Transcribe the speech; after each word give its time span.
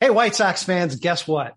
Hey, 0.00 0.10
White 0.10 0.36
Sox 0.36 0.62
fans, 0.62 0.94
guess 0.94 1.26
what? 1.26 1.56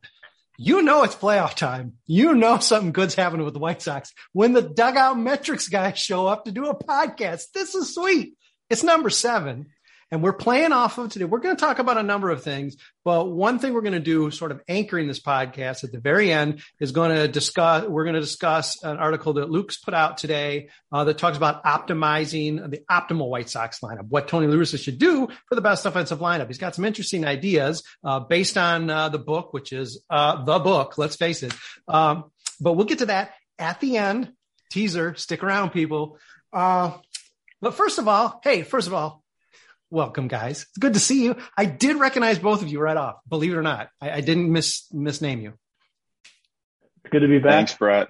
You 0.57 0.81
know 0.81 1.03
it's 1.03 1.13
playoff 1.13 1.53
time. 1.53 1.97
You 2.07 2.33
know 2.33 2.57
something 2.57 2.91
good's 2.91 3.13
happening 3.13 3.45
with 3.45 3.53
the 3.53 3.59
White 3.59 3.83
Sox 3.83 4.13
when 4.33 4.53
the 4.53 4.63
dugout 4.63 5.19
metrics 5.19 5.69
guys 5.69 5.99
show 5.99 6.25
up 6.25 6.45
to 6.45 6.51
do 6.51 6.65
a 6.65 6.75
podcast. 6.75 7.51
This 7.53 7.75
is 7.75 7.93
sweet. 7.93 8.33
It's 8.67 8.83
number 8.83 9.11
seven. 9.11 9.67
And 10.11 10.21
we're 10.21 10.33
playing 10.33 10.73
off 10.73 10.97
of 10.97 11.09
today. 11.09 11.23
We're 11.23 11.39
going 11.39 11.55
to 11.55 11.59
talk 11.59 11.79
about 11.79 11.97
a 11.97 12.03
number 12.03 12.29
of 12.29 12.43
things, 12.43 12.75
but 13.05 13.31
one 13.31 13.59
thing 13.59 13.73
we're 13.73 13.81
going 13.81 13.93
to 13.93 13.99
do, 13.99 14.29
sort 14.29 14.51
of 14.51 14.61
anchoring 14.67 15.07
this 15.07 15.21
podcast 15.21 15.85
at 15.85 15.93
the 15.93 16.01
very 16.01 16.33
end, 16.33 16.61
is 16.81 16.91
going 16.91 17.15
to 17.15 17.29
discuss. 17.29 17.87
We're 17.87 18.03
going 18.03 18.15
to 18.15 18.19
discuss 18.19 18.83
an 18.83 18.97
article 18.97 19.33
that 19.33 19.49
Luke's 19.49 19.77
put 19.77 19.93
out 19.93 20.17
today 20.17 20.67
uh, 20.91 21.05
that 21.05 21.17
talks 21.17 21.37
about 21.37 21.63
optimizing 21.63 22.69
the 22.69 22.81
optimal 22.91 23.29
White 23.29 23.49
Sox 23.49 23.79
lineup, 23.79 24.07
what 24.09 24.27
Tony 24.27 24.47
La 24.47 24.55
Russa 24.55 24.77
should 24.77 24.99
do 24.99 25.29
for 25.47 25.55
the 25.55 25.61
best 25.61 25.85
offensive 25.85 26.19
lineup. 26.19 26.47
He's 26.47 26.57
got 26.57 26.75
some 26.75 26.83
interesting 26.83 27.23
ideas 27.23 27.81
uh, 28.03 28.19
based 28.19 28.57
on 28.57 28.89
uh, 28.89 29.07
the 29.07 29.19
book, 29.19 29.53
which 29.53 29.71
is 29.71 30.03
uh, 30.09 30.43
the 30.43 30.59
book. 30.59 30.97
Let's 30.97 31.15
face 31.15 31.41
it. 31.41 31.53
Um, 31.87 32.25
but 32.59 32.73
we'll 32.73 32.85
get 32.85 32.99
to 32.99 33.05
that 33.05 33.31
at 33.57 33.79
the 33.79 33.97
end. 33.97 34.33
Teaser. 34.71 35.15
Stick 35.15 35.41
around, 35.43 35.69
people. 35.69 36.17
Uh, 36.51 36.97
but 37.61 37.75
first 37.75 37.97
of 37.97 38.07
all, 38.07 38.41
hey, 38.43 38.63
first 38.63 38.87
of 38.87 38.93
all, 38.93 39.20
welcome 39.91 40.27
guys. 40.27 40.63
It's 40.69 40.77
good 40.79 40.93
to 40.95 40.99
see 40.99 41.23
you. 41.23 41.35
I 41.55 41.65
did 41.65 41.97
recognize 41.97 42.39
both 42.39 42.61
of 42.63 42.69
you 42.69 42.79
right 42.79 42.97
off. 42.97 43.17
Believe 43.29 43.53
it 43.53 43.57
or 43.57 43.61
not, 43.61 43.89
I, 43.99 44.11
I 44.11 44.21
didn't 44.21 44.51
mis 44.51 44.87
misname 44.93 45.41
you. 45.43 45.53
It's 47.03 47.11
good 47.11 47.19
to 47.19 47.27
be 47.27 47.39
back. 47.39 47.51
Thanks, 47.51 47.75
Brett. 47.75 48.07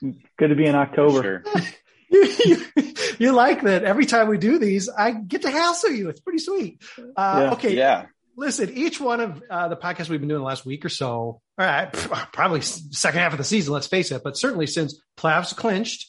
Good 0.00 0.48
to 0.48 0.54
be 0.54 0.66
in 0.66 0.74
October. 0.76 1.42
Sure. 1.44 1.62
you, 2.10 2.34
you, 2.44 2.94
you 3.18 3.32
like 3.32 3.62
that 3.62 3.84
every 3.84 4.06
time 4.06 4.28
we 4.28 4.38
do 4.38 4.58
these, 4.58 4.88
I 4.88 5.10
get 5.10 5.42
to 5.42 5.50
hassle 5.50 5.90
you. 5.90 6.08
It's 6.08 6.20
pretty 6.20 6.38
sweet. 6.38 6.80
Uh, 6.98 7.02
Yeah. 7.42 7.52
Okay. 7.52 7.74
Yeah. 7.74 8.06
Listen, 8.36 8.70
each 8.72 9.00
one 9.00 9.20
of 9.20 9.42
uh, 9.50 9.66
the 9.66 9.76
podcasts 9.76 10.08
we've 10.08 10.20
been 10.20 10.28
doing 10.28 10.40
the 10.40 10.46
last 10.46 10.64
week 10.64 10.84
or 10.84 10.88
so, 10.88 11.08
all 11.10 11.42
right, 11.58 11.92
probably 12.32 12.60
second 12.60 13.18
half 13.18 13.32
of 13.32 13.38
the 13.38 13.42
season, 13.42 13.72
let's 13.72 13.88
face 13.88 14.12
it, 14.12 14.22
but 14.22 14.36
certainly 14.38 14.68
since 14.68 15.02
playoffs 15.16 15.56
clinched, 15.56 16.08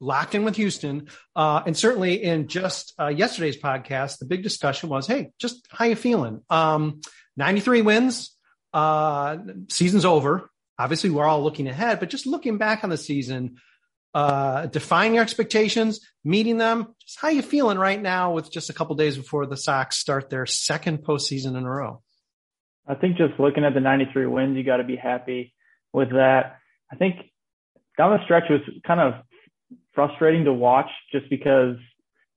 locked 0.00 0.34
in 0.34 0.44
with 0.44 0.56
Houston, 0.56 1.08
uh, 1.34 1.62
and 1.66 1.76
certainly 1.76 2.22
in 2.22 2.48
just 2.48 2.94
uh, 2.98 3.08
yesterday's 3.08 3.56
podcast, 3.56 4.18
the 4.18 4.26
big 4.26 4.42
discussion 4.42 4.88
was, 4.88 5.06
hey, 5.06 5.30
just 5.38 5.66
how 5.70 5.84
you 5.84 5.96
feeling? 5.96 6.42
Um, 6.50 7.00
93 7.36 7.82
wins, 7.82 8.36
uh, 8.72 9.38
season's 9.68 10.04
over. 10.04 10.50
Obviously, 10.78 11.10
we're 11.10 11.24
all 11.24 11.42
looking 11.42 11.68
ahead, 11.68 12.00
but 12.00 12.10
just 12.10 12.26
looking 12.26 12.58
back 12.58 12.84
on 12.84 12.90
the 12.90 12.98
season, 12.98 13.56
uh, 14.12 14.66
define 14.66 15.14
your 15.14 15.22
expectations, 15.22 16.00
meeting 16.24 16.58
them. 16.58 16.94
Just 17.00 17.20
how 17.20 17.28
you 17.28 17.42
feeling 17.42 17.78
right 17.78 18.00
now 18.00 18.32
with 18.32 18.50
just 18.50 18.70
a 18.70 18.72
couple 18.72 18.94
days 18.96 19.16
before 19.16 19.46
the 19.46 19.56
Sox 19.56 19.98
start 19.98 20.30
their 20.30 20.46
second 20.46 20.98
postseason 20.98 21.56
in 21.56 21.64
a 21.64 21.70
row? 21.70 22.02
I 22.86 22.94
think 22.94 23.16
just 23.16 23.38
looking 23.38 23.64
at 23.64 23.74
the 23.74 23.80
93 23.80 24.26
wins, 24.26 24.56
you 24.56 24.64
got 24.64 24.76
to 24.76 24.84
be 24.84 24.96
happy 24.96 25.54
with 25.92 26.10
that. 26.10 26.58
I 26.90 26.96
think 26.96 27.16
down 27.98 28.16
the 28.16 28.24
stretch 28.24 28.44
was 28.48 28.60
kind 28.86 29.00
of 29.00 29.14
frustrating 29.96 30.44
to 30.44 30.52
watch 30.52 30.90
just 31.10 31.28
because 31.28 31.76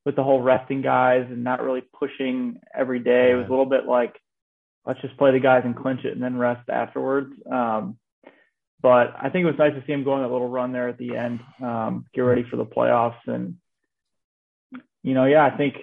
with 0.06 0.16
the 0.16 0.24
whole 0.24 0.42
resting 0.42 0.82
guys 0.82 1.28
and 1.30 1.44
not 1.44 1.62
really 1.62 1.84
pushing 1.94 2.60
every 2.74 3.00
day, 3.00 3.32
it 3.32 3.36
was 3.36 3.46
a 3.46 3.50
little 3.52 3.68
bit 3.68 3.86
like, 3.86 4.20
let's 4.86 5.02
just 5.02 5.18
play 5.18 5.32
the 5.32 5.40
guys 5.40 5.62
and 5.66 5.76
clinch 5.76 6.04
it 6.06 6.14
and 6.14 6.24
then 6.24 6.38
rest 6.38 6.68
afterwards. 6.68 7.32
Um, 7.52 8.00
but 8.82 9.14
I 9.22 9.30
think 9.30 9.44
it 9.44 9.52
was 9.52 9.60
nice 9.60 9.74
to 9.74 9.84
see 9.86 9.92
him 9.92 10.06
go 10.06 10.14
on 10.14 10.22
that 10.24 10.32
little 10.32 10.48
run 10.48 10.72
there 10.72 10.88
at 10.88 10.98
the 10.98 11.16
end, 11.16 11.42
um, 11.62 12.06
get 12.14 12.22
ready 12.22 12.46
for 12.50 12.56
the 12.56 12.66
playoffs. 12.66 13.20
And, 13.28 13.58
you 15.04 15.14
know, 15.14 15.26
yeah, 15.26 15.46
I 15.46 15.56
think, 15.56 15.76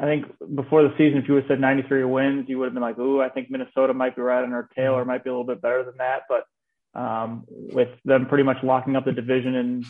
I 0.00 0.04
think 0.06 0.24
before 0.54 0.82
the 0.82 0.94
season, 0.96 1.18
if 1.18 1.28
you 1.28 1.34
would 1.34 1.44
have 1.44 1.50
said 1.50 1.60
93 1.60 2.04
wins, 2.04 2.46
you 2.48 2.58
would 2.58 2.64
have 2.64 2.74
been 2.74 2.82
like, 2.82 2.98
ooh, 2.98 3.20
I 3.20 3.28
think 3.28 3.50
Minnesota 3.50 3.92
might 3.92 4.16
be 4.16 4.22
right 4.22 4.42
on 4.42 4.54
our 4.54 4.70
tail 4.74 4.94
or 4.94 5.04
might 5.04 5.22
be 5.22 5.28
a 5.28 5.32
little 5.34 5.46
bit 5.46 5.60
better 5.60 5.84
than 5.84 5.98
that. 5.98 6.22
But 6.30 6.98
um, 6.98 7.44
with 7.48 7.90
them 8.06 8.26
pretty 8.26 8.44
much 8.44 8.62
locking 8.62 8.96
up 8.96 9.04
the 9.04 9.12
division 9.12 9.54
in, 9.54 9.84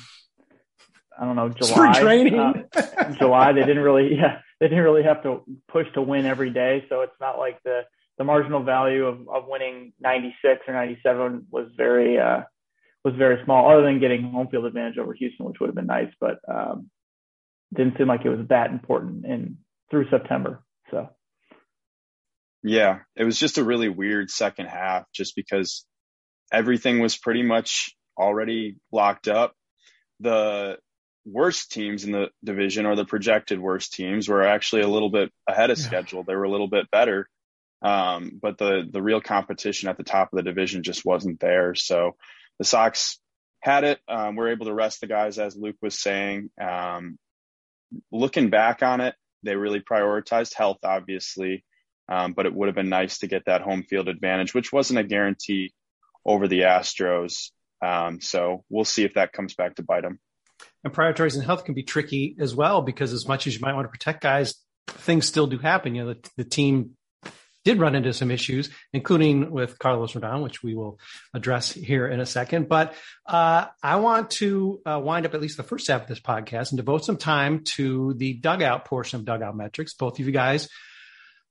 I 1.19 1.25
don't 1.25 1.37
know, 1.37 1.49
July. 1.51 1.93
Spring 1.93 2.05
training. 2.05 2.69
uh, 2.75 3.13
July, 3.19 3.53
they 3.53 3.61
didn't 3.61 3.83
really, 3.83 4.15
yeah, 4.17 4.39
they 4.61 4.69
didn't 4.69 4.85
really 4.85 5.03
have 5.03 5.23
to 5.25 5.43
push 5.71 5.87
to 5.95 6.03
win 6.03 6.27
every 6.27 6.51
day. 6.51 6.85
So 6.89 7.03
it's 7.03 7.17
not 7.21 7.39
like 7.39 7.63
the, 7.65 7.83
the 8.19 8.25
marginal 8.25 8.63
value 8.63 9.07
of, 9.07 9.29
of 9.29 9.45
winning 9.47 9.93
96 10.01 10.63
or 10.67 10.75
97 10.75 11.47
was 11.51 11.69
very, 11.77 12.19
uh, 12.19 12.43
was 13.05 13.15
very 13.17 13.43
small 13.45 13.71
other 13.73 13.83
than 13.83 14.01
getting 14.01 14.23
home 14.31 14.49
field 14.49 14.65
advantage 14.65 14.99
over 14.99 15.13
Houston, 15.13 15.47
which 15.47 15.57
would 15.61 15.69
have 15.69 15.75
been 15.75 15.87
nice, 15.87 16.13
but, 16.21 16.39
um, 16.49 16.91
didn't 17.75 17.97
seem 17.99 18.07
like 18.07 18.25
it 18.25 18.29
was 18.29 18.47
that 18.49 18.71
important 18.71 19.25
in 19.25 19.59
through 19.91 20.09
September. 20.11 20.63
So 20.91 21.09
Yeah. 22.63 23.01
It 23.17 23.25
was 23.25 23.39
just 23.39 23.59
a 23.59 23.65
really 23.65 23.89
weird 23.89 24.31
second 24.31 24.67
half 24.67 25.05
just 25.13 25.35
because 25.35 25.85
everything 26.53 27.01
was 27.01 27.17
pretty 27.17 27.43
much 27.43 27.95
already 28.17 28.77
locked 28.93 29.27
up. 29.27 29.55
The 30.21 30.79
worst 31.25 31.71
teams 31.73 32.05
in 32.05 32.13
the 32.13 32.29
division 32.45 32.87
or 32.87 32.97
the 32.97 33.05
projected 33.05 33.61
worst 33.61 33.93
teams 33.93 34.29
were 34.29 34.43
actually 34.43 34.83
a 34.83 34.89
little 34.89 35.11
bit 35.11 35.31
ahead 35.47 35.71
of 35.71 35.79
Yeah. 35.79 35.85
schedule. 35.85 36.25
They 36.25 36.35
were 36.35 36.45
a 36.45 36.51
little 36.51 36.69
bit 36.69 36.91
better. 36.91 37.29
Um, 37.83 38.39
but 38.41 38.59
the, 38.59 38.87
the 38.91 39.03
real 39.03 39.21
competition 39.21 39.89
at 39.89 39.97
the 39.97 40.05
top 40.05 40.33
of 40.33 40.37
the 40.37 40.43
division 40.43 40.83
just 40.83 41.05
wasn't 41.05 41.41
there. 41.41 41.75
So 41.75 42.17
the 42.59 42.65
Sox 42.65 43.19
had 43.61 43.85
it. 43.85 44.01
Um, 44.09 44.37
we're 44.37 44.51
able 44.51 44.67
to 44.67 44.75
rest 44.75 45.01
the 45.01 45.07
guys, 45.07 45.39
as 45.39 45.57
Luke 45.57 45.77
was 45.83 45.99
saying. 45.99 46.51
Um, 46.61 47.19
looking 48.11 48.51
back 48.51 48.83
on 48.83 49.01
it, 49.01 49.15
they 49.43 49.57
really 49.57 49.81
prioritized 49.81 50.55
health, 50.55 50.79
obviously. 50.85 51.65
Um, 52.09 52.33
but 52.33 52.47
it 52.47 52.55
would 52.55 52.67
have 52.67 52.75
been 52.75 52.89
nice 52.89 53.19
to 53.19 53.27
get 53.27 53.47
that 53.47 53.63
home 53.63 53.85
field 53.85 54.09
advantage, 54.09 54.55
which 54.55 54.73
wasn't 54.73 54.99
a 54.99 55.05
guarantee 55.05 55.73
over 56.25 56.47
the 56.47 56.61
Astros. 56.61 57.51
Um, 57.85 58.21
so 58.21 58.65
we'll 58.69 58.85
see 58.85 59.05
if 59.05 59.15
that 59.15 59.33
comes 59.33 59.55
back 59.55 59.77
to 59.77 59.83
bite 59.83 60.03
them. 60.03 60.21
And 60.85 60.93
prioritizing 60.93 61.45
health 61.45 61.65
can 61.65 61.75
be 61.75 61.83
tricky 61.83 62.37
as 62.41 62.55
well 62.55 62.83
because 62.83 63.13
as 63.13 63.29
much 63.29 63.47
as 63.47 63.55
you 63.55 63.61
might 63.61 63.75
want 63.75 63.85
to 63.85 63.91
protect 63.91 64.23
guys, 64.23 64.55
things 64.89 65.27
still 65.27 65.47
do 65.47 65.59
happen. 65.59 65.95
You 65.95 66.05
know, 66.05 66.15
the, 66.15 66.31
the 66.39 66.45
team 66.45 66.97
did 67.65 67.79
run 67.79 67.95
into 67.95 68.13
some 68.13 68.31
issues, 68.31 68.71
including 68.93 69.51
with 69.51 69.79
Carlos 69.79 70.13
Rodon, 70.15 70.43
which 70.43 70.63
we 70.63 70.75
will 70.75 70.99
address 71.33 71.73
here 71.73 72.09
in 72.09 72.21
a 72.21 72.27
second. 72.27 72.69
But 72.69 72.95
uh, 73.27 73.67
I 73.83 73.97
want 73.97 74.31
to 74.33 74.81
uh, 74.85 75.01
wind 75.03 75.27
up 75.27 75.35
at 75.35 75.41
least 75.41 75.57
the 75.57 75.63
first 75.63 75.87
half 75.87 76.03
of 76.03 76.09
this 76.09 76.21
podcast 76.21 76.71
and 76.71 76.77
devote 76.77 77.05
some 77.05 77.17
time 77.17 77.63
to 77.77 78.15
the 78.15 78.35
dugout 78.35 78.85
portion 78.85 79.21
of 79.21 79.25
dugout 79.27 79.57
metrics. 79.57 79.95
Both 79.95 80.19
of 80.19 80.27
you 80.27 80.33
guys, 80.33 80.69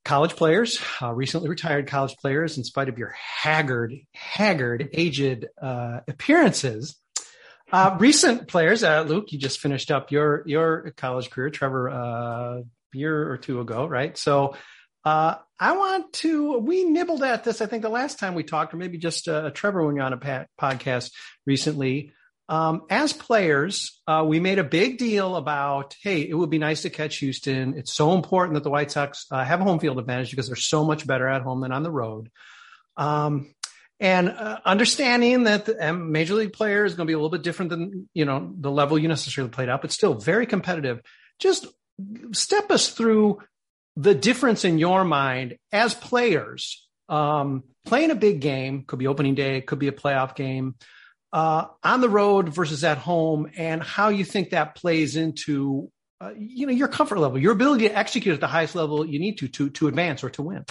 college 0.03 0.35
players, 0.35 0.81
uh, 1.01 1.13
recently 1.13 1.49
retired 1.49 1.87
college 1.87 2.17
players, 2.17 2.57
in 2.57 2.65
spite 2.65 2.89
of 2.89 2.97
your 2.97 3.13
haggard, 3.41 3.93
haggard, 4.13 4.89
aged 4.93 5.47
uh, 5.61 6.01
appearances. 6.07 6.97
Uh, 7.71 7.95
recent 7.99 8.47
players, 8.47 8.83
uh, 8.83 9.01
Luke, 9.03 9.31
you 9.31 9.39
just 9.39 9.59
finished 9.59 9.91
up 9.91 10.11
your 10.11 10.43
your 10.45 10.91
college 10.97 11.29
career. 11.29 11.49
Trevor, 11.49 11.87
a 11.87 12.63
year 12.93 13.31
or 13.31 13.37
two 13.37 13.59
ago, 13.59 13.85
right? 13.85 14.17
So 14.17 14.55
uh, 15.03 15.35
I 15.59 15.77
want 15.77 16.13
to, 16.13 16.57
we 16.59 16.83
nibbled 16.83 17.23
at 17.23 17.43
this, 17.43 17.61
I 17.61 17.65
think 17.65 17.81
the 17.81 17.89
last 17.89 18.19
time 18.19 18.35
we 18.35 18.43
talked, 18.43 18.73
or 18.73 18.77
maybe 18.77 18.97
just 18.97 19.27
uh, 19.27 19.49
Trevor 19.51 19.85
when 19.85 19.95
you're 19.95 20.05
on 20.05 20.13
a 20.13 20.17
pa- 20.17 20.45
podcast 20.59 21.11
recently. 21.45 22.13
Um, 22.49 22.83
as 22.89 23.13
players, 23.13 24.01
uh, 24.07 24.25
we 24.27 24.41
made 24.41 24.59
a 24.59 24.63
big 24.63 24.97
deal 24.97 25.37
about, 25.37 25.95
hey, 26.03 26.21
it 26.21 26.33
would 26.33 26.49
be 26.49 26.57
nice 26.57 26.81
to 26.81 26.89
catch 26.89 27.17
Houston. 27.17 27.77
It's 27.77 27.93
so 27.93 28.13
important 28.13 28.55
that 28.55 28.63
the 28.63 28.69
White 28.69 28.91
Sox 28.91 29.25
uh, 29.31 29.43
have 29.43 29.61
a 29.61 29.63
home 29.63 29.79
field 29.79 29.97
advantage 29.97 30.31
because 30.31 30.47
they're 30.47 30.55
so 30.57 30.83
much 30.83 31.07
better 31.07 31.27
at 31.27 31.43
home 31.43 31.61
than 31.61 31.71
on 31.71 31.83
the 31.83 31.91
road. 31.91 32.29
Um, 32.97 33.55
and 34.01 34.29
uh, 34.29 34.59
understanding 34.65 35.43
that 35.43 35.65
the 35.65 35.89
um, 35.89 36.11
major 36.11 36.33
league 36.33 36.53
player 36.53 36.83
is 36.83 36.95
going 36.95 37.05
to 37.05 37.09
be 37.09 37.13
a 37.13 37.17
little 37.17 37.29
bit 37.29 37.43
different 37.43 37.69
than 37.69 38.09
you 38.13 38.25
know 38.25 38.53
the 38.59 38.71
level 38.71 38.97
you 38.97 39.07
necessarily 39.07 39.51
played 39.51 39.69
at, 39.69 39.81
but 39.81 39.91
still 39.91 40.15
very 40.15 40.45
competitive. 40.45 40.99
Just 41.39 41.67
step 42.33 42.71
us 42.71 42.89
through 42.89 43.39
the 43.95 44.15
difference 44.15 44.65
in 44.65 44.79
your 44.79 45.03
mind 45.03 45.57
as 45.71 45.93
players 45.93 46.87
um, 47.09 47.63
playing 47.85 48.09
a 48.09 48.15
big 48.15 48.39
game 48.39 48.85
could 48.87 48.97
be 48.97 49.07
opening 49.07 49.35
day, 49.35 49.61
could 49.61 49.79
be 49.79 49.89
a 49.89 49.93
playoff 49.93 50.35
game 50.35 50.75
uh, 51.33 51.65
on 51.83 52.01
the 52.01 52.09
road 52.09 52.49
versus 52.49 52.83
at 52.83 52.97
home, 52.97 53.51
and 53.55 53.83
how 53.83 54.09
you 54.09 54.25
think 54.25 54.49
that 54.49 54.75
plays 54.75 55.15
into 55.15 55.91
uh, 56.19 56.31
you 56.37 56.65
know 56.65 56.73
your 56.73 56.87
comfort 56.87 57.19
level, 57.19 57.37
your 57.37 57.51
ability 57.51 57.87
to 57.87 57.95
execute 57.95 58.33
at 58.33 58.41
the 58.41 58.47
highest 58.47 58.75
level 58.75 59.05
you 59.05 59.19
need 59.19 59.37
to 59.37 59.47
to 59.47 59.69
to 59.69 59.87
advance 59.87 60.23
or 60.23 60.29
to 60.31 60.41
win. 60.41 60.65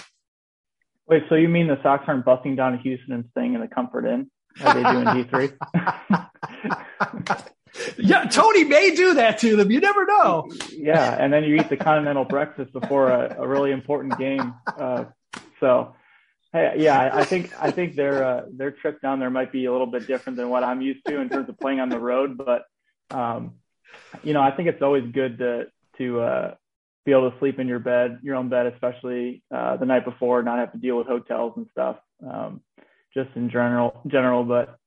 Wait, 1.11 1.23
so 1.27 1.35
you 1.35 1.49
mean 1.49 1.67
the 1.67 1.77
Sox 1.83 2.05
aren't 2.07 2.23
busting 2.23 2.55
down 2.55 2.71
to 2.71 2.77
Houston 2.77 3.13
and 3.13 3.25
staying 3.31 3.53
in 3.53 3.59
the 3.59 3.67
Comfort 3.67 4.05
Inn? 4.05 4.31
Are 4.63 4.73
they 4.73 4.81
doing 4.81 5.13
D 5.13 5.23
three? 5.29 5.49
yeah, 7.97 8.23
Tony 8.29 8.63
may 8.63 8.95
do 8.95 9.15
that 9.15 9.37
to 9.39 9.57
them. 9.57 9.69
You 9.71 9.81
never 9.81 10.05
know. 10.05 10.49
Yeah, 10.69 11.17
and 11.19 11.33
then 11.33 11.43
you 11.43 11.57
eat 11.57 11.67
the 11.67 11.75
continental 11.75 12.23
breakfast 12.23 12.71
before 12.71 13.09
a, 13.09 13.35
a 13.39 13.45
really 13.45 13.71
important 13.71 14.17
game. 14.17 14.53
Uh, 14.65 15.03
so, 15.59 15.95
hey, 16.53 16.75
yeah, 16.77 16.97
I, 16.97 17.19
I, 17.19 17.25
think 17.25 17.51
I 17.61 17.71
think 17.71 17.95
their 17.95 18.23
uh, 18.23 18.43
their 18.49 18.71
trip 18.71 19.01
down 19.01 19.19
there 19.19 19.29
might 19.29 19.51
be 19.51 19.65
a 19.65 19.71
little 19.71 19.87
bit 19.87 20.07
different 20.07 20.37
than 20.37 20.47
what 20.47 20.63
I'm 20.63 20.79
used 20.81 21.05
to 21.07 21.19
in 21.19 21.27
terms 21.27 21.49
of 21.49 21.59
playing 21.59 21.81
on 21.81 21.89
the 21.89 21.99
road. 21.99 22.37
But 22.37 22.63
um, 23.13 23.55
you 24.23 24.31
know, 24.31 24.41
I 24.41 24.51
think 24.51 24.69
it's 24.69 24.81
always 24.81 25.11
good 25.11 25.39
to 25.39 25.65
to 25.97 26.21
uh, 26.21 26.55
be 27.05 27.11
able 27.11 27.31
to 27.31 27.39
sleep 27.39 27.59
in 27.59 27.67
your 27.67 27.79
bed, 27.79 28.19
your 28.21 28.35
own 28.35 28.49
bed, 28.49 28.67
especially 28.67 29.43
uh, 29.53 29.77
the 29.77 29.85
night 29.85 30.05
before, 30.05 30.43
not 30.43 30.59
have 30.59 30.71
to 30.71 30.77
deal 30.77 30.97
with 30.97 31.07
hotels 31.07 31.53
and 31.57 31.67
stuff. 31.71 31.97
Um, 32.25 32.61
just 33.13 33.29
in 33.35 33.49
general, 33.49 34.01
general, 34.07 34.43
but 34.43 34.77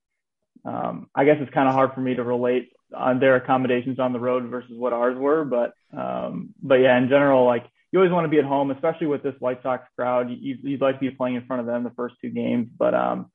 um, 0.65 1.09
I 1.15 1.25
guess 1.25 1.37
it's 1.41 1.53
kind 1.53 1.69
of 1.69 1.75
hard 1.75 1.93
for 1.95 2.01
me 2.01 2.15
to 2.15 2.23
relate 2.23 2.71
on 2.97 3.19
their 3.21 3.37
accommodations 3.37 3.99
on 3.99 4.13
the 4.13 4.21
road 4.21 4.49
versus 4.49 4.73
what 4.77 4.93
ours 4.93 5.19
were. 5.19 5.45
But 5.45 5.75
um, 5.97 6.55
but 6.63 6.77
yeah, 6.77 6.97
in 6.97 7.09
general, 7.09 7.45
like 7.45 7.67
you 7.93 7.99
always 7.99 8.13
want 8.13 8.25
to 8.25 8.31
be 8.31 8.39
at 8.39 8.45
home, 8.45 8.71
especially 8.71 9.07
with 9.07 9.23
this 9.23 9.35
White 9.39 9.63
Sox 9.63 9.87
crowd. 9.97 10.29
You, 10.31 10.57
would 10.65 10.81
like 10.81 10.97
to 10.97 11.01
be 11.01 11.11
playing 11.11 11.37
in 11.37 11.47
front 11.47 11.61
of 11.61 11.67
them 11.67 11.85
the 11.85 11.91
first 11.91 12.15
two 12.21 12.31
games, 12.31 12.69
but 12.77 12.95
um, 12.95 13.31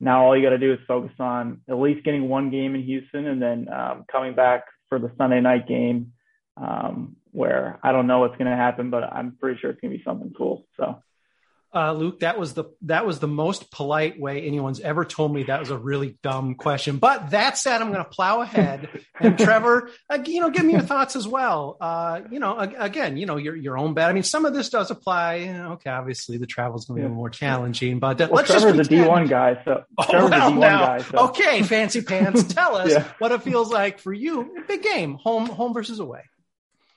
now 0.00 0.24
all 0.24 0.36
you 0.36 0.42
got 0.42 0.50
to 0.50 0.58
do 0.58 0.72
is 0.72 0.78
focus 0.86 1.12
on 1.18 1.62
at 1.68 1.78
least 1.78 2.04
getting 2.04 2.28
one 2.28 2.50
game 2.50 2.74
in 2.74 2.82
Houston 2.82 3.26
and 3.26 3.40
then 3.40 3.68
um, 3.72 4.04
coming 4.10 4.34
back 4.34 4.64
for 4.88 4.98
the 4.98 5.10
Sunday 5.16 5.40
night 5.40 5.66
game, 5.66 6.12
um, 6.56 7.16
where 7.34 7.78
I 7.82 7.92
don't 7.92 8.06
know 8.06 8.20
what's 8.20 8.36
going 8.36 8.50
to 8.50 8.56
happen, 8.56 8.90
but 8.90 9.02
I'm 9.02 9.36
pretty 9.38 9.58
sure 9.60 9.70
it's 9.70 9.80
going 9.80 9.92
to 9.92 9.98
be 9.98 10.04
something 10.04 10.32
cool. 10.36 10.66
So 10.76 11.02
uh, 11.74 11.92
Luke, 11.92 12.20
that 12.20 12.38
was 12.38 12.54
the 12.54 12.66
that 12.82 13.04
was 13.04 13.18
the 13.18 13.26
most 13.26 13.72
polite 13.72 14.18
way 14.18 14.46
anyone's 14.46 14.78
ever 14.78 15.04
told 15.04 15.34
me 15.34 15.42
that 15.44 15.58
was 15.58 15.70
a 15.70 15.76
really 15.76 16.16
dumb 16.22 16.54
question. 16.54 16.98
But 16.98 17.30
that 17.30 17.58
said, 17.58 17.82
I'm 17.82 17.90
going 17.90 18.04
to 18.04 18.08
plow 18.08 18.42
ahead. 18.42 18.88
And 19.18 19.36
Trevor, 19.40 19.90
uh, 20.08 20.20
you 20.24 20.40
know, 20.40 20.50
give 20.50 20.64
me 20.64 20.74
your 20.74 20.82
thoughts 20.82 21.16
as 21.16 21.26
well. 21.26 21.76
Uh, 21.80 22.20
you 22.30 22.38
know, 22.38 22.56
again, 22.56 23.16
you 23.16 23.26
know, 23.26 23.36
your 23.38 23.56
your 23.56 23.76
own 23.76 23.92
bet. 23.92 24.08
I 24.08 24.12
mean, 24.12 24.22
some 24.22 24.44
of 24.44 24.54
this 24.54 24.70
does 24.70 24.92
apply. 24.92 25.34
You 25.36 25.52
know, 25.52 25.72
okay, 25.72 25.90
obviously 25.90 26.36
the 26.36 26.46
travel 26.46 26.78
is 26.78 26.84
going 26.84 27.02
to 27.02 27.08
be 27.08 27.12
more 27.12 27.28
challenging, 27.30 27.98
but 27.98 28.20
uh, 28.20 28.28
well, 28.30 28.36
let's 28.36 28.50
Trevor's 28.50 28.76
just 28.76 28.92
a 28.92 28.94
D1 28.94 29.28
guy, 29.28 29.60
so 29.64 29.82
oh, 29.98 30.04
Trevor's 30.08 30.30
well, 30.30 30.48
a 30.48 30.52
D1 30.52 30.60
now, 30.60 30.86
guy. 30.86 30.98
So. 30.98 31.18
Okay, 31.30 31.62
fancy 31.64 32.02
pants, 32.02 32.44
tell 32.44 32.76
us 32.76 32.90
Yeah. 32.92 33.04
what 33.18 33.32
it 33.32 33.42
feels 33.42 33.72
like 33.72 33.98
for 33.98 34.12
you. 34.12 34.62
Big 34.68 34.84
game, 34.84 35.14
home 35.14 35.46
home 35.46 35.74
versus 35.74 35.98
away. 35.98 36.22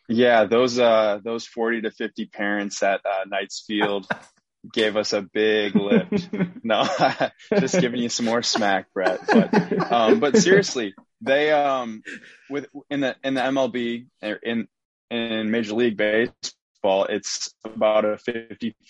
Yeah, 0.09 0.45
those 0.45 0.79
uh 0.79 1.19
those 1.23 1.45
40 1.45 1.81
to 1.81 1.91
50 1.91 2.25
parents 2.27 2.81
at 2.81 3.01
uh, 3.05 3.25
Knights 3.27 3.63
Field 3.67 4.07
gave 4.73 4.95
us 4.95 5.13
a 5.13 5.21
big 5.21 5.75
lift. 5.75 6.29
no, 6.63 6.87
just 7.59 7.79
giving 7.79 7.99
you 8.01 8.09
some 8.09 8.25
more 8.25 8.41
smack, 8.41 8.87
Brett. 8.93 9.19
But 9.27 9.91
um, 9.91 10.19
but 10.19 10.37
seriously, 10.37 10.93
they 11.21 11.51
um 11.51 12.01
with 12.49 12.67
in 12.89 13.01
the 13.01 13.15
in 13.23 13.33
the 13.33 13.41
MLB 13.41 14.07
or 14.21 14.33
in 14.33 14.67
in 15.09 15.51
Major 15.51 15.73
League 15.73 15.97
Baseball, 15.97 17.05
it's 17.05 17.53
about 17.63 18.05
a 18.05 18.17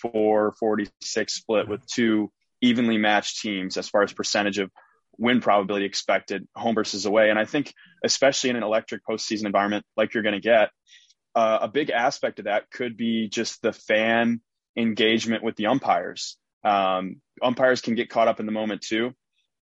54-46 0.04 1.30
split 1.30 1.68
with 1.68 1.86
two 1.86 2.30
evenly 2.60 2.98
matched 2.98 3.40
teams 3.40 3.76
as 3.76 3.88
far 3.88 4.02
as 4.02 4.12
percentage 4.12 4.58
of 4.58 4.70
win 5.16 5.40
probability 5.40 5.84
expected 5.84 6.46
home 6.54 6.74
versus 6.74 7.06
away. 7.06 7.30
And 7.30 7.38
I 7.38 7.44
think 7.44 7.72
especially 8.04 8.50
in 8.50 8.56
an 8.56 8.62
electric 8.62 9.02
postseason 9.08 9.46
environment 9.46 9.84
like 9.96 10.14
you're 10.14 10.22
going 10.22 10.34
to 10.34 10.40
get, 10.40 10.70
uh, 11.38 11.58
a 11.62 11.68
big 11.68 11.90
aspect 11.90 12.40
of 12.40 12.46
that 12.46 12.68
could 12.68 12.96
be 12.96 13.28
just 13.28 13.62
the 13.62 13.72
fan 13.72 14.40
engagement 14.76 15.44
with 15.44 15.54
the 15.54 15.68
umpires. 15.68 16.36
Um, 16.64 17.20
umpires 17.40 17.80
can 17.80 17.94
get 17.94 18.10
caught 18.10 18.26
up 18.26 18.40
in 18.40 18.46
the 18.46 18.50
moment 18.50 18.82
too. 18.82 19.12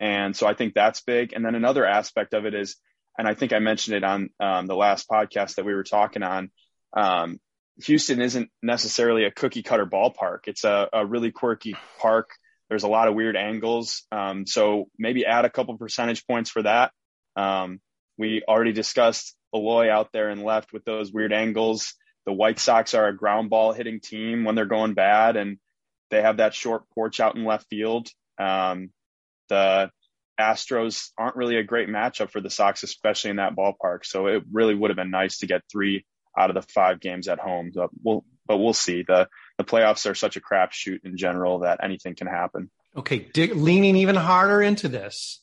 And 0.00 0.34
so 0.34 0.46
I 0.46 0.54
think 0.54 0.72
that's 0.72 1.02
big. 1.02 1.34
And 1.34 1.44
then 1.44 1.54
another 1.54 1.84
aspect 1.84 2.32
of 2.32 2.46
it 2.46 2.54
is, 2.54 2.76
and 3.18 3.28
I 3.28 3.34
think 3.34 3.52
I 3.52 3.58
mentioned 3.58 3.94
it 3.94 4.04
on 4.04 4.30
um, 4.40 4.66
the 4.66 4.74
last 4.74 5.06
podcast 5.06 5.56
that 5.56 5.66
we 5.66 5.74
were 5.74 5.84
talking 5.84 6.22
on. 6.22 6.50
Um, 6.96 7.40
Houston 7.84 8.22
isn't 8.22 8.48
necessarily 8.62 9.24
a 9.24 9.30
cookie 9.30 9.62
cutter 9.62 9.84
ballpark. 9.84 10.46
It's 10.46 10.64
a, 10.64 10.88
a 10.94 11.04
really 11.04 11.30
quirky 11.30 11.76
park. 11.98 12.30
There's 12.70 12.84
a 12.84 12.88
lot 12.88 13.08
of 13.08 13.14
weird 13.14 13.36
angles. 13.36 14.04
Um, 14.10 14.46
so 14.46 14.86
maybe 14.98 15.26
add 15.26 15.44
a 15.44 15.50
couple 15.50 15.76
percentage 15.76 16.26
points 16.26 16.48
for 16.48 16.62
that. 16.62 16.92
Um, 17.36 17.80
we 18.18 18.42
already 18.46 18.72
discussed 18.72 19.34
Eloy 19.54 19.90
out 19.90 20.12
there 20.12 20.28
and 20.28 20.42
left 20.42 20.72
with 20.72 20.84
those 20.84 21.12
weird 21.12 21.32
angles. 21.32 21.94
The 22.24 22.32
White 22.32 22.58
Sox 22.58 22.94
are 22.94 23.08
a 23.08 23.16
ground 23.16 23.50
ball 23.50 23.72
hitting 23.72 24.00
team 24.00 24.44
when 24.44 24.54
they're 24.54 24.66
going 24.66 24.94
bad, 24.94 25.36
and 25.36 25.58
they 26.10 26.22
have 26.22 26.38
that 26.38 26.54
short 26.54 26.88
porch 26.90 27.20
out 27.20 27.36
in 27.36 27.44
left 27.44 27.66
field. 27.68 28.08
Um, 28.38 28.90
the 29.48 29.90
Astros 30.38 31.10
aren't 31.16 31.36
really 31.36 31.56
a 31.56 31.62
great 31.64 31.88
matchup 31.88 32.30
for 32.30 32.40
the 32.40 32.50
Sox, 32.50 32.82
especially 32.82 33.30
in 33.30 33.36
that 33.36 33.56
ballpark. 33.56 34.04
So 34.04 34.26
it 34.26 34.42
really 34.50 34.74
would 34.74 34.90
have 34.90 34.96
been 34.96 35.10
nice 35.10 35.38
to 35.38 35.46
get 35.46 35.62
three 35.70 36.04
out 36.36 36.50
of 36.50 36.54
the 36.54 36.62
five 36.62 37.00
games 37.00 37.28
at 37.28 37.38
home. 37.38 37.70
So 37.72 37.88
we'll, 38.02 38.24
but 38.46 38.58
we'll 38.58 38.74
see. 38.74 39.04
the 39.06 39.28
The 39.58 39.64
playoffs 39.64 40.08
are 40.10 40.14
such 40.14 40.36
a 40.36 40.40
crapshoot 40.40 41.00
in 41.04 41.16
general 41.16 41.60
that 41.60 41.80
anything 41.82 42.14
can 42.14 42.26
happen. 42.26 42.70
Okay, 42.96 43.18
dig, 43.32 43.54
leaning 43.54 43.96
even 43.96 44.16
harder 44.16 44.60
into 44.60 44.88
this. 44.88 45.40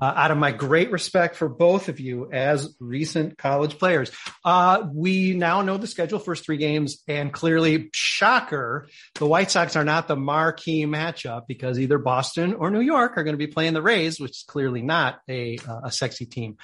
Uh, 0.00 0.12
out 0.16 0.32
of 0.32 0.38
my 0.38 0.50
great 0.50 0.90
respect 0.90 1.36
for 1.36 1.48
both 1.48 1.88
of 1.88 2.00
you 2.00 2.28
as 2.32 2.74
recent 2.80 3.38
college 3.38 3.78
players, 3.78 4.10
uh, 4.44 4.82
we 4.92 5.34
now 5.34 5.62
know 5.62 5.76
the 5.76 5.86
schedule 5.86 6.18
first 6.18 6.44
three 6.44 6.56
games, 6.56 7.02
and 7.06 7.32
clearly, 7.32 7.90
shocker, 7.92 8.88
the 9.14 9.26
White 9.26 9.52
Sox 9.52 9.76
are 9.76 9.84
not 9.84 10.08
the 10.08 10.16
marquee 10.16 10.84
matchup 10.84 11.42
because 11.46 11.78
either 11.78 11.98
Boston 11.98 12.54
or 12.54 12.70
New 12.70 12.80
York 12.80 13.16
are 13.16 13.22
going 13.22 13.34
to 13.34 13.38
be 13.38 13.46
playing 13.46 13.74
the 13.74 13.82
Rays, 13.82 14.18
which 14.18 14.32
is 14.32 14.44
clearly 14.48 14.82
not 14.82 15.20
a 15.28 15.58
uh, 15.68 15.82
a 15.84 15.92
sexy 15.92 16.26
team. 16.26 16.56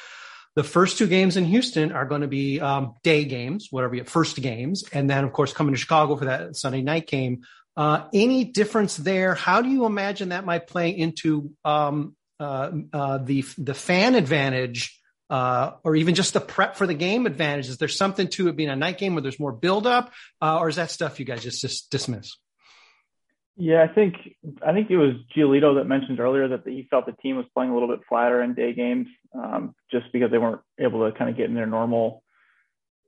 The 0.57 0.65
first 0.65 0.99
two 0.99 1.07
games 1.07 1.37
in 1.37 1.45
Houston 1.45 1.93
are 1.93 2.07
going 2.07 2.23
to 2.23 2.29
be 2.29 2.61
um, 2.61 2.95
day 3.05 3.25
games, 3.25 3.69
whatever 3.71 3.95
you 3.95 4.05
first 4.05 4.41
games, 4.41 4.85
and 4.93 5.09
then 5.09 5.23
of 5.23 5.33
course 5.33 5.53
coming 5.53 5.75
to 5.75 5.81
Chicago 5.81 6.17
for 6.17 6.25
that 6.25 6.57
Sunday 6.57 6.83
night 6.83 7.07
game. 7.07 7.43
Uh, 7.77 8.09
any 8.13 8.45
difference 8.45 8.97
there? 8.97 9.35
How 9.35 9.63
do 9.63 9.69
you 9.69 9.87
imagine 9.87 10.31
that 10.31 10.45
might 10.45 10.67
play 10.67 10.91
into 10.91 11.53
um, 11.65 12.17
uh, 12.41 12.71
uh, 12.93 13.19
the 13.19 13.45
the 13.59 13.75
fan 13.75 14.15
advantage, 14.15 14.99
uh, 15.29 15.73
or 15.85 15.95
even 15.95 16.15
just 16.15 16.33
the 16.33 16.41
prep 16.41 16.75
for 16.77 16.87
the 16.87 16.95
game 16.95 17.27
advantage? 17.27 17.69
Is 17.69 17.79
there 17.79 17.89
something 17.89 18.29
to 18.29 18.49
it 18.49 18.57
being 18.57 18.71
a 18.71 18.77
night 18.77 18.99
game 18.99 19.15
where 19.15 19.23
there's 19.23 19.39
more 19.39 19.53
build 19.53 19.87
up, 19.87 20.13
uh, 20.41 20.59
or 20.59 20.69
is 20.69 20.77
that 20.77 20.91
stuff 20.91 21.21
you 21.21 21.27
guys 21.27 21.43
just, 21.43 21.61
just 21.61 21.91
dismiss? 21.91 22.37
Yeah, 23.57 23.83
I 23.89 23.93
think 23.93 24.15
I 24.67 24.73
think 24.73 24.91
it 24.91 24.97
was 24.97 25.17
Giolito 25.37 25.77
that 25.77 25.85
mentioned 25.85 26.19
earlier 26.19 26.49
that 26.49 26.63
he 26.65 26.89
felt 26.91 27.05
the 27.05 27.13
team 27.13 27.37
was 27.37 27.45
playing 27.53 27.71
a 27.71 27.75
little 27.75 27.89
bit 27.89 28.01
flatter 28.09 28.43
in 28.43 28.55
day 28.55 28.73
games, 28.73 29.07
um, 29.35 29.75
just 29.93 30.07
because 30.13 30.31
they 30.31 30.39
weren't 30.39 30.63
able 30.79 31.05
to 31.05 31.17
kind 31.17 31.29
of 31.29 31.37
get 31.37 31.51
in 31.51 31.55
their 31.55 31.67
normal 31.67 32.23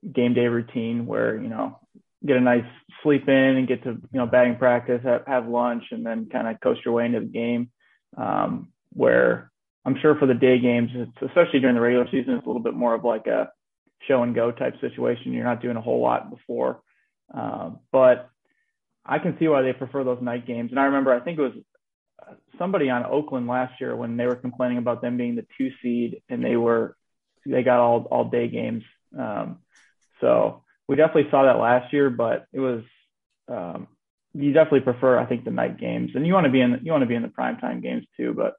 game 0.09 0.35
day 0.35 0.47
routine, 0.47 1.07
where 1.07 1.41
you 1.41 1.49
know 1.49 1.79
get 2.23 2.37
a 2.37 2.41
nice 2.41 2.65
sleep 3.01 3.27
in 3.27 3.33
and 3.33 3.67
get 3.67 3.83
to 3.83 3.89
you 3.89 4.19
know 4.19 4.27
batting 4.27 4.57
practice, 4.57 5.01
have, 5.03 5.25
have 5.25 5.47
lunch, 5.47 5.85
and 5.89 6.05
then 6.05 6.29
kind 6.31 6.47
of 6.47 6.61
coast 6.61 6.81
your 6.85 6.93
way 6.93 7.07
into 7.07 7.21
the 7.21 7.25
game. 7.25 7.71
Um, 8.15 8.72
where 8.93 9.51
I'm 9.85 9.97
sure 10.01 10.15
for 10.15 10.25
the 10.25 10.33
day 10.33 10.59
games, 10.59 10.91
especially 11.21 11.59
during 11.59 11.75
the 11.75 11.81
regular 11.81 12.05
season, 12.05 12.35
it's 12.35 12.45
a 12.45 12.47
little 12.47 12.61
bit 12.61 12.73
more 12.73 12.93
of 12.93 13.03
like 13.03 13.27
a 13.27 13.51
show 14.07 14.23
and 14.23 14.35
go 14.35 14.51
type 14.51 14.79
situation. 14.79 15.33
You're 15.33 15.43
not 15.43 15.61
doing 15.61 15.77
a 15.77 15.81
whole 15.81 16.01
lot 16.01 16.29
before, 16.29 16.81
uh, 17.33 17.71
but 17.91 18.29
I 19.05 19.19
can 19.19 19.37
see 19.37 19.47
why 19.47 19.61
they 19.61 19.73
prefer 19.73 20.03
those 20.03 20.21
night 20.21 20.47
games. 20.47 20.71
And 20.71 20.79
I 20.79 20.85
remember, 20.85 21.13
I 21.13 21.19
think 21.19 21.37
it 21.37 21.41
was 21.41 21.53
somebody 22.57 22.89
on 22.89 23.05
Oakland 23.05 23.47
last 23.47 23.81
year 23.81 23.95
when 23.95 24.15
they 24.15 24.25
were 24.25 24.35
complaining 24.35 24.77
about 24.77 25.01
them 25.01 25.17
being 25.17 25.35
the 25.35 25.45
two 25.57 25.71
seed 25.81 26.21
and 26.29 26.43
they 26.43 26.55
were, 26.55 26.95
they 27.45 27.63
got 27.63 27.79
all, 27.79 28.07
all 28.09 28.29
day 28.29 28.47
games. 28.47 28.83
Um, 29.17 29.59
so 30.21 30.63
we 30.87 30.95
definitely 30.95 31.29
saw 31.29 31.43
that 31.43 31.59
last 31.59 31.91
year, 31.91 32.09
but 32.09 32.45
it 32.53 32.59
was, 32.59 32.83
um, 33.49 33.87
you 34.33 34.53
definitely 34.53 34.81
prefer, 34.81 35.19
I 35.19 35.25
think, 35.25 35.43
the 35.43 35.51
night 35.51 35.77
games 35.77 36.11
and 36.15 36.25
you 36.25 36.33
want 36.33 36.45
to 36.45 36.51
be 36.51 36.61
in, 36.61 36.79
you 36.83 36.91
want 36.91 37.01
to 37.01 37.07
be 37.07 37.15
in 37.15 37.21
the 37.21 37.27
primetime 37.27 37.81
games 37.81 38.05
too. 38.15 38.33
But, 38.33 38.53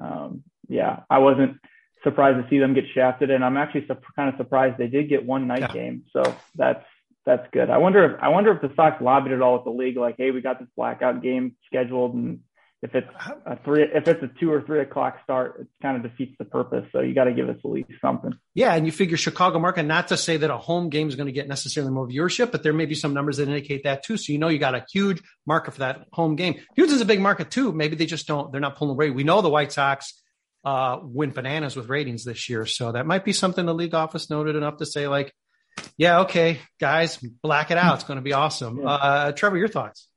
um, 0.00 0.42
yeah, 0.68 1.00
I 1.08 1.18
wasn't 1.18 1.58
surprised 2.02 2.42
to 2.42 2.48
see 2.48 2.58
them 2.58 2.74
get 2.74 2.84
shafted. 2.94 3.30
And 3.30 3.44
I'm 3.44 3.56
actually 3.56 3.86
su- 3.86 3.96
kind 4.16 4.28
of 4.28 4.36
surprised 4.38 4.78
they 4.78 4.88
did 4.88 5.08
get 5.08 5.24
one 5.24 5.46
night 5.46 5.60
yeah. 5.60 5.72
game. 5.72 6.04
So 6.12 6.22
that's, 6.54 6.84
that's 7.26 7.46
good. 7.52 7.68
I 7.68 7.78
wonder 7.78 8.14
if 8.14 8.22
I 8.22 8.28
wonder 8.28 8.50
if 8.50 8.62
the 8.62 8.72
Sox 8.74 9.00
lobbied 9.02 9.32
it 9.32 9.42
all 9.42 9.56
with 9.56 9.64
the 9.64 9.70
league, 9.70 9.96
like, 9.96 10.16
hey, 10.16 10.30
we 10.30 10.40
got 10.40 10.58
this 10.58 10.68
blackout 10.74 11.22
game 11.22 11.54
scheduled, 11.66 12.14
and 12.14 12.40
if 12.82 12.94
it's 12.94 13.08
a 13.44 13.58
three, 13.62 13.82
if 13.82 14.08
it's 14.08 14.22
a 14.22 14.30
two 14.40 14.50
or 14.50 14.62
three 14.62 14.80
o'clock 14.80 15.18
start, 15.22 15.60
it 15.60 15.66
kind 15.82 15.96
of 15.96 16.10
defeats 16.10 16.34
the 16.38 16.46
purpose. 16.46 16.86
So 16.92 17.00
you 17.00 17.14
got 17.14 17.24
to 17.24 17.32
give 17.32 17.48
us 17.48 17.56
at 17.62 17.70
least 17.70 17.90
something. 18.00 18.32
Yeah, 18.54 18.74
and 18.74 18.86
you 18.86 18.92
figure 18.92 19.18
Chicago 19.18 19.58
market. 19.58 19.82
Not 19.82 20.08
to 20.08 20.16
say 20.16 20.38
that 20.38 20.50
a 20.50 20.56
home 20.56 20.88
game 20.88 21.08
is 21.08 21.14
going 21.14 21.26
to 21.26 21.32
get 21.32 21.46
necessarily 21.46 21.92
more 21.92 22.08
viewership, 22.08 22.50
but 22.52 22.62
there 22.62 22.72
may 22.72 22.86
be 22.86 22.94
some 22.94 23.12
numbers 23.12 23.36
that 23.36 23.48
indicate 23.48 23.84
that 23.84 24.02
too. 24.02 24.16
So 24.16 24.32
you 24.32 24.38
know 24.38 24.48
you 24.48 24.58
got 24.58 24.74
a 24.74 24.86
huge 24.90 25.22
market 25.46 25.72
for 25.72 25.80
that 25.80 26.06
home 26.12 26.36
game. 26.36 26.60
Houston's 26.76 27.02
a 27.02 27.06
big 27.06 27.20
market 27.20 27.50
too. 27.50 27.72
Maybe 27.72 27.96
they 27.96 28.06
just 28.06 28.26
don't. 28.26 28.50
They're 28.50 28.62
not 28.62 28.76
pulling 28.76 28.92
away. 28.92 29.10
We 29.10 29.24
know 29.24 29.42
the 29.42 29.50
White 29.50 29.72
Sox 29.72 30.14
uh, 30.64 31.00
win 31.02 31.30
bananas 31.30 31.76
with 31.76 31.90
ratings 31.90 32.24
this 32.24 32.48
year, 32.48 32.64
so 32.64 32.92
that 32.92 33.06
might 33.06 33.24
be 33.26 33.34
something 33.34 33.66
the 33.66 33.74
league 33.74 33.94
office 33.94 34.30
noted 34.30 34.56
enough 34.56 34.78
to 34.78 34.86
say 34.86 35.06
like 35.06 35.34
yeah, 35.96 36.20
okay, 36.20 36.60
guys, 36.78 37.16
black 37.42 37.70
it 37.70 37.78
out. 37.78 37.96
It's 37.96 38.04
going 38.04 38.18
to 38.18 38.22
be 38.22 38.32
awesome. 38.32 38.80
Uh, 38.86 39.32
Trevor, 39.32 39.56
your 39.56 39.68
thoughts? 39.68 40.08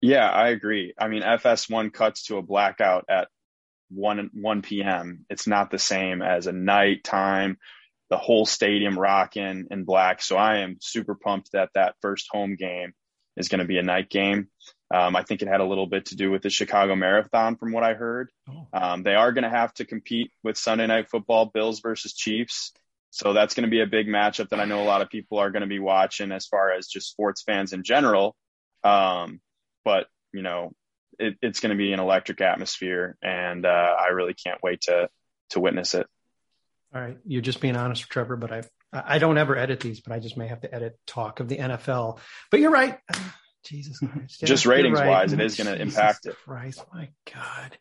Yeah, 0.00 0.28
I 0.28 0.48
agree. 0.48 0.94
I 0.98 1.08
mean, 1.08 1.22
FS1 1.22 1.92
cuts 1.92 2.24
to 2.26 2.36
a 2.36 2.42
blackout 2.42 3.06
at 3.08 3.28
1 3.90 4.30
1 4.34 4.62
p.m. 4.62 5.24
It's 5.30 5.46
not 5.46 5.70
the 5.70 5.78
same 5.78 6.22
as 6.22 6.46
a 6.46 6.52
nighttime, 6.52 7.58
the 8.10 8.16
whole 8.16 8.46
stadium 8.46 8.98
rocking 8.98 9.66
in 9.70 9.84
black. 9.84 10.22
So 10.22 10.36
I 10.36 10.58
am 10.58 10.78
super 10.80 11.14
pumped 11.14 11.52
that 11.52 11.70
that 11.74 11.94
first 12.02 12.26
home 12.30 12.56
game 12.56 12.92
is 13.36 13.48
going 13.48 13.60
to 13.60 13.66
be 13.66 13.78
a 13.78 13.82
night 13.82 14.08
game. 14.10 14.48
Um, 14.92 15.16
I 15.16 15.22
think 15.22 15.42
it 15.42 15.48
had 15.48 15.60
a 15.60 15.66
little 15.66 15.86
bit 15.86 16.06
to 16.06 16.16
do 16.16 16.30
with 16.30 16.42
the 16.42 16.50
Chicago 16.50 16.94
Marathon, 16.94 17.56
from 17.56 17.72
what 17.72 17.82
I 17.82 17.94
heard. 17.94 18.30
Oh. 18.48 18.68
Um, 18.72 19.02
they 19.02 19.14
are 19.14 19.32
going 19.32 19.44
to 19.44 19.50
have 19.50 19.74
to 19.74 19.84
compete 19.84 20.30
with 20.42 20.56
Sunday 20.56 20.86
Night 20.86 21.10
Football, 21.10 21.46
Bills 21.46 21.80
versus 21.80 22.12
Chiefs. 22.12 22.72
So 23.10 23.32
that's 23.32 23.54
going 23.54 23.64
to 23.64 23.70
be 23.70 23.80
a 23.80 23.86
big 23.86 24.06
matchup 24.06 24.50
that 24.50 24.60
I 24.60 24.64
know 24.64 24.82
a 24.82 24.84
lot 24.84 25.02
of 25.02 25.10
people 25.10 25.38
are 25.38 25.50
going 25.50 25.62
to 25.62 25.66
be 25.66 25.78
watching 25.78 26.32
as 26.32 26.46
far 26.46 26.72
as 26.72 26.86
just 26.86 27.10
sports 27.10 27.42
fans 27.42 27.72
in 27.72 27.82
general. 27.82 28.36
Um, 28.84 29.40
but 29.86 30.08
you 30.32 30.42
know, 30.42 30.72
it, 31.18 31.36
it's 31.40 31.60
going 31.60 31.70
to 31.70 31.76
be 31.76 31.92
an 31.92 32.00
electric 32.00 32.40
atmosphere, 32.40 33.16
and 33.22 33.64
uh, 33.64 33.94
I 33.98 34.08
really 34.08 34.34
can't 34.34 34.60
wait 34.62 34.82
to 34.82 35.08
to 35.50 35.60
witness 35.60 35.94
it. 35.94 36.06
All 36.94 37.00
right, 37.00 37.16
you're 37.24 37.40
just 37.40 37.60
being 37.60 37.76
honest, 37.76 38.02
Trevor. 38.10 38.36
But 38.36 38.52
I 38.52 38.62
I 38.92 39.18
don't 39.18 39.38
ever 39.38 39.56
edit 39.56 39.80
these, 39.80 40.00
but 40.00 40.12
I 40.12 40.18
just 40.18 40.36
may 40.36 40.48
have 40.48 40.60
to 40.62 40.74
edit 40.74 40.98
talk 41.06 41.38
of 41.40 41.48
the 41.48 41.56
NFL. 41.56 42.18
But 42.50 42.60
you're 42.60 42.72
right. 42.72 42.98
Jesus 43.64 43.98
Christ. 43.98 44.42
Yeah, 44.42 44.46
just 44.46 44.66
ratings 44.66 44.98
right. 44.98 45.08
wise, 45.08 45.32
it 45.32 45.40
is 45.40 45.56
going 45.56 45.66
to 45.66 45.80
impact 45.80 46.26
it. 46.26 46.36
Christ, 46.44 46.84
my 46.92 47.08
God. 47.32 47.78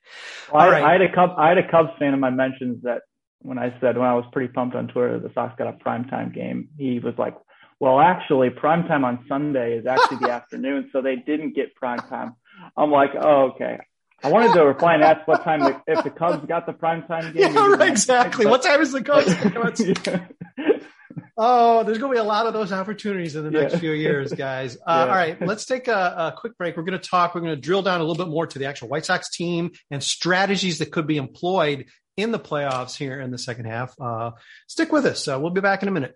Well, 0.52 0.64
I, 0.64 0.70
right. 0.70 0.84
I, 0.84 0.92
had 0.94 1.02
a 1.02 1.14
Cub, 1.14 1.36
I 1.38 1.50
had 1.50 1.60
a 1.60 1.70
Cubs 1.70 1.92
fan 2.00 2.14
in 2.14 2.20
my 2.20 2.32
mentions 2.32 2.82
that 2.84 3.04
when 3.40 3.60
I 3.60 3.76
said 3.80 3.96
when 3.96 4.08
I 4.08 4.16
was 4.16 4.26
pretty 4.32 4.52
pumped 4.52 4.76
on 4.76 4.88
Twitter 4.88 5.20
the 5.20 5.32
Sox 5.34 5.54
got 5.58 5.68
a 5.68 5.74
primetime 5.74 6.34
game, 6.34 6.70
he 6.78 7.00
was 7.00 7.14
like, 7.20 7.36
"Well, 7.80 8.00
actually, 8.00 8.50
primetime 8.50 9.04
on 9.04 9.26
Sunday 9.28 9.78
is 9.78 9.86
actually 9.86 10.18
the 10.18 10.32
afternoon, 10.32 10.90
so 10.92 11.02
they 11.02 11.16
didn't 11.16 11.56
get 11.56 11.76
primetime." 11.76 12.36
I'm 12.78 12.92
like, 12.92 13.12
"Oh, 13.20 13.52
okay." 13.54 13.80
I 14.24 14.30
wanted 14.30 14.54
to 14.54 14.66
reply 14.66 14.96
and 14.96 15.04
ask 15.04 15.28
what 15.28 15.44
time 15.44 15.60
the, 15.60 15.82
if 15.86 16.04
the 16.04 16.10
Cubs 16.10 16.46
got 16.48 16.66
the 16.66 16.74
primetime 16.74 17.34
game. 17.34 17.54
Yeah, 17.54 17.68
right, 17.68 17.90
exactly. 17.90 18.46
what 18.46 18.64
time 18.64 18.82
is 18.82 18.92
the 18.92 19.04
Cubs? 19.04 19.80
yeah. 19.80 20.26
Oh, 21.38 21.84
there's 21.84 21.98
going 21.98 22.14
to 22.14 22.16
be 22.16 22.20
a 22.20 22.24
lot 22.24 22.46
of 22.46 22.54
those 22.54 22.72
opportunities 22.72 23.36
in 23.36 23.44
the 23.44 23.52
next 23.52 23.74
yeah. 23.74 23.80
few 23.80 23.92
years, 23.92 24.32
guys. 24.32 24.78
Uh, 24.86 25.06
yeah. 25.06 25.12
All 25.12 25.18
right, 25.18 25.42
let's 25.42 25.66
take 25.66 25.88
a, 25.88 25.92
a 25.92 26.36
quick 26.38 26.58
break. 26.58 26.78
We're 26.78 26.84
going 26.84 27.00
to 27.00 27.10
talk. 27.10 27.34
We're 27.34 27.42
going 27.42 27.56
to 27.56 27.60
drill 27.60 27.82
down 27.82 28.00
a 28.00 28.04
little 28.04 28.24
bit 28.24 28.32
more 28.32 28.46
to 28.46 28.60
the 28.60 28.66
actual 28.66 28.88
White 28.88 29.04
Sox 29.04 29.30
team 29.30 29.72
and 29.90 30.02
strategies 30.02 30.78
that 30.80 30.92
could 30.92 31.08
be 31.08 31.18
employed 31.18 31.88
in 32.18 32.32
the 32.32 32.40
playoffs 32.40 32.96
here 32.96 33.20
in 33.20 33.32
the 33.32 33.38
second 33.38 33.66
half. 33.66 33.96
Uh, 34.00 34.32
stick 34.68 34.92
with 34.92 35.06
us. 35.06 35.28
Uh, 35.28 35.40
we'll 35.42 35.52
be 35.52 35.62
back 35.62 35.82
in 35.82 35.90
a 35.90 35.92
minute. 35.92 36.16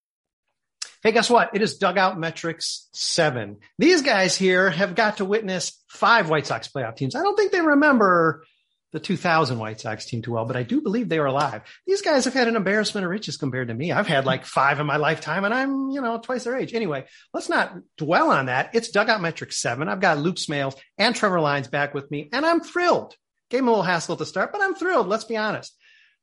Hey, 1.03 1.13
guess 1.13 1.31
what? 1.31 1.55
It 1.55 1.63
is 1.63 1.79
Dugout 1.79 2.19
Metrics 2.19 2.87
7. 2.93 3.57
These 3.79 4.03
guys 4.03 4.35
here 4.35 4.69
have 4.69 4.93
got 4.93 5.17
to 5.17 5.25
witness 5.25 5.81
five 5.87 6.29
White 6.29 6.45
Sox 6.45 6.67
playoff 6.67 6.95
teams. 6.95 7.15
I 7.15 7.23
don't 7.23 7.35
think 7.35 7.51
they 7.51 7.61
remember 7.61 8.43
the 8.91 8.99
2000 8.99 9.57
White 9.57 9.79
Sox 9.79 10.05
team 10.05 10.21
too 10.21 10.33
well, 10.33 10.45
but 10.45 10.55
I 10.55 10.61
do 10.61 10.79
believe 10.79 11.09
they 11.09 11.17
are 11.17 11.25
alive. 11.25 11.63
These 11.87 12.03
guys 12.03 12.25
have 12.25 12.35
had 12.35 12.47
an 12.47 12.55
embarrassment 12.55 13.03
of 13.03 13.09
riches 13.09 13.37
compared 13.37 13.69
to 13.69 13.73
me. 13.73 13.91
I've 13.91 14.05
had 14.05 14.27
like 14.27 14.45
five 14.45 14.79
in 14.79 14.85
my 14.85 14.97
lifetime 14.97 15.43
and 15.43 15.53
I'm, 15.53 15.89
you 15.89 16.01
know, 16.01 16.19
twice 16.19 16.43
their 16.43 16.57
age. 16.57 16.75
Anyway, 16.75 17.05
let's 17.33 17.49
not 17.49 17.75
dwell 17.97 18.29
on 18.29 18.45
that. 18.45 18.75
It's 18.75 18.91
Dugout 18.91 19.21
Metrics 19.21 19.59
7. 19.59 19.87
I've 19.87 20.01
got 20.01 20.19
Luke 20.19 20.35
Smales 20.35 20.77
and 20.99 21.15
Trevor 21.15 21.39
Lines 21.39 21.67
back 21.67 21.95
with 21.95 22.11
me 22.11 22.29
and 22.31 22.45
I'm 22.45 22.61
thrilled. 22.61 23.15
Gave 23.49 23.61
him 23.61 23.69
a 23.69 23.71
little 23.71 23.83
hassle 23.83 24.17
to 24.17 24.25
start, 24.25 24.51
but 24.51 24.61
I'm 24.61 24.75
thrilled. 24.75 25.07
Let's 25.07 25.25
be 25.25 25.35
honest. 25.35 25.75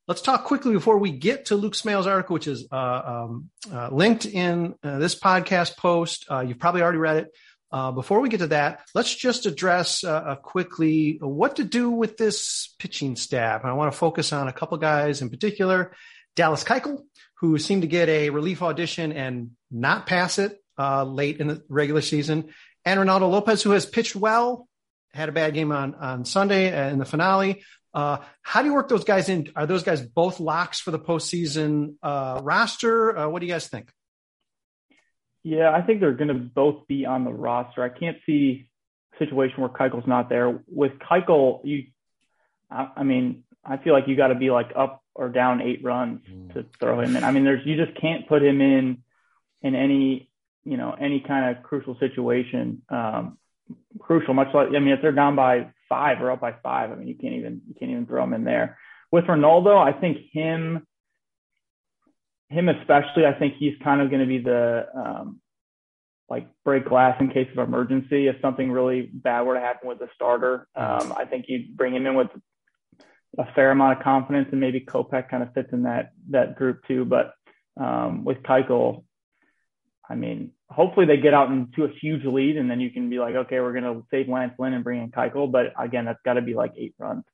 Let's 0.08 0.22
talk 0.22 0.44
quickly 0.44 0.72
before 0.72 0.96
we 0.96 1.10
get 1.10 1.44
to 1.46 1.54
Luke 1.54 1.74
Smales' 1.74 2.06
article, 2.06 2.32
which 2.32 2.46
is 2.46 2.66
uh, 2.72 3.26
um, 3.26 3.50
uh, 3.70 3.90
linked 3.92 4.24
in 4.24 4.74
uh, 4.82 4.98
this 4.98 5.14
podcast 5.14 5.76
post. 5.76 6.24
Uh, 6.30 6.40
you've 6.40 6.58
probably 6.58 6.80
already 6.80 6.96
read 6.96 7.16
it. 7.18 7.36
Uh, 7.70 7.92
before 7.92 8.20
we 8.20 8.30
get 8.30 8.38
to 8.38 8.46
that, 8.46 8.80
let's 8.94 9.14
just 9.14 9.44
address 9.44 10.02
uh, 10.04 10.36
quickly 10.36 11.18
what 11.20 11.56
to 11.56 11.64
do 11.64 11.90
with 11.90 12.16
this 12.16 12.74
pitching 12.78 13.16
staff. 13.16 13.60
And 13.60 13.70
I 13.70 13.74
want 13.74 13.92
to 13.92 13.98
focus 13.98 14.32
on 14.32 14.48
a 14.48 14.52
couple 14.52 14.78
guys 14.78 15.20
in 15.20 15.28
particular. 15.28 15.92
Dallas 16.34 16.64
Keuchel, 16.64 17.02
who 17.40 17.58
seemed 17.58 17.82
to 17.82 17.88
get 17.88 18.08
a 18.08 18.30
relief 18.30 18.62
audition 18.62 19.12
and 19.12 19.50
not 19.70 20.06
pass 20.06 20.38
it 20.38 20.58
late 20.78 21.38
in 21.38 21.48
the 21.48 21.62
regular 21.68 22.00
season, 22.00 22.48
and 22.86 22.98
Reynaldo 22.98 23.30
Lopez, 23.30 23.62
who 23.62 23.72
has 23.72 23.84
pitched 23.84 24.16
well, 24.16 24.68
had 25.12 25.28
a 25.28 25.32
bad 25.32 25.52
game 25.52 25.70
on 25.70 25.94
on 25.96 26.24
Sunday 26.24 26.90
in 26.90 26.98
the 26.98 27.04
finale, 27.04 27.62
uh, 27.94 28.18
how 28.42 28.62
do 28.62 28.68
you 28.68 28.74
work 28.74 28.88
those 28.88 29.04
guys 29.04 29.28
in? 29.28 29.50
Are 29.56 29.66
those 29.66 29.82
guys 29.82 30.00
both 30.00 30.40
locks 30.40 30.80
for 30.80 30.90
the 30.90 30.98
postseason 30.98 31.94
uh, 32.02 32.40
roster? 32.42 33.16
Uh, 33.16 33.28
what 33.28 33.40
do 33.40 33.46
you 33.46 33.52
guys 33.52 33.68
think? 33.68 33.90
Yeah, 35.42 35.70
I 35.70 35.82
think 35.82 36.00
they're 36.00 36.12
going 36.12 36.28
to 36.28 36.34
both 36.34 36.86
be 36.86 37.06
on 37.06 37.24
the 37.24 37.32
roster. 37.32 37.82
I 37.82 37.88
can't 37.88 38.18
see 38.26 38.68
situation 39.18 39.60
where 39.60 39.70
Keuchel's 39.70 40.06
not 40.06 40.28
there. 40.28 40.62
With 40.66 40.92
Keuchel, 40.98 41.60
you, 41.64 41.84
I, 42.70 42.88
I 42.98 43.02
mean, 43.02 43.44
I 43.64 43.76
feel 43.78 43.92
like 43.92 44.08
you 44.08 44.16
got 44.16 44.28
to 44.28 44.34
be 44.34 44.50
like 44.50 44.70
up 44.76 45.02
or 45.14 45.28
down 45.28 45.60
eight 45.60 45.82
runs 45.82 46.20
mm. 46.30 46.52
to 46.54 46.66
throw 46.78 47.00
him 47.00 47.16
in. 47.16 47.24
I 47.24 47.32
mean, 47.32 47.44
there's 47.44 47.66
you 47.66 47.76
just 47.82 47.98
can't 48.00 48.28
put 48.28 48.42
him 48.42 48.60
in 48.60 49.02
in 49.62 49.74
any 49.74 50.30
you 50.64 50.76
know 50.76 50.94
any 50.98 51.20
kind 51.20 51.56
of 51.56 51.62
crucial 51.62 51.96
situation. 51.98 52.82
Um, 52.88 53.38
crucial, 53.98 54.34
much 54.34 54.48
like 54.54 54.68
I 54.68 54.78
mean, 54.78 54.90
if 54.90 55.02
they're 55.02 55.12
down 55.12 55.34
by 55.34 55.68
five 55.88 56.20
or 56.20 56.30
up 56.30 56.40
by 56.40 56.54
five, 56.62 56.90
I 56.90 56.94
mean, 56.94 57.08
you 57.08 57.16
can't 57.16 57.34
even 57.34 57.62
you 57.68 57.74
can't 57.78 57.90
even 57.90 58.06
throw 58.06 58.24
him 58.24 58.34
in 58.34 58.44
there. 58.44 58.78
With 59.10 59.24
Reynaldo, 59.24 59.76
I 59.76 59.98
think 59.98 60.18
him 60.32 60.86
him 62.50 62.68
especially, 62.68 63.26
I 63.26 63.38
think 63.38 63.54
he's 63.58 63.74
kind 63.82 64.00
of 64.00 64.10
going 64.10 64.20
to 64.20 64.26
be 64.26 64.38
the 64.38 64.86
um, 64.94 65.40
like 66.28 66.46
break 66.64 66.88
glass 66.88 67.16
in 67.20 67.28
case 67.30 67.48
of 67.52 67.66
emergency. 67.66 68.26
If 68.26 68.36
something 68.40 68.70
really 68.70 69.02
bad 69.12 69.42
were 69.42 69.54
to 69.54 69.60
happen 69.60 69.88
with 69.88 69.98
the 69.98 70.08
starter, 70.14 70.66
um, 70.74 71.12
I 71.16 71.24
think 71.24 71.46
you 71.48 71.66
bring 71.74 71.94
him 71.94 72.06
in 72.06 72.14
with 72.14 72.28
a 73.38 73.52
fair 73.54 73.70
amount 73.70 73.98
of 73.98 74.04
confidence, 74.04 74.48
and 74.50 74.60
maybe 74.60 74.80
Kopech 74.80 75.28
kind 75.28 75.42
of 75.42 75.52
fits 75.52 75.68
in 75.72 75.82
that 75.82 76.12
that 76.30 76.56
group 76.56 76.80
too. 76.86 77.04
But 77.04 77.34
um, 77.78 78.24
with 78.24 78.38
Keuchel, 78.42 79.04
I 80.08 80.14
mean, 80.14 80.52
hopefully 80.70 81.06
they 81.06 81.16
get 81.16 81.34
out 81.34 81.50
into 81.50 81.84
a 81.84 81.88
huge 81.88 82.24
lead, 82.24 82.56
and 82.56 82.70
then 82.70 82.80
you 82.80 82.90
can 82.90 83.10
be 83.10 83.18
like, 83.18 83.34
okay, 83.34 83.60
we're 83.60 83.72
going 83.72 83.84
to 83.84 84.04
save 84.10 84.28
Lance 84.28 84.54
Lynn 84.58 84.74
and 84.74 84.84
bring 84.84 85.02
in 85.02 85.10
Keuchel. 85.10 85.50
But 85.50 85.72
again, 85.78 86.04
that's 86.04 86.20
got 86.24 86.34
to 86.34 86.42
be 86.42 86.54
like 86.54 86.72
eight 86.76 86.94
runs. 86.98 87.24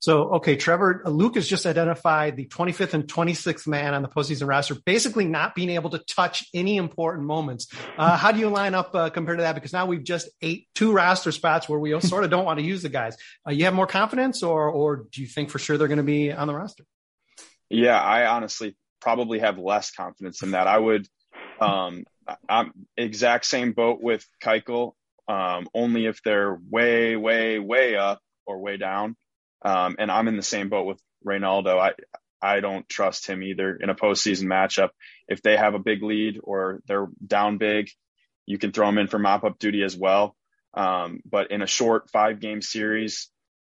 So, 0.00 0.34
okay, 0.34 0.54
Trevor, 0.54 1.02
Luke 1.06 1.34
has 1.34 1.48
just 1.48 1.66
identified 1.66 2.36
the 2.36 2.46
25th 2.46 2.94
and 2.94 3.04
26th 3.04 3.66
man 3.66 3.94
on 3.94 4.02
the 4.02 4.08
postseason 4.08 4.46
roster, 4.46 4.76
basically 4.76 5.26
not 5.26 5.56
being 5.56 5.70
able 5.70 5.90
to 5.90 5.98
touch 5.98 6.44
any 6.54 6.76
important 6.76 7.26
moments. 7.26 7.66
Uh, 7.96 8.16
how 8.16 8.30
do 8.30 8.38
you 8.38 8.48
line 8.48 8.74
up 8.74 8.94
uh, 8.94 9.10
compared 9.10 9.38
to 9.38 9.42
that? 9.42 9.56
Because 9.56 9.72
now 9.72 9.86
we've 9.86 10.04
just 10.04 10.28
eight 10.40 10.68
two 10.74 10.92
roster 10.92 11.32
spots 11.32 11.68
where 11.68 11.80
we 11.80 11.98
sort 12.00 12.22
of 12.22 12.30
don't 12.30 12.44
want 12.44 12.60
to 12.60 12.64
use 12.64 12.82
the 12.82 12.88
guys. 12.88 13.16
Uh, 13.46 13.50
you 13.50 13.64
have 13.64 13.74
more 13.74 13.88
confidence, 13.88 14.44
or 14.44 14.70
or 14.70 15.06
do 15.10 15.20
you 15.20 15.26
think 15.26 15.50
for 15.50 15.58
sure 15.58 15.76
they're 15.76 15.88
going 15.88 15.98
to 15.98 16.04
be 16.04 16.32
on 16.32 16.46
the 16.46 16.54
roster? 16.54 16.84
Yeah, 17.68 18.00
I 18.00 18.26
honestly 18.26 18.76
probably 19.00 19.40
have 19.40 19.58
less 19.58 19.90
confidence 19.90 20.42
in 20.42 20.52
that. 20.52 20.66
I 20.66 20.78
would, 20.78 21.08
um, 21.60 22.04
I'm 22.48 22.72
exact 22.96 23.46
same 23.46 23.72
boat 23.72 24.00
with 24.00 24.26
Keuchel, 24.42 24.92
um, 25.28 25.68
only 25.74 26.06
if 26.06 26.22
they're 26.22 26.58
way, 26.70 27.16
way, 27.16 27.58
way 27.58 27.96
up 27.96 28.20
or 28.46 28.60
way 28.60 28.76
down. 28.76 29.16
Um, 29.64 29.96
and 29.98 30.10
I'm 30.10 30.28
in 30.28 30.36
the 30.36 30.42
same 30.42 30.68
boat 30.68 30.86
with 30.86 31.00
Reynaldo. 31.26 31.78
I 31.78 31.92
I 32.40 32.60
don't 32.60 32.88
trust 32.88 33.26
him 33.26 33.42
either 33.42 33.74
in 33.74 33.90
a 33.90 33.94
postseason 33.94 34.44
matchup. 34.44 34.90
If 35.26 35.42
they 35.42 35.56
have 35.56 35.74
a 35.74 35.80
big 35.80 36.02
lead 36.02 36.38
or 36.42 36.80
they're 36.86 37.08
down 37.26 37.58
big, 37.58 37.88
you 38.46 38.58
can 38.58 38.72
throw 38.72 38.88
him 38.88 38.98
in 38.98 39.08
for 39.08 39.18
mop 39.18 39.44
up 39.44 39.58
duty 39.58 39.82
as 39.82 39.96
well. 39.96 40.36
Um, 40.74 41.20
but 41.28 41.50
in 41.50 41.62
a 41.62 41.66
short 41.66 42.10
five 42.10 42.40
game 42.40 42.62
series, 42.62 43.28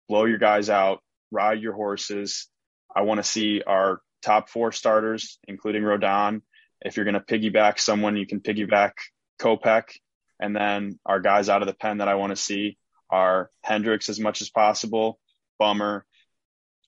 blow 0.09 0.25
your 0.25 0.37
guys 0.39 0.69
out, 0.69 1.01
ride 1.31 1.61
your 1.61 1.73
horses. 1.73 2.49
I 2.93 3.03
want 3.03 3.19
to 3.19 3.23
see 3.23 3.61
our 3.65 4.01
top 4.21 4.49
four 4.49 4.71
starters, 4.71 5.39
including 5.47 5.83
Rodon. 5.83 6.41
If 6.81 6.95
you're 6.95 7.05
going 7.05 7.15
to 7.15 7.19
piggyback 7.19 7.79
someone, 7.79 8.17
you 8.17 8.25
can 8.25 8.39
piggyback 8.39 8.91
Kopech. 9.39 9.97
And 10.39 10.55
then 10.55 10.99
our 11.05 11.19
guys 11.19 11.49
out 11.49 11.61
of 11.61 11.67
the 11.67 11.73
pen 11.73 11.97
that 11.97 12.07
I 12.07 12.15
want 12.15 12.31
to 12.31 12.35
see 12.35 12.77
are 13.09 13.49
Hendriks 13.65 14.09
as 14.09 14.19
much 14.19 14.41
as 14.41 14.49
possible, 14.49 15.19
Bummer, 15.57 16.05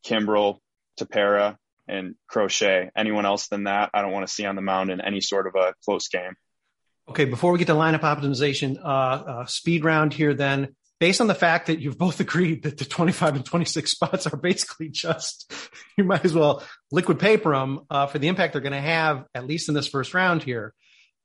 Kimbrel, 0.06 0.60
Tepera, 1.00 1.58
and 1.88 2.16
Crochet. 2.28 2.90
Anyone 2.96 3.26
else 3.26 3.48
than 3.48 3.66
that, 3.66 3.90
I 3.94 4.02
don't 4.02 4.12
want 4.12 4.28
to 4.28 4.34
see 4.34 4.46
on 4.46 4.56
the 4.56 4.62
mound 4.62 4.92
in 4.92 5.02
any 5.02 5.20
sort 5.20 5.48
of 5.48 5.56
a 5.56 5.74
close 5.84 6.08
game. 6.08 6.36
Okay, 7.10 7.26
before 7.26 7.52
we 7.52 7.60
get 7.60 7.68
to 7.68 7.74
lineup 7.74 8.02
optimization, 8.02 8.78
uh, 8.82 8.88
uh, 8.88 9.46
speed 9.46 9.84
round 9.84 10.14
here 10.14 10.34
then. 10.34 10.76
Based 11.02 11.20
on 11.20 11.26
the 11.26 11.34
fact 11.34 11.66
that 11.66 11.80
you've 11.80 11.98
both 11.98 12.20
agreed 12.20 12.62
that 12.62 12.78
the 12.78 12.86
25 12.86 13.38
and 13.38 13.44
26 13.44 13.90
spots 13.90 14.28
are 14.28 14.38
basically 14.38 14.88
just, 14.88 15.52
you 15.98 16.04
might 16.04 16.24
as 16.24 16.36
well 16.36 16.64
liquid 16.92 17.18
paper 17.18 17.54
them 17.54 17.80
uh, 17.90 18.06
for 18.06 18.20
the 18.20 18.28
impact 18.28 18.54
they're 18.54 18.62
going 18.62 18.72
to 18.72 18.80
have, 18.80 19.26
at 19.34 19.48
least 19.48 19.68
in 19.68 19.74
this 19.74 19.88
first 19.88 20.14
round 20.14 20.44
here. 20.44 20.76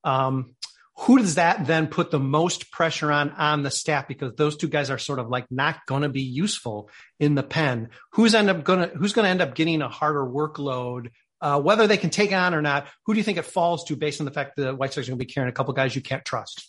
Um, 0.03 0.55
who 1.01 1.19
does 1.19 1.35
that 1.35 1.67
then 1.67 1.89
put 1.89 2.11
the 2.11 2.19
most 2.19 2.71
pressure 2.73 3.13
on 3.13 3.29
on 3.33 3.63
the 3.65 3.71
staff? 3.71 4.09
Because 4.09 4.35
those 4.37 4.57
two 4.57 4.69
guys 4.69 4.89
are 4.89 4.97
sort 4.97 5.19
of 5.19 5.29
like 5.29 5.45
not 5.51 5.85
going 5.85 6.05
to 6.05 6.09
be 6.09 6.23
useful 6.23 6.89
in 7.21 7.35
the 7.35 7.43
pen. 7.43 7.91
Who's 8.13 8.35
end 8.35 8.49
up 8.49 8.65
going 8.65 8.89
to 8.89 8.97
who's 8.97 9.13
going 9.13 9.25
to 9.27 9.31
end 9.31 9.43
up 9.43 9.55
getting 9.55 9.83
a 9.83 9.91
harder 9.91 10.25
workload? 10.25 11.11
Uh, 11.39 11.61
whether 11.61 11.87
they 11.87 11.99
can 11.99 12.09
take 12.09 12.33
on 12.33 12.55
or 12.55 12.63
not 12.63 12.89
who 13.05 13.13
do 13.13 13.19
you 13.19 13.23
think 13.23 13.37
it 13.37 13.45
falls 13.45 13.85
to 13.85 13.95
based 13.95 14.23
on 14.23 14.25
the 14.25 14.33
fact 14.33 14.57
that 14.57 14.63
the 14.63 14.75
white 14.75 14.95
sox 14.95 15.07
are 15.07 15.11
going 15.11 15.19
to 15.19 15.25
be 15.27 15.31
carrying 15.31 15.51
a 15.51 15.53
couple 15.53 15.75
guys 15.75 15.95
you 15.95 16.01
can't 16.01 16.25
trust 16.25 16.67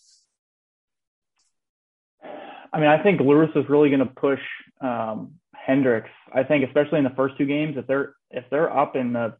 i 2.78 2.80
mean 2.80 2.90
i 2.90 3.02
think 3.02 3.20
La 3.20 3.34
Russa 3.34 3.58
is 3.58 3.70
really 3.70 3.90
going 3.90 4.00
to 4.00 4.06
push 4.06 4.40
um, 4.82 5.34
hendriks 5.68 6.10
i 6.34 6.44
think 6.44 6.66
especially 6.66 7.00
in 7.00 7.04
the 7.04 7.16
first 7.16 7.38
two 7.38 7.46
games 7.46 7.76
if 7.78 7.88
they're 7.88 8.16
if 8.32 8.46
they're 8.50 8.76
up 8.76 8.96
in 8.96 9.14
the 9.14 9.36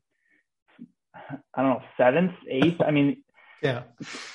i 1.56 1.62
don't 1.62 1.70
know 1.70 1.84
seventh 1.98 2.34
eighth 2.50 2.82
i 2.82 2.92
mean 2.92 3.18
yeah. 3.62 3.84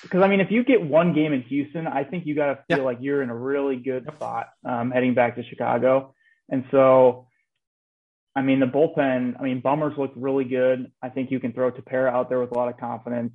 Because 0.02 0.22
I 0.22 0.28
mean, 0.28 0.40
if 0.40 0.50
you 0.50 0.64
get 0.64 0.82
one 0.82 1.14
game 1.14 1.32
in 1.32 1.42
Houston, 1.42 1.86
I 1.86 2.04
think 2.04 2.26
you 2.26 2.34
got 2.34 2.46
to 2.46 2.58
feel 2.68 2.78
yeah. 2.78 2.84
like 2.84 2.98
you're 3.00 3.22
in 3.22 3.30
a 3.30 3.36
really 3.36 3.76
good 3.76 4.08
spot 4.16 4.48
um, 4.64 4.90
heading 4.90 5.14
back 5.14 5.36
to 5.36 5.44
Chicago. 5.44 6.14
And 6.48 6.64
so, 6.70 7.28
I 8.34 8.42
mean, 8.42 8.60
the 8.60 8.66
bullpen. 8.66 9.38
I 9.38 9.42
mean, 9.42 9.60
Bummers 9.60 9.96
looked 9.96 10.16
really 10.16 10.44
good. 10.44 10.90
I 11.00 11.08
think 11.08 11.30
you 11.30 11.38
can 11.38 11.52
throw 11.52 11.70
Tepera 11.70 12.10
out 12.10 12.28
there 12.28 12.40
with 12.40 12.50
a 12.50 12.54
lot 12.54 12.68
of 12.68 12.78
confidence. 12.78 13.32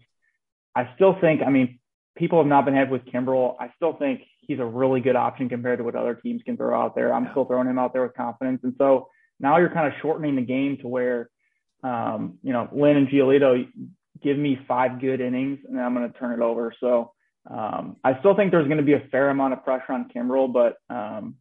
I 0.76 0.90
still 0.96 1.16
think. 1.20 1.42
I 1.42 1.50
mean, 1.50 1.80
people 2.18 2.40
have 2.40 2.48
not 2.48 2.66
been 2.66 2.76
happy 2.76 2.92
with 2.92 3.06
Kimbrel. 3.06 3.56
I 3.60 3.72
still 3.76 3.94
think 3.94 4.22
he's 4.48 4.60
a 4.60 4.66
really 4.66 5.02
good 5.02 5.16
option 5.16 5.50
compared 5.50 5.78
to 5.78 5.84
what 5.84 5.96
other 5.96 6.16
teams 6.16 6.42
can 6.44 6.58
throw 6.58 6.80
out 6.80 6.96
there. 6.96 7.14
I'm 7.14 7.26
yeah. 7.26 7.32
still 7.32 7.46
throwing 7.46 7.68
him 7.68 7.78
out 7.78 7.94
there 7.94 8.04
with 8.04 8.16
confidence. 8.16 8.62
And 8.64 8.74
so 8.78 9.10
now 9.40 9.58
you're 9.58 9.70
kind 9.70 9.88
of 9.88 9.94
shortening 10.02 10.36
the 10.36 10.42
game 10.42 10.78
to 10.82 10.88
where, 10.88 11.30
um, 11.84 12.40
you 12.42 12.54
know, 12.54 12.68
Lynn 12.72 12.98
and 12.98 13.08
Giolito, 13.08 13.68
give 14.24 14.38
me 14.38 14.60
five 14.68 15.00
good 15.00 15.22
innings 15.22 15.60
and 15.68 15.78
then 15.78 15.84
I'm 15.84 15.94
going 15.94 16.12
to 16.12 16.18
turn 16.18 16.40
it 16.40 16.44
over. 16.44 16.74
So 16.80 17.12
um, 17.50 17.98
I 18.04 18.20
still 18.20 18.36
think 18.36 18.52
there's 18.52 18.68
going 18.68 18.78
to 18.78 18.84
be 18.84 18.94
a 18.94 19.08
fair 19.12 19.30
amount 19.30 19.54
of 19.54 19.64
pressure 19.64 19.94
on 19.94 20.10
Kimbrel, 20.14 20.52
but 20.52 20.78
um, 20.94 21.36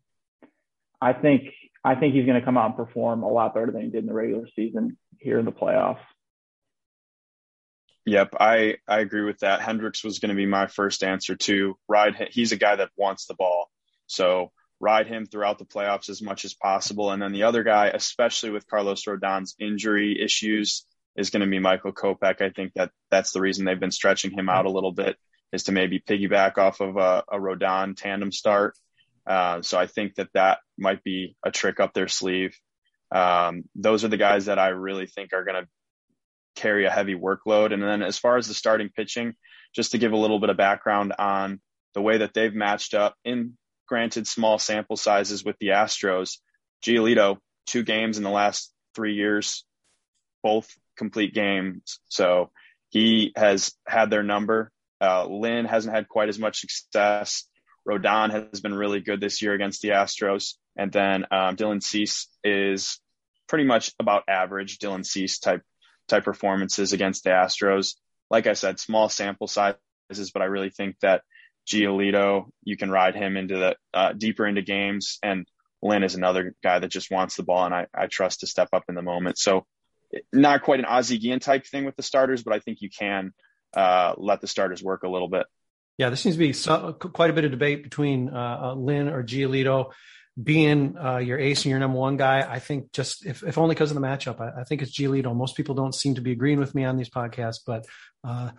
I 1.00 1.12
think 1.12 1.44
I 1.84 1.94
think 1.94 2.14
he's 2.14 2.26
going 2.26 2.38
to 2.38 2.44
come 2.44 2.58
out 2.58 2.66
and 2.66 2.76
perform 2.76 3.22
a 3.22 3.28
lot 3.28 3.54
better 3.54 3.70
than 3.70 3.82
he 3.82 3.88
did 3.88 4.00
in 4.00 4.06
the 4.06 4.12
regular 4.12 4.48
season 4.56 4.96
here 5.18 5.38
in 5.38 5.44
the 5.44 5.52
playoffs. 5.52 5.98
Yep, 8.06 8.34
I 8.38 8.76
I 8.86 9.00
agree 9.00 9.24
with 9.24 9.40
that. 9.40 9.60
Hendriks 9.60 10.04
was 10.04 10.20
going 10.20 10.30
to 10.30 10.36
be 10.36 10.46
my 10.46 10.68
first 10.68 11.02
answer 11.02 11.34
to 11.36 11.76
ride. 11.88 12.28
He's 12.30 12.52
a 12.52 12.56
guy 12.56 12.76
that 12.76 12.90
wants 12.96 13.26
the 13.26 13.34
ball, 13.34 13.68
so 14.06 14.52
ride 14.78 15.08
him 15.08 15.26
throughout 15.26 15.58
the 15.58 15.64
playoffs 15.64 16.08
as 16.08 16.22
much 16.22 16.44
as 16.44 16.54
possible. 16.54 17.10
And 17.10 17.20
then 17.20 17.32
the 17.32 17.44
other 17.44 17.64
guy, 17.64 17.88
especially 17.88 18.50
with 18.50 18.68
Carlos 18.68 19.04
Rodon's 19.04 19.56
injury 19.58 20.22
issues, 20.22 20.86
is 21.16 21.30
going 21.30 21.40
to 21.40 21.48
be 21.48 21.58
Michael 21.58 21.92
Kopech. 21.92 22.40
I 22.40 22.50
think 22.50 22.74
that 22.74 22.92
that's 23.10 23.32
the 23.32 23.40
reason 23.40 23.64
they've 23.64 23.80
been 23.80 23.90
stretching 23.90 24.30
him 24.30 24.48
out 24.48 24.66
a 24.66 24.70
little 24.70 24.92
bit 24.92 25.16
is 25.52 25.64
to 25.64 25.72
maybe 25.72 25.98
piggyback 25.98 26.58
off 26.58 26.80
of 26.80 26.96
a, 26.96 27.24
a 27.28 27.38
Rodon 27.38 27.96
tandem 27.96 28.30
start. 28.30 28.76
Uh, 29.26 29.62
so 29.62 29.78
I 29.78 29.86
think 29.86 30.16
that 30.16 30.32
that 30.34 30.58
might 30.78 31.02
be 31.02 31.36
a 31.44 31.50
trick 31.50 31.80
up 31.80 31.92
their 31.94 32.08
sleeve. 32.08 32.56
Um, 33.10 33.64
those 33.74 34.04
are 34.04 34.08
the 34.08 34.16
guys 34.16 34.44
that 34.46 34.58
I 34.58 34.68
really 34.68 35.06
think 35.06 35.32
are 35.32 35.44
going 35.44 35.62
to 35.64 35.68
carry 36.56 36.86
a 36.86 36.90
heavy 36.90 37.14
workload. 37.14 37.72
And 37.72 37.82
then 37.82 38.02
as 38.02 38.18
far 38.18 38.36
as 38.36 38.48
the 38.48 38.54
starting 38.54 38.90
pitching, 38.94 39.34
just 39.74 39.92
to 39.92 39.98
give 39.98 40.12
a 40.12 40.16
little 40.16 40.40
bit 40.40 40.50
of 40.50 40.56
background 40.56 41.12
on 41.18 41.60
the 41.94 42.02
way 42.02 42.18
that 42.18 42.34
they've 42.34 42.54
matched 42.54 42.94
up 42.94 43.14
in 43.24 43.56
granted 43.86 44.26
small 44.26 44.58
sample 44.58 44.96
sizes 44.96 45.44
with 45.44 45.56
the 45.60 45.68
Astros, 45.68 46.38
Giolito, 46.84 47.38
two 47.66 47.84
games 47.84 48.16
in 48.18 48.24
the 48.24 48.30
last 48.30 48.72
three 48.94 49.14
years, 49.14 49.64
both 50.42 50.68
complete 50.96 51.34
games. 51.34 52.00
So 52.08 52.50
he 52.88 53.32
has 53.36 53.72
had 53.86 54.10
their 54.10 54.22
number. 54.22 54.72
Uh, 55.00 55.26
Lynn 55.26 55.66
hasn't 55.66 55.94
had 55.94 56.08
quite 56.08 56.28
as 56.28 56.38
much 56.38 56.60
success. 56.60 57.44
Rodon 57.86 58.30
has 58.30 58.60
been 58.60 58.74
really 58.74 59.00
good 59.00 59.20
this 59.20 59.42
year 59.42 59.52
against 59.52 59.82
the 59.82 59.90
Astros. 59.90 60.54
And 60.76 60.90
then 60.90 61.26
um, 61.30 61.56
Dylan 61.56 61.82
Cease 61.82 62.28
is 62.42 62.98
pretty 63.48 63.64
much 63.64 63.92
about 63.98 64.24
average 64.28 64.78
Dylan 64.78 65.04
Cease 65.06 65.38
type 65.38 65.62
type 66.08 66.24
performances 66.24 66.92
against 66.92 67.24
the 67.24 67.30
Astros. 67.30 67.94
Like 68.30 68.46
I 68.46 68.54
said, 68.54 68.80
small 68.80 69.08
sample 69.08 69.46
sizes, 69.46 70.30
but 70.32 70.42
I 70.42 70.46
really 70.46 70.70
think 70.70 70.96
that 71.00 71.22
Giolito, 71.66 72.46
you 72.62 72.76
can 72.76 72.90
ride 72.90 73.14
him 73.14 73.36
into 73.36 73.56
the 73.56 73.76
uh, 73.92 74.12
deeper 74.12 74.46
into 74.46 74.62
games. 74.62 75.18
And 75.22 75.46
Lynn 75.82 76.02
is 76.02 76.14
another 76.14 76.54
guy 76.62 76.78
that 76.78 76.90
just 76.90 77.10
wants 77.10 77.36
the 77.36 77.42
ball, 77.42 77.64
and 77.64 77.74
I, 77.74 77.86
I 77.94 78.06
trust 78.06 78.40
to 78.40 78.46
step 78.46 78.68
up 78.72 78.84
in 78.88 78.94
the 78.94 79.02
moment. 79.02 79.38
So 79.38 79.66
not 80.32 80.62
quite 80.62 80.78
an 80.78 80.86
Ozzie 80.86 81.18
Guillen 81.18 81.40
type 81.40 81.66
thing 81.66 81.84
with 81.84 81.96
the 81.96 82.02
starters, 82.02 82.42
but 82.42 82.54
I 82.54 82.60
think 82.60 82.78
you 82.80 82.90
can 82.90 83.32
uh, 83.76 84.14
let 84.16 84.40
the 84.40 84.46
starters 84.46 84.82
work 84.82 85.02
a 85.02 85.08
little 85.08 85.28
bit. 85.28 85.46
Yeah, 85.98 86.10
there 86.10 86.16
seems 86.16 86.36
to 86.36 86.38
be 86.38 86.52
quite 87.10 87.30
a 87.30 87.32
bit 87.32 87.44
of 87.44 87.50
debate 87.50 87.82
between 87.82 88.28
uh, 88.28 88.58
uh, 88.62 88.74
Lynn 88.74 89.08
or 89.08 89.22
Giolito 89.22 89.92
being 90.40 90.98
uh, 90.98 91.18
your 91.18 91.38
ace 91.38 91.64
and 91.64 91.70
your 91.70 91.78
number 91.78 91.98
one 91.98 92.16
guy. 92.16 92.46
I 92.48 92.58
think 92.58 92.92
just 92.92 93.24
if, 93.24 93.42
if 93.42 93.56
only 93.56 93.74
because 93.74 93.90
of 93.90 93.94
the 93.94 94.06
matchup, 94.06 94.40
I, 94.40 94.60
I, 94.60 94.64
think 94.64 94.82
it's 94.82 94.96
Giolito. 94.96 95.34
Most 95.34 95.56
people 95.56 95.74
don't 95.74 95.94
seem 95.94 96.16
to 96.16 96.20
be 96.20 96.32
agreeing 96.32 96.58
with 96.58 96.74
me 96.74 96.84
on 96.84 96.96
these 96.96 97.08
podcasts, 97.08 97.60
but 97.66 97.86
uh, 98.22 98.50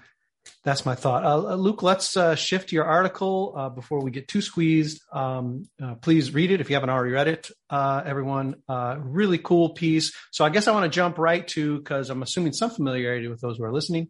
That's 0.64 0.86
my 0.86 0.96
thought. 0.96 1.24
Uh, 1.24 1.56
Luke, 1.56 1.84
let's 1.84 2.18
uh, 2.18 2.36
shift 2.36 2.72
your 2.72 2.86
article 2.86 3.54
uh, 3.56 3.70
before 3.70 4.02
we 4.02 4.12
get 4.12 4.28
too 4.28 4.42
squeezed. 4.42 5.02
Um, 5.12 5.68
uh, 5.82 5.96
please 5.96 6.34
read 6.34 6.52
it 6.52 6.62
if 6.62 6.70
you 6.70 6.76
haven't 6.76 6.90
already 6.90 7.14
read 7.14 7.28
it, 7.28 7.52
uh, 7.70 8.02
everyone. 8.06 8.56
Uh, 8.68 8.98
really 9.00 9.38
cool 9.38 9.70
piece. 9.70 10.14
So 10.32 10.46
I 10.46 10.50
guess 10.50 10.68
I 10.68 10.72
want 10.72 10.92
to 10.92 10.96
jump 10.96 11.18
right 11.18 11.48
to, 11.50 11.78
because 11.78 12.10
I'm 12.10 12.24
assuming 12.24 12.54
some 12.54 12.70
familiarity 12.70 13.28
with 13.28 13.42
those 13.42 13.58
who 13.58 13.64
are 13.64 13.74
listening. 13.74 14.10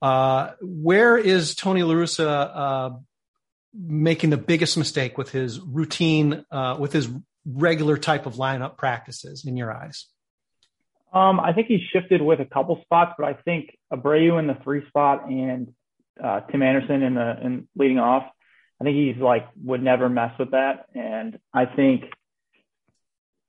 where 0.00 1.18
is 1.18 1.54
Tony 1.54 1.82
LaRussa 1.82 3.00
making 3.74 4.30
the 4.30 4.36
biggest 4.36 4.76
mistake 4.78 5.18
with 5.18 5.30
his 5.30 5.60
routine, 5.60 6.44
with 6.78 6.92
his 6.92 7.08
regular 7.46 7.96
type 7.96 8.26
of 8.26 8.34
lineup 8.34 8.76
practices 8.76 9.44
in 9.44 9.56
your 9.56 9.72
eyes? 9.72 10.06
Um, 11.14 11.38
I 11.38 11.52
think 11.52 11.68
he 11.68 11.78
shifted 11.92 12.20
with 12.20 12.40
a 12.40 12.44
couple 12.44 12.80
spots, 12.82 13.14
but 13.16 13.24
I 13.24 13.34
think 13.34 13.78
Abreu 13.92 14.38
in 14.38 14.48
the 14.48 14.56
three 14.64 14.86
spot 14.88 15.28
and 15.28 15.72
uh, 16.22 16.40
Tim 16.50 16.62
Anderson 16.62 17.02
in 17.02 17.14
the 17.14 17.36
in 17.40 17.68
leading 17.76 18.00
off. 18.00 18.24
I 18.80 18.84
think 18.84 18.96
he's 18.96 19.22
like 19.22 19.46
would 19.62 19.82
never 19.82 20.08
mess 20.08 20.32
with 20.38 20.50
that, 20.50 20.86
and 20.92 21.38
I 21.52 21.66
think 21.66 22.04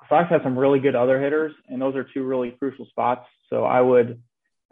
Sox 0.08 0.30
have 0.30 0.42
some 0.44 0.58
really 0.58 0.80
good 0.80 0.96
other 0.96 1.20
hitters, 1.20 1.54
and 1.68 1.82
those 1.82 1.96
are 1.96 2.04
two 2.04 2.24
really 2.24 2.52
crucial 2.52 2.86
spots. 2.86 3.28
So 3.50 3.64
I 3.64 3.82
would, 3.82 4.22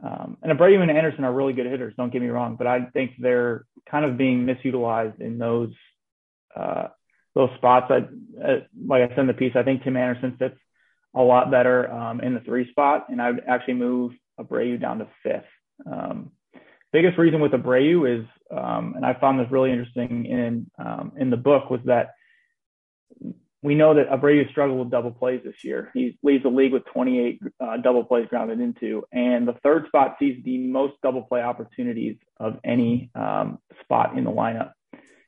um, 0.01 0.37
and 0.41 0.57
Abreu 0.57 0.81
and 0.81 0.91
Anderson 0.91 1.23
are 1.23 1.33
really 1.33 1.53
good 1.53 1.65
hitters. 1.65 1.93
Don't 1.95 2.11
get 2.11 2.21
me 2.21 2.29
wrong, 2.29 2.55
but 2.55 2.67
I 2.67 2.85
think 2.93 3.11
they're 3.19 3.65
kind 3.89 4.05
of 4.05 4.17
being 4.17 4.45
misutilized 4.45 5.21
in 5.21 5.37
those 5.37 5.71
uh, 6.55 6.87
those 7.35 7.49
spots. 7.57 7.89
I, 7.89 7.97
uh, 8.43 8.59
like 8.85 9.03
I 9.03 9.09
said 9.09 9.19
in 9.19 9.27
the 9.27 9.33
piece, 9.33 9.53
I 9.55 9.63
think 9.63 9.83
Tim 9.83 9.97
Anderson 9.97 10.35
fits 10.37 10.57
a 11.15 11.21
lot 11.21 11.51
better 11.51 11.91
um, 11.91 12.21
in 12.21 12.33
the 12.33 12.39
three 12.41 12.69
spot, 12.71 13.07
and 13.09 13.21
I 13.21 13.31
would 13.31 13.43
actually 13.47 13.75
move 13.75 14.13
Abreu 14.39 14.79
down 14.79 14.99
to 14.99 15.07
fifth. 15.21 15.43
Um, 15.85 16.31
biggest 16.91 17.17
reason 17.17 17.39
with 17.39 17.51
Abreu 17.51 18.19
is, 18.19 18.25
um, 18.51 18.93
and 18.95 19.05
I 19.05 19.13
found 19.13 19.39
this 19.39 19.51
really 19.51 19.71
interesting 19.71 20.25
in 20.25 20.71
um, 20.77 21.13
in 21.17 21.29
the 21.29 21.37
book, 21.37 21.69
was 21.69 21.81
that 21.85 22.11
we 23.63 23.75
know 23.75 23.95
that 23.95 24.09
Abreu 24.09 24.49
struggled 24.51 24.79
with 24.79 24.91
double 24.91 25.11
plays 25.11 25.41
this 25.43 25.63
year. 25.63 25.89
He 25.93 26.17
leads 26.21 26.43
the 26.43 26.49
league 26.49 26.73
with 26.73 26.85
28 26.85 27.39
uh, 27.59 27.77
double 27.77 28.03
plays 28.03 28.27
grounded 28.29 28.59
into, 28.59 29.03
and 29.11 29.47
the 29.47 29.53
third 29.63 29.87
spot 29.87 30.17
sees 30.19 30.43
the 30.43 30.57
most 30.57 30.93
double 31.01 31.23
play 31.23 31.41
opportunities 31.41 32.17
of 32.39 32.59
any 32.63 33.09
um, 33.15 33.59
spot 33.81 34.17
in 34.17 34.25
the 34.25 34.31
lineup. 34.31 34.73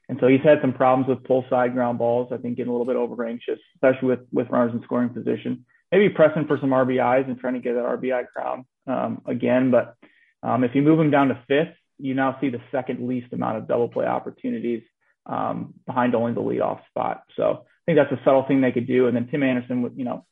And 0.07 0.19
so 0.19 0.27
he's 0.27 0.41
had 0.41 0.59
some 0.61 0.73
problems 0.73 1.07
with 1.09 1.23
pull 1.23 1.45
side 1.49 1.73
ground 1.73 1.97
balls. 1.97 2.31
I 2.31 2.37
think 2.37 2.57
getting 2.57 2.69
a 2.69 2.73
little 2.73 2.85
bit 2.85 2.95
over 2.95 3.25
anxious, 3.25 3.59
especially 3.75 4.09
with 4.09 4.19
with 4.31 4.49
runners 4.49 4.73
in 4.73 4.83
scoring 4.83 5.09
position 5.09 5.65
maybe 5.91 6.09
pressing 6.09 6.45
for 6.45 6.57
some 6.59 6.71
RBIs 6.71 7.27
and 7.27 7.39
trying 7.39 7.53
to 7.53 7.59
get 7.59 7.73
that 7.73 7.85
RBI 7.85 8.27
crown 8.27 8.65
um, 8.87 9.21
again. 9.25 9.71
But 9.71 9.95
um, 10.43 10.63
if 10.63 10.75
you 10.75 10.81
move 10.81 10.99
him 10.99 11.11
down 11.11 11.29
to 11.29 11.41
fifth, 11.47 11.75
you 11.97 12.13
now 12.13 12.37
see 12.41 12.49
the 12.49 12.61
second 12.71 13.07
least 13.07 13.31
amount 13.31 13.57
of 13.57 13.67
double 13.67 13.87
play 13.87 14.05
opportunities 14.05 14.83
um, 15.25 15.73
behind 15.87 16.13
only 16.13 16.33
the 16.33 16.41
leadoff 16.41 16.85
spot. 16.87 17.23
So 17.37 17.65
think 17.85 17.97
that's 17.97 18.11
a 18.11 18.23
subtle 18.23 18.43
thing 18.47 18.61
they 18.61 18.71
could 18.71 18.87
do. 18.87 19.07
And 19.07 19.15
then 19.15 19.27
Tim 19.27 19.43
Anderson, 19.43 19.91
you 19.95 20.05
know, 20.05 20.25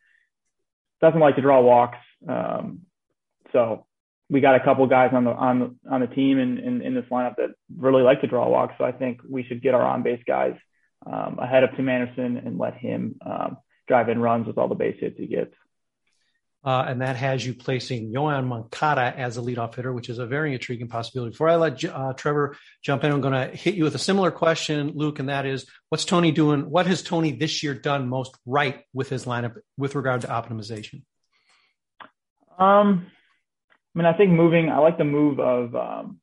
doesn't 1.02 1.20
like 1.20 1.36
to 1.36 1.42
draw 1.42 1.62
walks. 1.62 1.98
Um, 2.28 2.82
so 3.52 3.86
we 4.30 4.42
got 4.42 4.56
a 4.56 4.64
couple 4.64 4.88
guys 4.88 5.12
on 5.14 5.26
the 5.26 5.32
on 5.32 5.60
the 5.60 5.76
on 5.92 6.02
the 6.02 6.08
team 6.08 6.40
in, 6.40 6.58
in, 6.58 6.82
in 6.82 6.96
this 6.96 7.06
lineup 7.12 7.36
that 7.38 7.50
really 7.78 8.02
like 8.02 8.22
to 8.22 8.28
draw 8.28 8.48
walks. 8.48 8.76
So 8.78 8.84
I 8.84 8.92
think 8.92 9.22
we 9.30 9.44
should 9.44 9.62
get 9.62 9.76
our 9.76 9.84
on 9.84 10.02
base 10.02 10.24
guys 10.26 10.56
um, 11.06 11.38
ahead 11.40 11.64
of 11.64 11.76
Tim 11.76 11.90
Anderson 11.90 12.38
and 12.38 12.58
let 12.58 12.76
him 12.76 13.16
um, 13.26 13.58
drive 13.88 14.10
in 14.10 14.20
runs 14.20 14.48
with 14.48 14.58
all 14.58 14.68
the 14.68 14.76
base 14.76 14.98
hits 15.00 15.18
he 15.18 15.28
gets. 15.28 15.54
Uh, 16.66 16.86
and 16.88 17.02
that 17.02 17.18
has 17.18 17.46
you 17.46 17.54
placing 17.54 18.14
Yoan 18.14 18.46
Moncada 18.46 19.14
as 19.18 19.36
a 19.36 19.42
leadoff 19.42 19.76
hitter, 19.76 19.92
which 19.92 20.08
is 20.08 20.18
a 20.18 20.26
very 20.26 20.54
intriguing 20.54 20.88
possibility. 20.88 21.32
Before 21.32 21.50
I 21.50 21.58
let 21.58 21.84
uh, 21.84 22.14
Trevor 22.14 22.56
jump 22.82 23.04
in, 23.04 23.12
I'm 23.12 23.20
going 23.20 23.34
to 23.34 23.54
hit 23.56 23.76
you 23.76 23.84
with 23.84 23.96
a 23.96 24.00
similar 24.00 24.32
question, 24.32 24.94
Luke, 24.96 25.20
and 25.20 25.28
that 25.28 25.46
is, 25.46 25.66
what's 25.90 26.06
Tony 26.06 26.32
doing? 26.32 26.70
What 26.70 26.88
has 26.88 27.04
Tony 27.04 27.34
this 27.34 27.64
year 27.64 27.74
done 27.74 28.08
most 28.08 28.38
right 28.46 28.82
with 28.94 29.10
his 29.10 29.26
lineup 29.26 29.58
with 29.78 29.96
regard 29.96 30.22
to 30.22 30.28
optimization? 30.28 31.04
Um, 32.58 33.08
I 33.94 34.00
mean, 34.00 34.06
I 34.06 34.14
think 34.14 34.32
moving. 34.32 34.70
I 34.70 34.78
like 34.78 34.98
the 34.98 35.04
move 35.04 35.40
of 35.40 35.76
um, 35.76 36.20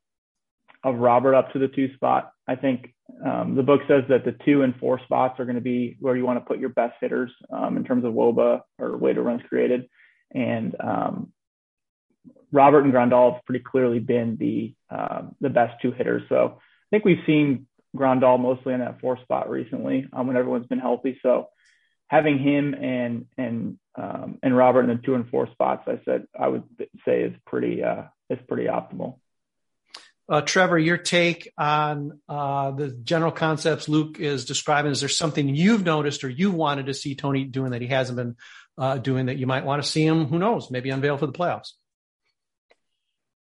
of 0.83 0.95
Robert 0.95 1.35
up 1.35 1.53
to 1.53 1.59
the 1.59 1.67
two 1.67 1.93
spot. 1.93 2.31
I 2.47 2.55
think 2.55 2.93
um, 3.23 3.55
the 3.55 3.63
book 3.63 3.81
says 3.87 4.03
that 4.09 4.25
the 4.25 4.35
two 4.43 4.63
and 4.63 4.75
four 4.77 4.99
spots 5.03 5.39
are 5.39 5.45
going 5.45 5.55
to 5.55 5.61
be 5.61 5.97
where 5.99 6.15
you 6.15 6.25
want 6.25 6.39
to 6.39 6.45
put 6.45 6.59
your 6.59 6.69
best 6.69 6.95
hitters 6.99 7.31
um, 7.51 7.77
in 7.77 7.83
terms 7.83 8.03
of 8.03 8.13
WOBA 8.13 8.61
or 8.79 8.97
weighted 8.97 9.23
runs 9.23 9.41
created. 9.47 9.87
And 10.33 10.75
um, 10.79 11.31
Robert 12.51 12.83
and 12.83 12.93
Grandal 12.93 13.33
have 13.33 13.45
pretty 13.45 13.63
clearly 13.63 13.99
been 13.99 14.37
the 14.37 14.73
uh, 14.89 15.23
the 15.39 15.49
best 15.49 15.81
two 15.81 15.91
hitters. 15.91 16.23
So 16.29 16.57
I 16.57 16.87
think 16.89 17.05
we've 17.05 17.23
seen 17.25 17.67
Grandal 17.95 18.39
mostly 18.39 18.73
in 18.73 18.79
that 18.79 19.01
four 19.01 19.17
spot 19.19 19.49
recently 19.49 20.07
um, 20.13 20.27
when 20.27 20.37
everyone's 20.37 20.67
been 20.67 20.79
healthy. 20.79 21.19
So 21.21 21.49
having 22.07 22.39
him 22.39 22.73
and 22.73 23.25
and 23.37 23.77
um, 23.95 24.39
and 24.43 24.55
Robert 24.55 24.83
in 24.83 24.89
the 24.89 25.01
two 25.03 25.15
and 25.15 25.29
four 25.29 25.49
spots, 25.51 25.87
I 25.87 25.99
said 26.05 26.27
I 26.37 26.47
would 26.47 26.63
say 27.05 27.23
is 27.23 27.33
pretty 27.45 27.83
uh, 27.83 28.03
is 28.29 28.39
pretty 28.47 28.65
optimal. 28.65 29.15
Uh, 30.29 30.39
Trevor, 30.39 30.79
your 30.79 30.97
take 30.97 31.51
on 31.57 32.19
uh, 32.29 32.71
the 32.71 32.87
general 32.89 33.33
concepts 33.33 33.89
Luke 33.89 34.17
is 34.17 34.45
describing. 34.45 34.93
Is 34.93 35.01
there 35.01 35.09
something 35.09 35.53
you've 35.53 35.83
noticed 35.83 36.23
or 36.23 36.29
you 36.29 36.51
wanted 36.51 36.85
to 36.85 36.93
see 36.93 37.15
Tony 37.15 37.43
doing 37.43 37.71
that 37.71 37.81
he 37.81 37.87
hasn't 37.87 38.15
been 38.15 38.37
uh, 38.77 38.97
doing 38.97 39.27
that 39.27 39.37
you 39.37 39.47
might 39.47 39.65
want 39.65 39.81
to 39.83 39.87
see 39.87 40.05
him? 40.05 40.25
Who 40.25 40.39
knows? 40.39 40.71
Maybe 40.71 40.89
unveil 40.89 41.17
for 41.17 41.27
the 41.27 41.33
playoffs. 41.33 41.71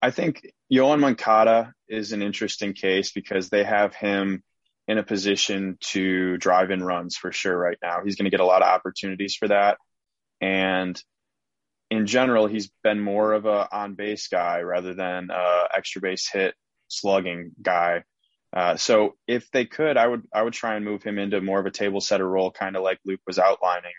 I 0.01 0.11
think 0.11 0.53
Yoan 0.73 0.99
Moncada 0.99 1.75
is 1.89 2.13
an 2.13 2.23
interesting 2.23 2.73
case 2.73 3.13
because 3.13 3.49
they 3.49 3.63
have 3.63 3.95
him 3.95 4.43
in 4.89 4.99
a 4.99 5.05
position 5.05 5.79
to 5.81 6.37
drive 6.39 6.71
in 6.71 6.83
runs 6.83 7.17
for 7.17 7.31
sure 7.31 7.57
right 7.57 7.79
now. 7.83 8.01
He's 8.05 8.17
going 8.17 8.25
to 8.25 8.31
get 8.31 8.41
a 8.41 8.45
lot 8.47 8.63
of 8.63 8.69
opportunities 8.69 9.37
for 9.37 9.49
that. 9.49 9.79
And 10.41 11.01
in 11.89 12.07
general, 12.07 12.47
he's 12.47 12.71
been 12.83 13.01
more 13.01 13.33
of 13.33 13.47
a 13.47 13.69
on 13.71 13.95
base 13.95 14.27
guy 14.29 14.63
rather 14.63 14.95
than 14.95 15.31
a 15.31 15.69
extra 15.77 16.01
base 16.01 16.29
hit 16.29 16.55
slugging 16.89 17.53
guy. 17.61 18.03
Uh, 18.55 18.77
so 18.77 19.15
if 19.29 19.51
they 19.51 19.67
could, 19.67 19.97
I 19.97 20.07
would 20.07 20.23
I 20.33 20.43
would 20.43 20.53
try 20.53 20.75
and 20.75 20.85
move 20.85 21.03
him 21.03 21.19
into 21.19 21.41
more 21.41 21.61
of 21.61 21.67
a 21.67 21.71
table 21.71 22.01
setter 22.01 22.29
role, 22.29 22.51
kind 22.51 22.77
of 22.77 22.83
like 22.83 22.99
Luke 23.05 23.21
was 23.27 23.39
outlining. 23.39 23.93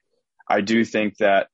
I 0.48 0.62
do 0.62 0.84
think 0.86 1.18
that 1.18 1.48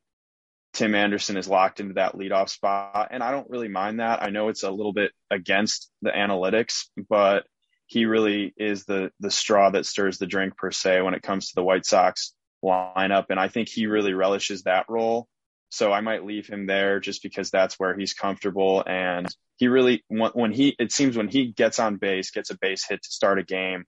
Tim 0.73 0.95
Anderson 0.95 1.37
is 1.37 1.47
locked 1.47 1.79
into 1.79 1.95
that 1.95 2.15
leadoff 2.15 2.49
spot, 2.49 3.09
and 3.11 3.23
I 3.23 3.31
don't 3.31 3.49
really 3.49 3.67
mind 3.67 3.99
that. 3.99 4.21
I 4.21 4.29
know 4.29 4.49
it's 4.49 4.63
a 4.63 4.71
little 4.71 4.93
bit 4.93 5.11
against 5.31 5.89
the 6.01 6.11
analytics, 6.11 6.85
but 7.09 7.45
he 7.87 8.05
really 8.05 8.53
is 8.55 8.85
the 8.85 9.11
the 9.19 9.31
straw 9.31 9.71
that 9.71 9.85
stirs 9.85 10.19
the 10.19 10.27
drink 10.27 10.55
per 10.57 10.71
se 10.71 11.01
when 11.01 11.15
it 11.15 11.23
comes 11.23 11.47
to 11.47 11.55
the 11.55 11.63
White 11.63 11.85
Sox 11.85 12.33
lineup, 12.63 13.25
and 13.29 13.39
I 13.39 13.47
think 13.47 13.67
he 13.67 13.87
really 13.87 14.13
relishes 14.13 14.63
that 14.63 14.85
role. 14.89 15.27
So 15.69 15.91
I 15.93 16.01
might 16.01 16.25
leave 16.25 16.47
him 16.47 16.65
there 16.65 16.99
just 16.99 17.21
because 17.21 17.51
that's 17.51 17.75
where 17.79 17.95
he's 17.95 18.13
comfortable. 18.13 18.83
And 18.85 19.27
he 19.57 19.67
really, 19.67 20.03
when 20.07 20.51
he, 20.51 20.75
it 20.79 20.91
seems 20.91 21.15
when 21.15 21.27
he 21.27 21.51
gets 21.51 21.79
on 21.79 21.97
base, 21.97 22.31
gets 22.31 22.49
a 22.49 22.57
base 22.57 22.87
hit 22.87 23.03
to 23.03 23.11
start 23.11 23.39
a 23.39 23.43
game, 23.43 23.85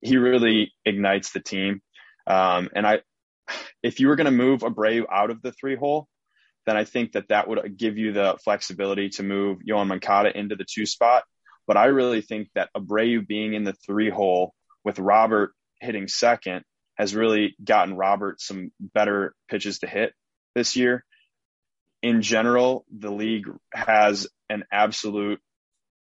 he 0.00 0.16
really 0.16 0.72
ignites 0.86 1.32
the 1.32 1.40
team. 1.40 1.82
Um, 2.26 2.70
and 2.74 2.86
I, 2.86 3.00
if 3.82 4.00
you 4.00 4.08
were 4.08 4.16
going 4.16 4.26
to 4.26 4.30
move 4.30 4.60
Abreu 4.60 5.04
out 5.10 5.30
of 5.30 5.42
the 5.42 5.52
three 5.52 5.76
hole, 5.76 6.08
then 6.66 6.76
I 6.76 6.84
think 6.84 7.12
that 7.12 7.28
that 7.28 7.48
would 7.48 7.76
give 7.76 7.96
you 7.96 8.12
the 8.12 8.38
flexibility 8.44 9.08
to 9.10 9.22
move 9.22 9.58
Yoan 9.68 9.86
Moncada 9.86 10.36
into 10.36 10.56
the 10.56 10.66
two 10.68 10.86
spot. 10.86 11.24
But 11.66 11.76
I 11.76 11.86
really 11.86 12.22
think 12.22 12.48
that 12.54 12.70
Abreu 12.76 13.26
being 13.26 13.54
in 13.54 13.64
the 13.64 13.74
three 13.86 14.10
hole 14.10 14.54
with 14.84 14.98
Robert 14.98 15.52
hitting 15.80 16.08
second 16.08 16.64
has 16.96 17.14
really 17.14 17.54
gotten 17.62 17.94
Robert 17.94 18.40
some 18.40 18.70
better 18.80 19.34
pitches 19.48 19.80
to 19.80 19.86
hit 19.86 20.12
this 20.54 20.76
year 20.76 21.04
in 22.02 22.22
general, 22.22 22.84
the 22.96 23.10
league 23.10 23.46
has 23.72 24.28
an 24.48 24.64
absolute, 24.72 25.40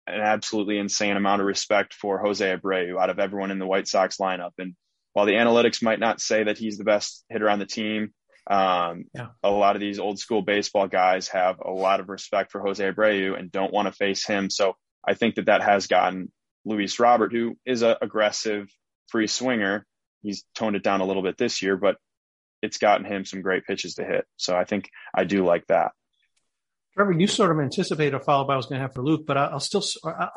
an 0.07 0.21
absolutely 0.21 0.79
insane 0.79 1.17
amount 1.17 1.41
of 1.41 1.47
respect 1.47 1.95
for 1.95 2.19
Jose 2.19 2.45
Abreu 2.45 3.01
out 3.01 3.11
of 3.11 3.19
everyone 3.19 3.51
in 3.51 3.59
the 3.59 3.67
White 3.67 3.89
Sox 3.89 4.19
lineup. 4.19 4.53
And 4.59 4.75
while 5.13 5.27
the 5.27 5.33
analytics 5.33 5.83
might 5.83 5.99
not 5.99 6.21
say 6.21 6.45
that 6.45 6.59
he's 6.59 6.79
the 6.79 6.85
best 6.85 7.25
hitter 7.29 7.49
on 7.51 7.59
the 7.59 7.67
team, 7.67 8.13
um, 8.49 9.05
yeah. 9.15 9.29
a 9.43 9.51
lot 9.51 9.77
of 9.77 9.81
these 9.81 9.99
old 9.99 10.19
school 10.19 10.43
baseball 10.43 10.89
guys 10.89 11.29
have 11.29 11.61
a 11.61 11.71
lot 11.71 12.01
of 12.01 12.09
respect 12.09 12.53
for 12.53 12.61
Jose 12.61 12.83
Abreu 12.83 13.39
and 13.39 13.53
don't 13.53 13.73
want 13.73 13.87
to 13.87 13.93
face 13.93 14.27
him. 14.27 14.51
So 14.51 14.77
I 15.07 15.15
think 15.15 15.37
that 15.37 15.47
that 15.47 15.63
has 15.63 15.87
gotten 15.87 16.33
Luis 16.65 16.99
Robert, 16.99 17.33
who 17.33 17.57
is 17.65 17.83
an 17.83 17.97
aggressive 18.03 18.69
free 19.09 19.27
swinger. 19.27 19.87
He's 20.23 20.45
toned 20.55 20.77
it 20.77 20.83
down 20.83 21.01
a 21.01 21.07
little 21.07 21.23
bit 21.23 21.39
this 21.39 21.63
year, 21.63 21.77
but 21.77 21.97
it's 22.63 22.79
gotten 22.79 23.07
him 23.07 23.25
some 23.25 23.43
great 23.43 23.65
pitches 23.67 23.95
to 23.95 24.05
hit. 24.05 24.27
So 24.37 24.57
I 24.57 24.65
think 24.65 24.91
I 25.15 25.25
do 25.25 25.45
like 25.45 25.67
that. 25.69 25.93
Trevor, 26.95 27.13
you 27.13 27.27
sort 27.27 27.53
of 27.53 27.61
anticipated 27.61 28.15
a 28.15 28.21
follow 28.21 28.45
up 28.45 28.51
I 28.51 28.57
was 28.57 28.67
going 28.67 28.81
to 28.81 28.83
have 28.83 28.95
for 28.95 29.03
Luke, 29.03 29.25
but 29.27 29.37
I'll 29.37 29.61
still 29.61 29.83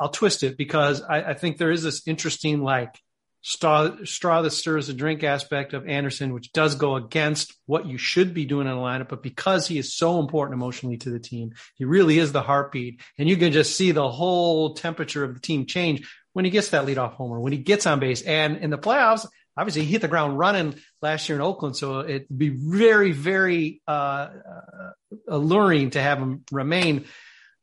I'll 0.00 0.10
twist 0.10 0.42
it 0.44 0.56
because 0.56 1.02
I, 1.02 1.30
I 1.30 1.34
think 1.34 1.58
there 1.58 1.72
is 1.72 1.82
this 1.82 2.06
interesting 2.06 2.62
like 2.62 2.98
straw, 3.44 3.90
straw 4.04 4.40
that 4.40 4.50
stirs 4.50 4.86
the 4.86 4.94
drink 4.94 5.22
aspect 5.22 5.74
of 5.74 5.86
Anderson, 5.86 6.32
which 6.32 6.50
does 6.52 6.74
go 6.74 6.96
against 6.96 7.54
what 7.66 7.86
you 7.86 7.98
should 7.98 8.32
be 8.32 8.46
doing 8.46 8.66
in 8.66 8.72
a 8.72 8.76
lineup. 8.76 9.10
But 9.10 9.22
because 9.22 9.68
he 9.68 9.78
is 9.78 9.94
so 9.94 10.18
important 10.18 10.54
emotionally 10.54 10.96
to 10.98 11.10
the 11.10 11.20
team, 11.20 11.52
he 11.76 11.84
really 11.84 12.18
is 12.18 12.32
the 12.32 12.42
heartbeat. 12.42 13.02
And 13.18 13.28
you 13.28 13.36
can 13.36 13.52
just 13.52 13.76
see 13.76 13.92
the 13.92 14.08
whole 14.08 14.74
temperature 14.74 15.22
of 15.22 15.34
the 15.34 15.40
team 15.40 15.66
change 15.66 16.08
when 16.32 16.46
he 16.46 16.50
gets 16.50 16.70
that 16.70 16.86
leadoff 16.86 17.12
homer, 17.12 17.38
when 17.38 17.52
he 17.52 17.58
gets 17.58 17.86
on 17.86 18.00
base. 18.00 18.22
And 18.22 18.56
in 18.56 18.70
the 18.70 18.78
playoffs, 18.78 19.26
obviously 19.58 19.84
he 19.84 19.92
hit 19.92 20.00
the 20.00 20.08
ground 20.08 20.38
running 20.38 20.76
last 21.02 21.28
year 21.28 21.36
in 21.36 21.42
Oakland. 21.42 21.76
So 21.76 22.00
it'd 22.00 22.26
be 22.34 22.48
very, 22.48 23.12
very 23.12 23.82
uh, 23.86 23.90
uh, 23.90 24.90
alluring 25.28 25.90
to 25.90 26.00
have 26.00 26.18
him 26.18 26.44
remain 26.50 27.04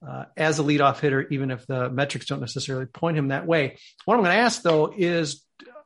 uh, 0.07 0.25
as 0.37 0.59
a 0.59 0.63
leadoff 0.63 0.99
hitter, 0.99 1.27
even 1.29 1.49
if 1.49 1.65
the 1.65 1.89
metrics 1.89 2.27
don't 2.27 2.39
necessarily 2.39 2.85
point 2.85 3.17
him 3.17 3.29
that 3.29 3.47
way. 3.47 3.77
What 4.05 4.15
I'm 4.15 4.21
going 4.21 4.35
to 4.35 4.41
ask 4.41 4.61
though 4.61 4.93
is 4.95 5.43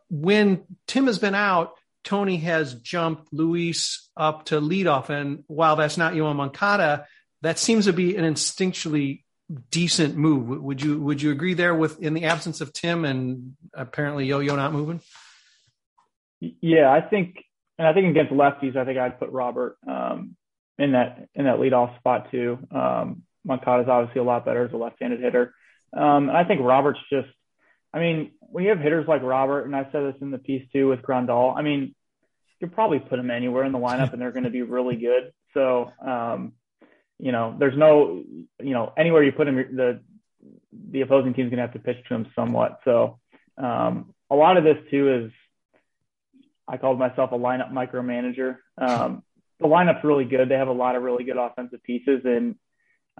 when 0.09 0.63
Tim 0.87 1.07
has 1.07 1.19
been 1.19 1.35
out, 1.35 1.73
Tony 2.03 2.37
has 2.37 2.75
jumped 2.75 3.33
Luis 3.33 4.09
up 4.15 4.45
to 4.45 4.61
leadoff. 4.61 5.09
And 5.09 5.43
while 5.47 5.75
that's 5.75 5.97
not 5.97 6.13
Yoan 6.13 6.35
Moncada, 6.35 7.07
that 7.41 7.59
seems 7.59 7.85
to 7.85 7.93
be 7.93 8.15
an 8.15 8.23
instinctually 8.23 9.23
decent 9.71 10.15
move. 10.15 10.47
Would 10.47 10.81
you 10.81 10.99
would 10.99 11.21
you 11.21 11.31
agree 11.31 11.53
there 11.53 11.75
with 11.75 12.01
in 12.01 12.13
the 12.13 12.25
absence 12.25 12.61
of 12.61 12.73
Tim 12.73 13.05
and 13.05 13.55
apparently 13.73 14.25
Yo 14.25 14.39
Yo 14.39 14.55
not 14.55 14.73
moving? 14.73 15.01
Yeah, 16.39 16.91
I 16.91 17.01
think 17.01 17.43
and 17.77 17.87
I 17.87 17.93
think 17.93 18.07
against 18.07 18.31
lefties, 18.31 18.75
I 18.75 18.85
think 18.85 18.97
I'd 18.97 19.19
put 19.19 19.29
Robert 19.29 19.77
um, 19.87 20.35
in 20.77 20.93
that 20.93 21.27
in 21.35 21.45
that 21.45 21.57
leadoff 21.57 21.97
spot 21.97 22.31
too. 22.31 22.59
Um, 22.71 23.23
Moncada 23.43 23.83
is 23.83 23.89
obviously 23.89 24.21
a 24.21 24.23
lot 24.23 24.45
better 24.45 24.65
as 24.65 24.73
a 24.73 24.77
left-handed 24.77 25.21
hitter. 25.21 25.53
Um, 25.93 26.29
and 26.29 26.37
I 26.37 26.43
think 26.43 26.61
Robert's 26.61 26.99
just 27.11 27.29
I 27.95 27.99
mean, 27.99 28.31
when 28.41 28.65
you 28.65 28.71
have 28.71 28.79
hitters 28.79 29.07
like 29.07 29.23
Robert, 29.23 29.63
and 29.63 29.75
I 29.75 29.83
said 29.91 30.03
this 30.03 30.21
in 30.21 30.29
the 30.29 30.37
piece 30.37 30.67
too 30.73 30.89
with 30.89 31.01
Grandal, 31.01 31.55
I 31.57 31.61
mean, 31.61 31.95
you 32.59 32.67
could 32.67 32.75
probably 32.75 32.99
put 32.99 33.15
them 33.15 33.31
anywhere 33.31 33.63
in 33.63 33.71
the 33.71 33.79
lineup 33.79 34.11
and 34.11 34.21
they're 34.21 34.33
going 34.33 34.43
to 34.43 34.49
be 34.49 34.63
really 34.63 34.97
good. 34.97 35.31
So, 35.53 35.91
um, 36.05 36.51
you 37.17 37.31
know, 37.31 37.55
there's 37.57 37.77
no, 37.77 38.21
you 38.61 38.73
know, 38.73 38.91
anywhere 38.97 39.23
you 39.23 39.31
put 39.31 39.47
him, 39.47 39.55
the 39.55 40.01
the 40.91 41.01
opposing 41.01 41.33
team's 41.33 41.49
going 41.49 41.57
to 41.57 41.61
have 41.61 41.73
to 41.73 41.79
pitch 41.79 42.05
to 42.09 42.15
him 42.15 42.27
somewhat. 42.35 42.79
So, 42.83 43.19
um, 43.57 44.13
a 44.29 44.35
lot 44.35 44.57
of 44.57 44.65
this 44.65 44.77
too 44.91 45.13
is, 45.13 45.31
I 46.67 46.75
called 46.75 46.99
myself 46.99 47.31
a 47.31 47.37
lineup 47.37 47.71
micromanager. 47.71 48.57
Um, 48.77 49.23
the 49.61 49.67
lineup's 49.67 50.03
really 50.03 50.25
good. 50.25 50.49
They 50.49 50.55
have 50.55 50.67
a 50.67 50.73
lot 50.73 50.95
of 50.95 51.03
really 51.03 51.23
good 51.23 51.37
offensive 51.37 51.81
pieces, 51.83 52.21
and 52.25 52.55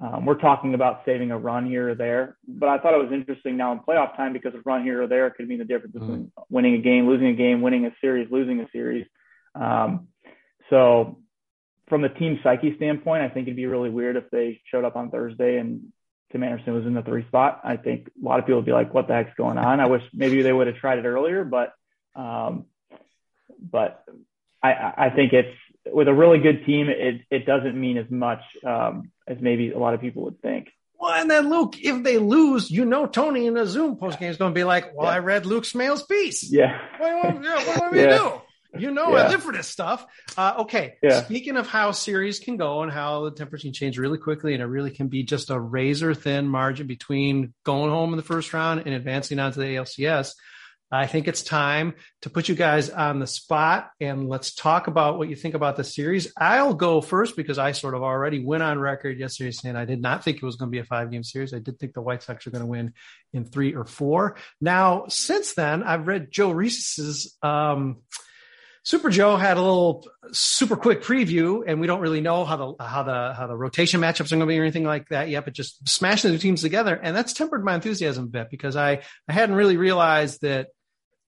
um, 0.02 0.26
we're 0.26 0.36
talking 0.36 0.74
about 0.74 1.04
saving 1.06 1.32
a 1.32 1.38
run 1.38 1.66
here 1.66 1.92
or 1.92 1.96
there, 1.96 2.38
but 2.48 2.68
I 2.68 2.78
thought 2.80 2.94
it 2.94 3.04
was 3.04 3.14
interesting 3.14 3.56
now 3.56 3.72
in 3.72 3.80
playoff 3.80 4.16
time 4.18 4.34
because 4.34 4.54
a 4.54 4.60
run 4.66 4.84
here 4.84 5.04
or 5.04 5.08
there 5.08 5.30
could 5.30 5.48
mean 5.48 5.60
the 5.60 5.66
difference 5.66 5.96
mm-hmm. 5.96 6.06
between 6.06 6.32
winning 6.50 6.76
a 6.76 6.80
game, 6.80 7.08
losing 7.08 7.28
a 7.28 7.34
game, 7.34 7.62
winning 7.62 7.86
a 7.86 7.96
series, 8.02 8.30
losing 8.30 8.60
a 8.60 8.70
series. 8.72 9.06
Um, 9.54 10.10
so, 10.70 11.20
from 11.88 12.02
the 12.02 12.10
team 12.10 12.40
psyche 12.44 12.76
standpoint, 12.76 13.24
I 13.24 13.30
think 13.30 13.48
it'd 13.48 13.56
be 13.56 13.68
really 13.68 13.90
weird 13.90 14.18
if 14.18 14.30
they 14.32 14.60
showed 14.70 14.84
up 14.84 14.96
on 14.96 15.12
Thursday 15.12 15.60
and 15.60 15.94
Tim 16.32 16.44
Anderson 16.44 16.74
was 16.74 16.86
in 16.86 16.94
the 16.94 17.02
three 17.02 17.26
spot. 17.28 17.62
I 17.64 17.78
think 17.78 18.08
a 18.08 18.26
lot 18.26 18.40
of 18.40 18.46
people 18.46 18.58
would 18.58 18.66
be 18.66 18.74
like, 18.74 18.94
"What 18.94 19.08
the 19.08 19.14
heck's 19.14 19.36
going 19.38 19.58
on?" 19.58 19.80
I 19.80 19.88
wish 19.88 20.02
maybe 20.14 20.42
they 20.42 20.52
would 20.52 20.68
have 20.68 20.76
tried 20.76 21.00
it 21.00 21.06
earlier, 21.06 21.46
but 21.46 21.74
um, 22.16 22.66
but 23.60 24.04
I, 24.62 24.94
I 24.98 25.10
think 25.12 25.32
it's 25.32 25.56
with 25.92 26.08
a 26.08 26.14
really 26.14 26.40
good 26.40 26.66
team, 26.66 26.88
it 26.90 27.22
it 27.30 27.46
doesn't 27.46 27.80
mean 27.80 27.98
as 27.98 28.10
much 28.10 28.42
um, 28.66 29.12
as 29.28 29.38
maybe 29.40 29.72
a 29.72 29.80
lot 29.80 29.94
of 29.94 30.02
people 30.02 30.24
would 30.24 30.42
think. 30.42 30.70
Well, 31.00 31.14
and 31.14 31.30
then 31.30 31.50
Luke, 31.50 31.76
if 31.82 32.04
they 32.04 32.18
lose, 32.18 32.72
you 32.72 32.86
know 32.86 33.06
Tony 33.06 33.48
in 33.48 33.54
the 33.54 33.66
Zoom 33.66 33.98
post 33.98 34.20
game 34.20 34.30
is 34.30 34.38
going 34.38 34.54
to 34.54 34.56
be 34.56 34.64
like, 34.64 34.96
"Well, 34.96 35.08
yeah. 35.08 35.16
I 35.16 35.20
read 35.20 35.46
Luke 35.46 35.66
Smale's 35.66 36.04
piece. 36.04 36.50
Yeah, 36.52 36.78
what, 36.98 37.24
what, 37.24 37.42
what, 37.42 37.68
what 37.68 37.92
do 37.92 37.98
we 37.98 38.08
do?" 38.08 38.42
You 38.78 38.92
know, 38.92 39.16
yeah. 39.16 39.24
I 39.24 39.30
live 39.30 39.44
for 39.44 39.54
this 39.54 39.68
stuff. 39.68 40.06
Uh, 40.38 40.56
okay. 40.60 40.96
Yeah. 41.02 41.22
Speaking 41.24 41.58
of 41.58 41.68
how 41.68 41.92
series 41.92 42.40
can 42.40 42.58
go 42.58 42.82
and 42.82 42.92
how 42.92 43.26
the 43.26 43.32
temperature 43.32 43.64
can 43.64 43.74
change 43.74 43.98
really 43.98 44.18
quickly, 44.18 44.54
and 44.54 44.62
it 44.62 44.66
really 44.66 44.92
can 44.92 45.08
be 45.08 45.24
just 45.24 45.50
a 45.50 45.60
razor 45.60 46.14
thin 46.14 46.48
margin 46.48 46.88
between 46.88 47.54
going 47.64 47.90
home 47.90 48.12
in 48.12 48.18
the 48.18 48.24
first 48.24 48.54
round 48.54 48.84
and 48.86 48.94
advancing 48.94 49.40
on 49.40 49.52
to 49.54 49.60
the 49.60 49.66
ALCS. 49.66 50.34
I 50.92 51.08
think 51.08 51.28
it's 51.28 51.42
time 51.42 51.96
to 52.22 52.30
put 52.30 52.48
you 52.48 52.56
guys 52.56 52.90
on 52.90 53.20
the 53.20 53.28
spot 53.28 53.90
and 54.00 54.30
let's 54.30 54.54
talk 54.54 54.88
about 54.88 55.18
what 55.18 55.30
you 55.30 55.36
think 55.36 55.56
about 55.56 55.78
the 55.78 55.84
series. 55.84 56.32
I'll 56.38 56.76
go 56.76 57.02
first 57.02 57.36
because 57.36 57.58
I 57.58 57.72
sort 57.72 57.96
of 57.96 58.04
already 58.04 58.44
went 58.44 58.64
on 58.64 58.80
record 58.80 59.20
yesterday 59.20 59.52
saying 59.52 59.76
I 59.76 59.86
did 59.86 60.02
not 60.02 60.24
think 60.24 60.38
it 60.38 60.44
was 60.44 60.58
going 60.58 60.70
to 60.70 60.76
be 60.76 60.80
a 60.80 60.86
five 60.86 61.12
game 61.12 61.24
series. 61.24 61.54
I 61.54 61.60
did 61.60 61.80
think 61.80 61.94
the 61.94 62.02
White 62.02 62.24
Sox 62.24 62.46
are 62.46 62.52
going 62.52 62.64
to 62.64 62.68
win 62.68 62.94
in 63.34 63.46
three 63.46 63.74
or 63.74 63.86
four. 63.86 64.38
Now, 64.62 65.06
since 65.08 65.54
then, 65.56 65.84
I've 65.84 66.08
read 66.08 66.32
Joe 66.32 66.52
Reese's, 66.52 67.36
um, 67.42 67.98
Super 68.86 69.10
Joe 69.10 69.36
had 69.36 69.58
a 69.58 69.62
little 69.62 70.08
super 70.32 70.76
quick 70.76 71.02
preview, 71.02 71.64
and 71.66 71.82
we 71.82 71.88
don't 71.88 72.02
really 72.02 72.22
know 72.22 72.46
how 72.46 72.56
the 72.56 72.84
how 72.84 73.02
the 73.02 73.34
how 73.34 73.48
the 73.48 73.56
rotation 73.58 74.00
matchups 74.00 74.28
are 74.32 74.36
going 74.36 74.42
to 74.42 74.46
be 74.46 74.60
or 74.60 74.62
anything 74.62 74.84
like 74.84 75.10
that 75.10 75.28
yet. 75.28 75.44
But 75.44 75.56
just 75.56 75.90
smashing 75.90 76.32
the 76.32 76.38
teams 76.38 76.62
together, 76.62 76.96
and 76.96 77.16
that's 77.16 77.34
tempered 77.34 77.66
my 77.66 77.74
enthusiasm 77.74 78.26
a 78.26 78.28
bit 78.28 78.52
because 78.52 78.76
I 78.76 79.02
I 79.28 79.34
hadn't 79.34 79.56
really 79.56 79.78
realized 79.78 80.42
that 80.42 80.68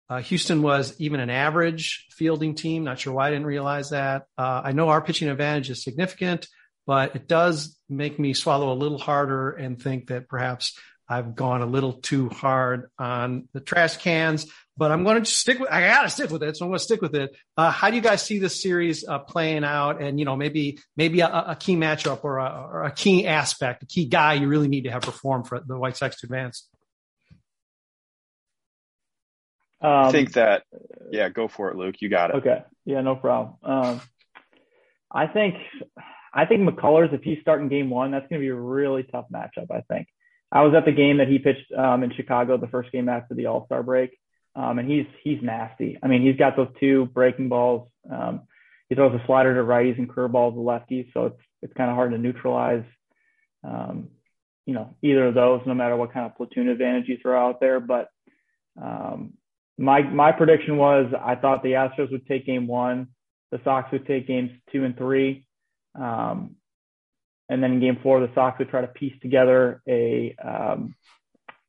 uh, 0.08 0.20
Houston 0.20 0.62
was 0.62 0.96
even 1.00 1.20
an 1.20 1.32
average 1.32 2.06
fielding 2.12 2.54
team. 2.54 2.84
Not 2.84 3.00
sure 3.00 3.14
why 3.14 3.28
I 3.28 3.32
didn't 3.32 3.48
realize 3.48 3.90
that. 3.90 4.26
Uh, 4.38 4.62
I 4.64 4.72
know 4.72 4.90
our 4.90 5.02
pitching 5.02 5.28
advantage 5.28 5.72
is 5.72 5.84
significant, 5.84 6.48
but 6.86 7.16
it 7.16 7.28
does 7.28 7.76
make 7.90 8.20
me 8.20 8.34
swallow 8.36 8.72
a 8.72 8.76
little 8.76 9.00
harder 9.00 9.50
and 9.50 9.82
think 9.82 10.10
that 10.10 10.30
perhaps 10.30 10.78
I've 11.10 11.36
gone 11.36 11.64
a 11.64 11.66
little 11.66 11.94
too 11.94 12.30
hard 12.30 12.92
on 13.00 13.48
the 13.54 13.62
trash 13.62 13.98
cans. 13.98 14.46
But 14.78 14.92
I'm 14.92 15.04
going 15.04 15.24
to 15.24 15.26
stick 15.26 15.60
with. 15.60 15.72
I 15.72 15.82
got 15.82 16.04
to 16.04 16.10
stick 16.10 16.30
with 16.30 16.44
it, 16.44 16.56
so 16.56 16.66
I'm 16.66 16.70
going 16.70 16.78
to 16.78 16.84
stick 16.84 17.02
with 17.02 17.16
it. 17.16 17.36
Uh, 17.58 17.72
how 17.72 17.90
do 17.90 17.96
you 17.96 18.02
guys 18.02 18.22
see 18.22 18.38
this 18.38 18.62
series 18.62 19.08
uh, 19.08 19.18
playing 19.20 19.64
out? 19.64 20.02
And 20.02 20.20
you 20.20 20.26
know, 20.26 20.36
maybe 20.36 20.80
maybe 20.96 21.22
a, 21.22 21.28
a 21.28 21.58
key 21.60 21.76
matchup 21.76 22.24
or 22.24 22.38
a, 22.38 22.68
or 22.72 22.84
a 22.84 22.92
key 22.92 23.26
aspect, 23.26 23.82
a 23.82 23.86
key 23.88 24.06
guy 24.06 24.34
you 24.34 24.48
really 24.48 24.68
need 24.68 24.84
to 24.84 24.92
have 24.92 25.02
perform 25.02 25.44
for 25.44 25.60
the 25.60 25.78
White 25.80 25.98
Sox 25.98 26.22
to 26.22 26.28
advance. 26.28 26.70
Um, 29.82 29.92
I 29.92 30.12
think 30.12 30.34
that, 30.34 30.64
yeah, 31.12 31.30
go 31.30 31.48
for 31.48 31.70
it, 31.70 31.78
Luke. 31.78 31.96
You 32.00 32.10
got 32.10 32.32
it. 32.32 32.38
Okay. 32.38 32.64
Yeah, 32.86 33.02
no 33.02 33.16
problem. 33.16 33.56
Um, 33.64 34.02
I 35.12 35.28
think, 35.28 35.56
I 36.34 36.46
think 36.46 36.68
McCullers, 36.68 37.14
if 37.14 37.22
he's 37.22 37.38
starting 37.42 37.68
game 37.68 37.90
one, 37.90 38.12
that's 38.12 38.28
going 38.28 38.42
to 38.42 38.46
be 38.46 38.50
a 38.50 38.56
really 38.56 39.04
tough 39.04 39.26
matchup. 39.34 39.72
I 39.72 39.82
think. 39.82 40.08
I 40.52 40.64
was 40.64 40.74
at 40.76 40.86
the 40.86 40.92
game 40.92 41.18
that 41.18 41.28
he 41.28 41.40
pitched 41.40 41.72
um, 41.78 42.04
in 42.04 42.14
Chicago, 42.14 42.58
the 42.58 42.68
first 42.68 42.92
game 42.92 43.10
after 43.10 43.34
the 43.34 43.48
All 43.48 43.66
Star 43.66 43.84
break, 43.84 44.18
um, 44.58 44.80
and 44.80 44.90
he's 44.90 45.06
he's 45.24 45.38
nasty. 45.42 45.98
I 46.02 46.08
mean, 46.08 46.24
he's 46.24 46.36
got 46.36 46.58
those 46.58 46.74
two 46.80 47.06
breaking 47.14 47.48
balls. 47.48 47.90
Um, 48.12 48.42
he 48.90 48.96
throws 48.96 49.14
a 49.14 49.26
slider 49.28 49.54
to 49.54 49.62
righties 49.62 49.98
and 50.00 50.10
curveballs 50.10 50.54
to 50.54 50.60
lefties, 50.60 51.14
so 51.14 51.28
it's 51.28 51.42
it's 51.62 51.74
kind 51.74 51.92
of 51.92 51.96
hard 51.96 52.12
to 52.12 52.18
neutralize. 52.18 52.84
Um, 53.64 54.10
you 54.66 54.74
know, 54.74 54.96
either 55.02 55.28
of 55.28 55.36
those, 55.36 55.62
no 55.66 55.76
matter 55.76 55.96
what 55.96 56.12
kind 56.12 56.26
of 56.26 56.36
platoon 56.36 56.70
advantage 56.70 57.08
you 57.08 57.18
throw 57.22 57.48
out 57.48 57.60
there. 57.60 57.80
But 57.80 58.10
um, 58.82 59.34
my 59.78 60.02
my 60.02 60.32
prediction 60.32 60.78
was 60.78 61.14
I 61.24 61.36
thought 61.36 61.62
the 61.62 61.74
Astros 61.74 62.12
would 62.12 62.26
take 62.26 62.48
game 62.48 62.66
one, 62.66 63.10
the 63.52 63.62
Sox 63.64 63.92
would 63.92 64.08
take 64.08 64.28
games 64.28 64.50
two 64.72 64.84
and 64.84 64.98
three, 64.98 65.46
um, 65.94 66.56
and 67.48 67.62
then 67.62 67.74
in 67.74 67.80
game 67.80 68.00
four 68.02 68.22
the 68.22 68.34
Sox 68.34 68.58
would 68.58 68.70
try 68.70 68.82
to 68.82 68.88
piece 68.88 69.14
together 69.22 69.84
a 69.88 70.36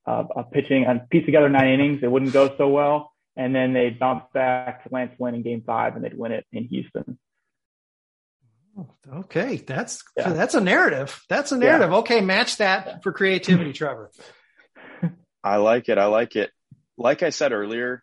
a, 0.08 0.40
a 0.40 0.44
pitching 0.44 0.84
and 0.84 1.08
piece 1.10 1.24
together 1.26 1.48
nine 1.48 1.68
innings. 1.68 2.02
It 2.02 2.10
wouldn't 2.10 2.32
go 2.32 2.54
so 2.56 2.68
well, 2.68 3.12
and 3.36 3.54
then 3.54 3.72
they'd 3.72 3.98
bounce 3.98 4.24
back 4.32 4.84
to 4.84 4.90
Lance 4.92 5.14
Lynn 5.18 5.34
in 5.34 5.42
game 5.42 5.62
five, 5.66 5.96
and 5.96 6.04
they'd 6.04 6.16
win 6.16 6.32
it 6.32 6.46
in 6.52 6.64
Houston. 6.64 7.18
Oh, 8.78 8.94
okay, 9.12 9.56
that's 9.56 10.02
yeah. 10.16 10.32
that's 10.32 10.54
a 10.54 10.60
narrative. 10.60 11.20
That's 11.28 11.52
a 11.52 11.58
narrative. 11.58 11.90
Yeah. 11.90 11.98
Okay, 11.98 12.20
match 12.20 12.58
that 12.58 13.02
for 13.02 13.12
creativity, 13.12 13.72
Trevor. 13.72 14.10
I 15.42 15.56
like 15.56 15.88
it. 15.88 15.98
I 15.98 16.06
like 16.06 16.36
it 16.36 16.50
like 16.98 17.22
I 17.22 17.30
said 17.30 17.52
earlier, 17.52 18.02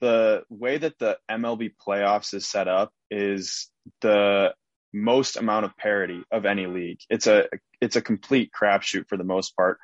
the 0.00 0.42
way 0.50 0.76
that 0.76 0.98
the 0.98 1.16
MLB 1.30 1.72
playoffs 1.86 2.34
is 2.34 2.46
set 2.46 2.68
up 2.68 2.92
is 3.10 3.70
the 4.02 4.52
most 4.92 5.36
amount 5.36 5.64
of 5.64 5.76
parity 5.76 6.22
of 6.30 6.44
any 6.44 6.66
league. 6.66 6.98
It's 7.08 7.26
a 7.26 7.48
it's 7.80 7.96
a 7.96 8.02
complete 8.02 8.50
crapshoot 8.52 9.08
for 9.08 9.16
the 9.16 9.24
most 9.24 9.56
part. 9.56 9.78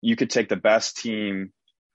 You 0.00 0.16
could 0.16 0.30
take 0.30 0.48
the 0.48 0.56
best 0.56 0.96
team 0.96 1.52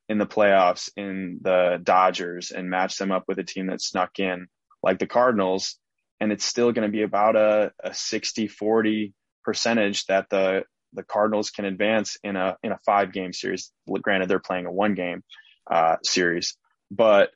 in 0.10 0.18
the 0.18 0.26
playoffs 0.26 0.90
in 0.98 1.40
the 1.42 1.80
Dodgers 1.82 2.52
and 2.52 2.70
match 2.70 2.98
them 2.98 3.12
up 3.12 3.24
with 3.28 3.40
a 3.40 3.44
team 3.44 3.68
that 3.68 3.82
snuck 3.82 4.20
in 4.20 4.48
like 4.82 5.00
the 5.00 5.08
Cardinals 5.08 5.78
and 6.20 6.32
it's 6.32 6.46
still 6.46 6.72
going 6.72 6.88
to 6.88 6.92
be 6.92 7.02
about 7.02 7.36
a, 7.36 7.72
a 7.84 7.94
60 7.94 8.48
40 8.48 9.14
percentage 9.44 10.06
that 10.06 10.30
the 10.30 10.64
the 10.94 11.04
Cardinals 11.04 11.50
can 11.50 11.66
advance 11.66 12.18
in 12.24 12.36
a 12.36 12.56
in 12.64 12.72
a 12.72 12.80
five 12.86 13.12
game 13.12 13.34
series. 13.34 13.72
Granted, 14.02 14.30
they're 14.30 14.40
playing 14.40 14.66
a 14.66 14.72
one 14.72 14.94
game, 14.94 15.24
uh, 15.70 15.98
series. 16.04 16.56
But 16.92 17.32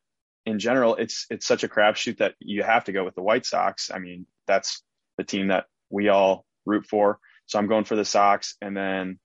in 0.45 0.59
general, 0.59 0.95
it's 0.95 1.25
it's 1.29 1.45
such 1.45 1.63
a 1.63 1.67
crapshoot 1.67 2.19
that 2.19 2.35
you 2.39 2.63
have 2.63 2.85
to 2.85 2.91
go 2.91 3.03
with 3.03 3.15
the 3.15 3.23
White 3.23 3.45
Sox. 3.45 3.91
I 3.93 3.99
mean, 3.99 4.25
that's 4.45 4.81
the 5.17 5.23
team 5.23 5.47
that 5.47 5.65
we 5.89 6.07
all 6.07 6.45
root 6.65 6.85
for. 6.85 7.19
So 7.47 7.59
I'm 7.59 7.67
going 7.67 7.83
for 7.83 7.95
the 7.95 8.05
Sox, 8.05 8.55
and 8.61 8.77
then 8.77 9.19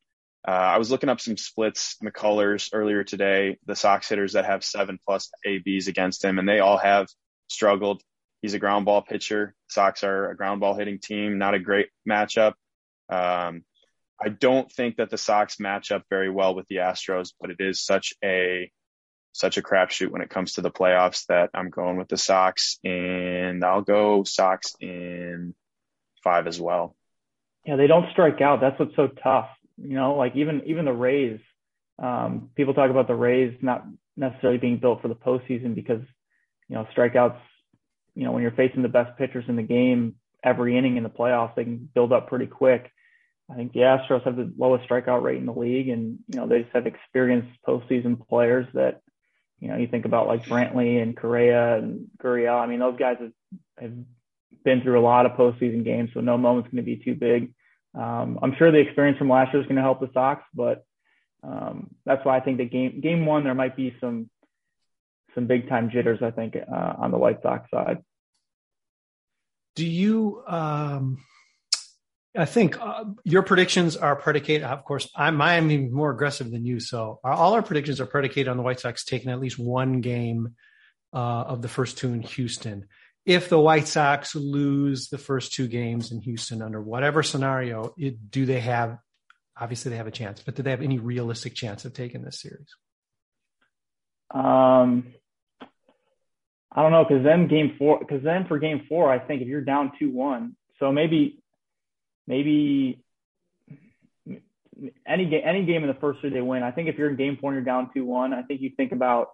Uh, 0.46 0.50
I 0.50 0.78
was 0.78 0.90
looking 0.90 1.08
up 1.08 1.20
some 1.20 1.36
splits, 1.36 1.96
McCullers 2.02 2.70
earlier 2.72 3.04
today, 3.04 3.58
the 3.66 3.76
Sox 3.76 4.08
hitters 4.08 4.32
that 4.32 4.44
have 4.44 4.64
seven 4.64 4.98
plus 5.04 5.30
ABs 5.46 5.86
against 5.86 6.24
him, 6.24 6.38
and 6.38 6.48
they 6.48 6.58
all 6.58 6.78
have 6.78 7.06
struggled. 7.48 8.02
He's 8.40 8.54
a 8.54 8.58
ground 8.58 8.84
ball 8.84 9.02
pitcher. 9.02 9.54
Sox 9.68 10.02
are 10.02 10.30
a 10.30 10.36
ground 10.36 10.60
ball 10.60 10.74
hitting 10.74 10.98
team, 10.98 11.38
not 11.38 11.54
a 11.54 11.60
great 11.60 11.90
matchup. 12.08 12.54
Um, 13.08 13.64
I 14.20 14.30
don't 14.30 14.70
think 14.70 14.96
that 14.96 15.10
the 15.10 15.18
Sox 15.18 15.60
match 15.60 15.92
up 15.92 16.02
very 16.10 16.30
well 16.30 16.54
with 16.54 16.66
the 16.68 16.76
Astros, 16.76 17.32
but 17.40 17.50
it 17.50 17.56
is 17.60 17.84
such 17.84 18.12
a 18.24 18.70
such 19.32 19.56
a 19.56 19.62
crapshoot 19.62 20.10
when 20.10 20.22
it 20.22 20.28
comes 20.28 20.54
to 20.54 20.60
the 20.60 20.70
playoffs 20.70 21.24
that 21.26 21.50
I'm 21.54 21.70
going 21.70 21.96
with 21.96 22.08
the 22.08 22.18
Sox, 22.18 22.78
and 22.84 23.64
I'll 23.64 23.82
go 23.82 24.24
Sox 24.24 24.74
in 24.80 25.54
five 26.22 26.46
as 26.46 26.60
well. 26.60 26.96
Yeah, 27.64 27.76
they 27.76 27.86
don't 27.86 28.10
strike 28.10 28.40
out. 28.40 28.60
That's 28.60 28.78
what's 28.78 28.96
so 28.96 29.08
tough. 29.08 29.48
You 29.76 29.94
know, 29.94 30.14
like 30.14 30.36
even 30.36 30.62
even 30.66 30.84
the 30.84 30.92
Rays. 30.92 31.40
Um, 32.02 32.50
people 32.56 32.74
talk 32.74 32.90
about 32.90 33.06
the 33.06 33.14
Rays 33.14 33.54
not 33.60 33.84
necessarily 34.16 34.58
being 34.58 34.78
built 34.78 35.02
for 35.02 35.08
the 35.08 35.14
postseason 35.14 35.74
because 35.74 36.02
you 36.68 36.76
know 36.76 36.86
strikeouts. 36.96 37.38
You 38.14 38.24
know, 38.24 38.32
when 38.32 38.42
you're 38.42 38.52
facing 38.52 38.82
the 38.82 38.88
best 38.88 39.16
pitchers 39.18 39.44
in 39.48 39.56
the 39.56 39.62
game 39.62 40.16
every 40.44 40.76
inning 40.76 40.96
in 40.96 41.02
the 41.02 41.08
playoffs, 41.08 41.54
they 41.54 41.64
can 41.64 41.88
build 41.94 42.12
up 42.12 42.28
pretty 42.28 42.46
quick. 42.46 42.90
I 43.50 43.54
think 43.54 43.72
the 43.72 43.80
Astros 43.80 44.24
have 44.24 44.36
the 44.36 44.52
lowest 44.56 44.88
strikeout 44.88 45.22
rate 45.22 45.38
in 45.38 45.46
the 45.46 45.52
league, 45.52 45.88
and 45.88 46.18
you 46.28 46.40
know 46.40 46.46
they 46.46 46.62
just 46.62 46.74
have 46.74 46.86
experienced 46.86 47.50
postseason 47.66 48.26
players 48.28 48.66
that 48.74 49.00
you 49.60 49.68
know 49.68 49.76
you 49.76 49.86
think 49.86 50.04
about 50.04 50.26
like 50.26 50.44
Brantley 50.44 51.02
and 51.02 51.16
Correa 51.16 51.76
and 51.78 52.06
Gurriel. 52.22 52.60
I 52.60 52.66
mean, 52.66 52.78
those 52.78 52.98
guys 52.98 53.16
have, 53.20 53.32
have 53.78 53.92
been 54.64 54.80
through 54.80 54.98
a 54.98 55.02
lot 55.02 55.26
of 55.26 55.32
postseason 55.32 55.84
games, 55.84 56.10
so 56.14 56.20
no 56.20 56.38
moment's 56.38 56.70
going 56.70 56.84
to 56.84 56.96
be 56.96 57.02
too 57.02 57.14
big. 57.14 57.52
Um, 57.94 58.38
I'm 58.42 58.54
sure 58.56 58.70
the 58.70 58.78
experience 58.78 59.18
from 59.18 59.28
last 59.28 59.52
year 59.52 59.60
is 59.60 59.66
going 59.66 59.76
to 59.76 59.82
help 59.82 60.00
the 60.00 60.10
Sox, 60.14 60.42
but 60.54 60.84
um, 61.42 61.90
that's 62.06 62.24
why 62.24 62.36
I 62.36 62.40
think 62.40 62.58
the 62.58 62.64
game 62.64 63.00
game 63.00 63.26
one 63.26 63.44
there 63.44 63.54
might 63.54 63.76
be 63.76 63.94
some 64.00 64.30
some 65.34 65.46
big 65.46 65.68
time 65.68 65.90
jitters. 65.90 66.22
I 66.22 66.30
think 66.30 66.56
uh, 66.56 66.92
on 66.98 67.10
the 67.10 67.18
White 67.18 67.42
Sox 67.42 67.70
side. 67.70 68.02
Do 69.74 69.86
you? 69.86 70.42
Um, 70.46 71.24
I 72.36 72.46
think 72.46 72.80
uh, 72.80 73.04
your 73.24 73.42
predictions 73.42 73.96
are 73.96 74.16
predicated. 74.16 74.62
Of 74.62 74.84
course, 74.84 75.10
I'm 75.14 75.40
I'm 75.42 75.70
even 75.70 75.92
more 75.92 76.10
aggressive 76.10 76.50
than 76.50 76.64
you. 76.64 76.80
So 76.80 77.20
all 77.22 77.52
our 77.54 77.62
predictions 77.62 78.00
are 78.00 78.06
predicated 78.06 78.48
on 78.48 78.56
the 78.56 78.62
White 78.62 78.80
Sox 78.80 79.04
taking 79.04 79.30
at 79.30 79.40
least 79.40 79.58
one 79.58 80.00
game 80.00 80.54
uh, 81.12 81.16
of 81.18 81.60
the 81.60 81.68
first 81.68 81.98
two 81.98 82.12
in 82.12 82.22
Houston 82.22 82.86
if 83.24 83.48
the 83.48 83.58
White 83.58 83.86
Sox 83.86 84.34
lose 84.34 85.08
the 85.08 85.18
first 85.18 85.52
two 85.52 85.68
games 85.68 86.10
in 86.10 86.20
Houston 86.20 86.62
under 86.62 86.80
whatever 86.80 87.22
scenario, 87.22 87.94
it, 87.96 88.30
do 88.30 88.46
they 88.46 88.60
have, 88.60 88.98
obviously 89.56 89.90
they 89.90 89.96
have 89.96 90.06
a 90.06 90.12
chance, 90.12 90.42
but 90.42 90.56
do 90.56 90.62
they 90.62 90.70
have 90.70 90.82
any 90.82 90.98
realistic 90.98 91.54
chance 91.54 91.84
of 91.84 91.92
taking 91.92 92.22
this 92.22 92.40
series? 92.40 92.74
Um, 94.30 95.14
I 96.74 96.82
don't 96.82 96.90
know. 96.90 97.04
Cause 97.04 97.22
then 97.22 97.48
game 97.48 97.76
four, 97.78 98.04
cause 98.04 98.22
then 98.24 98.46
for 98.46 98.58
game 98.58 98.86
four, 98.88 99.12
I 99.12 99.18
think 99.18 99.42
if 99.42 99.48
you're 99.48 99.60
down 99.60 99.92
two, 99.98 100.10
one, 100.10 100.56
so 100.78 100.90
maybe, 100.90 101.38
maybe 102.26 103.04
any 105.06 105.26
game, 105.26 105.42
any 105.44 105.64
game 105.64 105.82
in 105.82 105.88
the 105.88 106.00
first 106.00 106.20
three 106.20 106.30
they 106.30 106.40
win. 106.40 106.62
I 106.62 106.72
think 106.72 106.88
if 106.88 106.96
you're 106.96 107.10
in 107.10 107.16
game 107.16 107.36
four 107.40 107.50
and 107.52 107.56
you're 107.56 107.64
down 107.64 107.90
two, 107.94 108.04
one, 108.04 108.32
I 108.32 108.42
think 108.42 108.62
you 108.62 108.70
think 108.76 108.90
about 108.90 109.28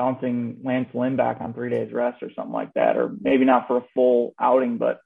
bouncing 0.00 0.56
Lance 0.64 0.88
Lynn 0.94 1.16
back 1.16 1.42
on 1.42 1.52
three 1.52 1.68
days 1.68 1.92
rest 1.92 2.22
or 2.22 2.30
something 2.34 2.54
like 2.54 2.72
that, 2.72 2.96
or 2.96 3.12
maybe 3.20 3.44
not 3.44 3.66
for 3.66 3.76
a 3.76 3.84
full 3.94 4.34
outing, 4.40 4.78
but 4.78 4.98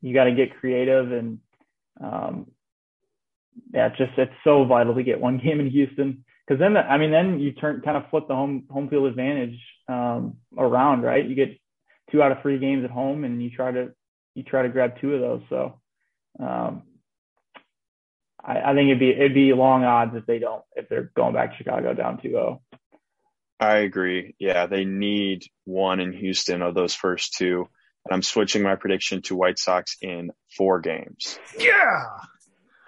you 0.00 0.14
got 0.14 0.24
to 0.24 0.34
get 0.34 0.58
creative 0.58 1.12
and 1.12 1.40
um, 2.02 2.50
yeah, 3.74 3.90
just 3.90 4.12
it's 4.16 4.32
so 4.44 4.64
vital 4.64 4.94
to 4.94 5.02
get 5.02 5.20
one 5.20 5.36
game 5.44 5.60
in 5.60 5.68
Houston 5.68 6.24
because 6.46 6.58
then 6.58 6.72
the, 6.72 6.80
I 6.80 6.96
mean 6.96 7.10
then 7.10 7.40
you 7.40 7.52
turn 7.52 7.82
kind 7.84 7.98
of 7.98 8.08
flip 8.10 8.24
the 8.26 8.34
home 8.34 8.64
home 8.70 8.88
field 8.88 9.06
advantage 9.06 9.58
um, 9.86 10.38
around, 10.56 11.02
right? 11.02 11.28
You 11.28 11.34
get 11.34 11.58
two 12.10 12.22
out 12.22 12.32
of 12.32 12.40
three 12.40 12.58
games 12.58 12.84
at 12.84 12.90
home, 12.90 13.24
and 13.24 13.42
you 13.42 13.50
try 13.50 13.70
to 13.70 13.92
you 14.34 14.44
try 14.44 14.62
to 14.62 14.70
grab 14.70 14.98
two 14.98 15.14
of 15.14 15.20
those. 15.20 15.42
So 15.50 15.78
um, 16.40 16.84
I, 18.42 18.70
I 18.70 18.74
think 18.74 18.86
it'd 18.86 18.98
be 18.98 19.10
it'd 19.10 19.34
be 19.34 19.52
long 19.52 19.84
odds 19.84 20.16
if 20.16 20.24
they 20.24 20.38
don't 20.38 20.62
if 20.74 20.88
they're 20.88 21.10
going 21.14 21.34
back 21.34 21.50
to 21.50 21.56
Chicago 21.58 21.92
down 21.92 22.18
2-0. 22.24 22.60
I 23.60 23.78
agree. 23.78 24.34
Yeah, 24.38 24.66
they 24.66 24.84
need 24.84 25.46
one 25.64 26.00
in 26.00 26.12
Houston 26.12 26.62
of 26.62 26.74
those 26.74 26.94
first 26.94 27.34
two. 27.34 27.68
And 28.04 28.14
I'm 28.14 28.22
switching 28.22 28.62
my 28.62 28.76
prediction 28.76 29.22
to 29.22 29.36
White 29.36 29.58
Sox 29.58 29.96
in 30.00 30.30
four 30.56 30.80
games. 30.80 31.38
Yeah. 31.58 32.06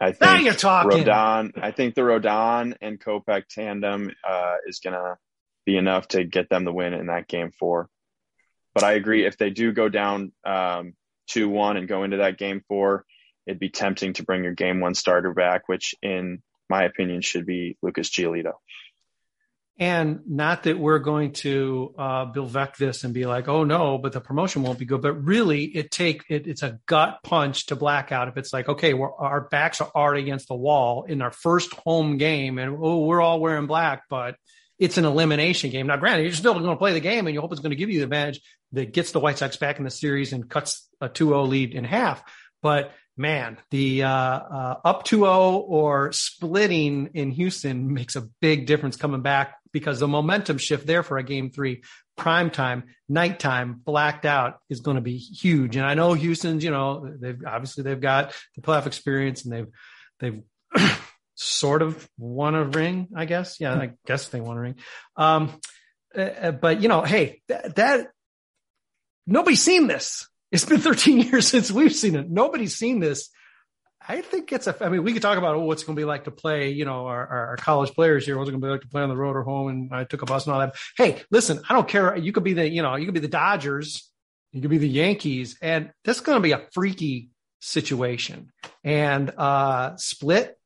I 0.00 0.12
think 0.12 0.20
now 0.20 0.36
you're 0.36 0.54
talking. 0.54 1.04
Rodon, 1.04 1.52
I 1.60 1.72
think 1.72 1.94
the 1.94 2.00
Rodon 2.00 2.74
and 2.80 2.98
Kopech 2.98 3.48
tandem 3.48 4.10
uh, 4.26 4.54
is 4.66 4.78
going 4.78 4.94
to 4.94 5.18
be 5.66 5.76
enough 5.76 6.08
to 6.08 6.24
get 6.24 6.48
them 6.48 6.64
the 6.64 6.72
win 6.72 6.94
in 6.94 7.06
that 7.06 7.28
game 7.28 7.50
four. 7.58 7.88
But 8.72 8.84
I 8.84 8.92
agree. 8.92 9.26
If 9.26 9.36
they 9.36 9.50
do 9.50 9.72
go 9.72 9.88
down 9.88 10.32
um, 10.44 10.94
2 11.28 11.48
1 11.48 11.76
and 11.76 11.88
go 11.88 12.04
into 12.04 12.18
that 12.18 12.38
game 12.38 12.62
four, 12.66 13.04
it'd 13.46 13.60
be 13.60 13.68
tempting 13.68 14.14
to 14.14 14.22
bring 14.22 14.44
your 14.44 14.54
game 14.54 14.80
one 14.80 14.94
starter 14.94 15.34
back, 15.34 15.68
which, 15.68 15.94
in 16.02 16.42
my 16.68 16.84
opinion, 16.84 17.20
should 17.20 17.44
be 17.44 17.76
Lucas 17.82 18.08
Giolito. 18.08 18.52
And 19.80 20.20
not 20.26 20.64
that 20.64 20.78
we're 20.78 20.98
going 20.98 21.32
to 21.32 21.94
uh, 21.96 22.26
Vec 22.26 22.76
this 22.76 23.02
and 23.02 23.14
be 23.14 23.24
like, 23.24 23.48
oh 23.48 23.64
no, 23.64 23.96
but 23.96 24.12
the 24.12 24.20
promotion 24.20 24.62
won't 24.62 24.78
be 24.78 24.84
good. 24.84 25.00
But 25.00 25.14
really, 25.14 25.64
it 25.64 25.90
take 25.90 26.22
it, 26.28 26.46
it's 26.46 26.62
a 26.62 26.78
gut 26.84 27.20
punch 27.24 27.66
to 27.66 27.76
blackout. 27.76 28.28
If 28.28 28.36
it's 28.36 28.52
like, 28.52 28.68
okay, 28.68 28.92
our 28.92 29.48
backs 29.50 29.80
are 29.80 29.90
already 29.94 30.20
against 30.20 30.48
the 30.48 30.54
wall 30.54 31.04
in 31.04 31.22
our 31.22 31.30
first 31.30 31.72
home 31.72 32.18
game, 32.18 32.58
and 32.58 32.76
oh, 32.78 33.06
we're 33.06 33.22
all 33.22 33.40
wearing 33.40 33.66
black, 33.66 34.02
but 34.10 34.36
it's 34.78 34.98
an 34.98 35.06
elimination 35.06 35.70
game. 35.70 35.86
Now, 35.86 35.96
granted, 35.96 36.24
you're 36.24 36.32
still 36.32 36.52
going 36.52 36.66
to 36.66 36.76
play 36.76 36.92
the 36.92 37.00
game, 37.00 37.26
and 37.26 37.32
you 37.32 37.40
hope 37.40 37.52
it's 37.52 37.62
going 37.62 37.70
to 37.70 37.76
give 37.76 37.88
you 37.88 38.00
the 38.00 38.04
advantage 38.04 38.42
that 38.72 38.92
gets 38.92 39.12
the 39.12 39.20
White 39.20 39.38
Sox 39.38 39.56
back 39.56 39.78
in 39.78 39.84
the 39.84 39.90
series 39.90 40.34
and 40.34 40.48
cuts 40.48 40.86
a 41.00 41.08
2-0 41.08 41.48
lead 41.48 41.72
in 41.72 41.84
half. 41.84 42.22
But 42.60 42.92
man, 43.20 43.58
the 43.70 44.02
uh, 44.02 44.08
uh, 44.10 44.80
up 44.82 45.06
2-0 45.06 45.62
or 45.68 46.10
splitting 46.10 47.10
in 47.12 47.30
Houston 47.32 47.92
makes 47.92 48.16
a 48.16 48.22
big 48.40 48.66
difference 48.66 48.96
coming 48.96 49.20
back 49.20 49.56
because 49.72 50.00
the 50.00 50.08
momentum 50.08 50.56
shift 50.56 50.86
there 50.86 51.02
for 51.02 51.18
a 51.18 51.22
game 51.22 51.50
three, 51.50 51.82
prime 52.16 52.50
time, 52.50 52.84
nighttime, 53.08 53.80
blacked 53.84 54.24
out 54.24 54.58
is 54.70 54.80
going 54.80 54.94
to 54.94 55.02
be 55.02 55.18
huge. 55.18 55.76
And 55.76 55.84
I 55.84 55.94
know 55.94 56.14
Houston's, 56.14 56.64
you 56.64 56.70
know, 56.70 57.14
they've 57.20 57.40
obviously 57.46 57.84
they've 57.84 58.00
got 58.00 58.34
the 58.56 58.62
playoff 58.62 58.86
experience 58.86 59.44
and 59.44 59.52
they've 59.52 59.68
they've 60.18 60.42
sort 61.34 61.82
of 61.82 62.08
won 62.18 62.54
a 62.54 62.64
ring, 62.64 63.08
I 63.14 63.26
guess. 63.26 63.60
Yeah, 63.60 63.74
I 63.74 63.92
guess 64.06 64.28
they 64.28 64.40
won 64.40 64.56
a 64.56 64.60
ring. 64.60 64.74
Um, 65.16 65.60
uh 66.16 66.52
but 66.52 66.80
you 66.80 66.88
know, 66.88 67.02
hey, 67.02 67.42
that, 67.48 67.76
that 67.76 68.06
nobody's 69.26 69.62
seen 69.62 69.86
this. 69.86 70.26
It's 70.52 70.64
been 70.64 70.80
13 70.80 71.18
years 71.28 71.48
since 71.48 71.70
we've 71.70 71.94
seen 71.94 72.16
it. 72.16 72.30
Nobody's 72.30 72.76
seen 72.76 73.00
this. 73.00 73.30
I 74.06 74.22
think 74.22 74.50
it's 74.52 74.66
a. 74.66 74.84
I 74.84 74.88
mean, 74.88 75.04
we 75.04 75.12
could 75.12 75.22
talk 75.22 75.36
about 75.38 75.56
oh, 75.56 75.60
what's 75.60 75.84
going 75.84 75.94
to 75.94 76.00
be 76.00 76.06
like 76.06 76.24
to 76.24 76.30
play. 76.30 76.70
You 76.70 76.84
know, 76.84 77.06
our, 77.06 77.26
our 77.26 77.56
college 77.58 77.92
players 77.92 78.24
here. 78.24 78.38
What's 78.38 78.48
it 78.48 78.52
going 78.52 78.62
to 78.62 78.66
be 78.66 78.70
like 78.70 78.80
to 78.80 78.88
play 78.88 79.02
on 79.02 79.10
the 79.10 79.16
road 79.16 79.36
or 79.36 79.42
home? 79.42 79.68
And 79.68 79.94
I 79.94 80.04
took 80.04 80.22
a 80.22 80.26
bus 80.26 80.46
and 80.46 80.54
all 80.54 80.60
that. 80.60 80.74
Hey, 80.96 81.22
listen, 81.30 81.60
I 81.68 81.74
don't 81.74 81.86
care. 81.86 82.16
You 82.16 82.32
could 82.32 82.42
be 82.42 82.54
the. 82.54 82.68
You 82.68 82.82
know, 82.82 82.96
you 82.96 83.04
could 83.04 83.14
be 83.14 83.20
the 83.20 83.28
Dodgers. 83.28 84.10
You 84.52 84.62
could 84.62 84.70
be 84.70 84.78
the 84.78 84.88
Yankees, 84.88 85.58
and 85.62 85.92
this 86.04 86.16
is 86.16 86.22
going 86.22 86.36
to 86.36 86.42
be 86.42 86.52
a 86.52 86.66
freaky 86.72 87.28
situation. 87.60 88.52
And 88.82 89.30
uh 89.36 89.96
split 89.96 90.58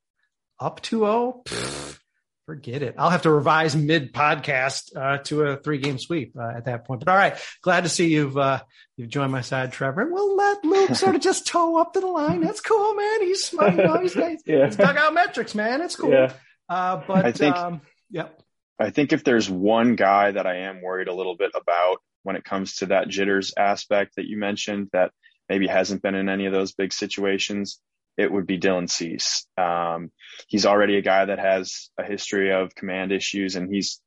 up 0.61 0.81
2-0 0.81 1.99
forget 2.47 2.83
it. 2.83 2.95
I'll 2.99 3.11
have 3.11 3.23
to 3.23 3.31
revise 3.31 3.75
mid 3.75 4.13
podcast 4.13 4.97
uh, 4.97 5.19
to 5.25 5.43
a 5.43 5.57
three 5.57 5.79
game 5.79 5.99
sweep 5.99 6.37
uh, 6.39 6.57
at 6.57 6.67
that 6.67 6.87
point. 6.87 7.01
But 7.01 7.11
all 7.11 7.17
right, 7.17 7.37
glad 7.63 7.85
to 7.85 7.89
see 7.89 8.09
you've 8.09 8.37
uh, 8.37 8.63
you've 8.97 9.09
joined 9.09 9.33
my 9.33 9.41
side, 9.41 9.73
Trevor. 9.73 10.03
And 10.03 10.13
we'll 10.13 10.37
let 10.37 10.65
Luke 10.65 10.95
sort 10.95 11.15
of 11.15 11.21
just 11.21 11.47
toe 11.47 11.79
up 11.79 11.95
to 11.95 12.01
the 12.01 12.07
line. 12.07 12.41
That's 12.41 12.61
cool, 12.61 12.95
man. 12.95 13.23
He's 13.23 13.45
smart. 13.45 13.75
You 13.75 13.85
know, 13.85 14.01
he's, 14.01 14.15
he's, 14.15 14.43
yeah. 14.47 14.67
he's 14.67 14.77
dug 14.77 14.97
out 14.97 15.15
metrics, 15.15 15.55
man. 15.55 15.81
It's 15.83 15.97
cool. 15.97 16.11
Yeah. 16.11 16.33
Uh, 16.69 17.03
but 17.07 17.25
I 17.25 17.33
think, 17.33 17.57
um, 17.57 17.81
yep. 18.11 18.41
I 18.79 18.91
think 18.91 19.13
if 19.13 19.25
there's 19.25 19.49
one 19.49 19.97
guy 19.97 20.33
that 20.33 20.47
I 20.47 20.61
am 20.61 20.83
worried 20.83 21.09
a 21.09 21.15
little 21.15 21.37
bit 21.37 21.53
about 21.55 21.99
when 22.23 22.37
it 22.37 22.45
comes 22.45 22.77
to 22.77 22.87
that 22.87 23.09
jitters 23.09 23.53
aspect 23.57 24.17
that 24.17 24.27
you 24.27 24.39
mentioned, 24.39 24.89
that 24.93 25.13
maybe 25.49 25.67
hasn't 25.67 26.03
been 26.03 26.15
in 26.15 26.29
any 26.29 26.47
of 26.47 26.53
those 26.53 26.73
big 26.73 26.93
situations, 26.93 27.81
it 28.17 28.31
would 28.31 28.47
be 28.47 28.59
Dylan 28.59 28.89
Cease. 28.89 29.47
Um, 29.57 30.11
he's 30.49 30.67
already 30.67 30.97
a 30.97 31.03
guy 31.03 31.25
that 31.25 31.39
has 31.39 31.91
a 31.99 32.05
history 32.05 32.53
of 32.53 32.75
command 32.75 33.13
issues 33.13 33.57
and 33.57 33.73
he's 33.73 34.01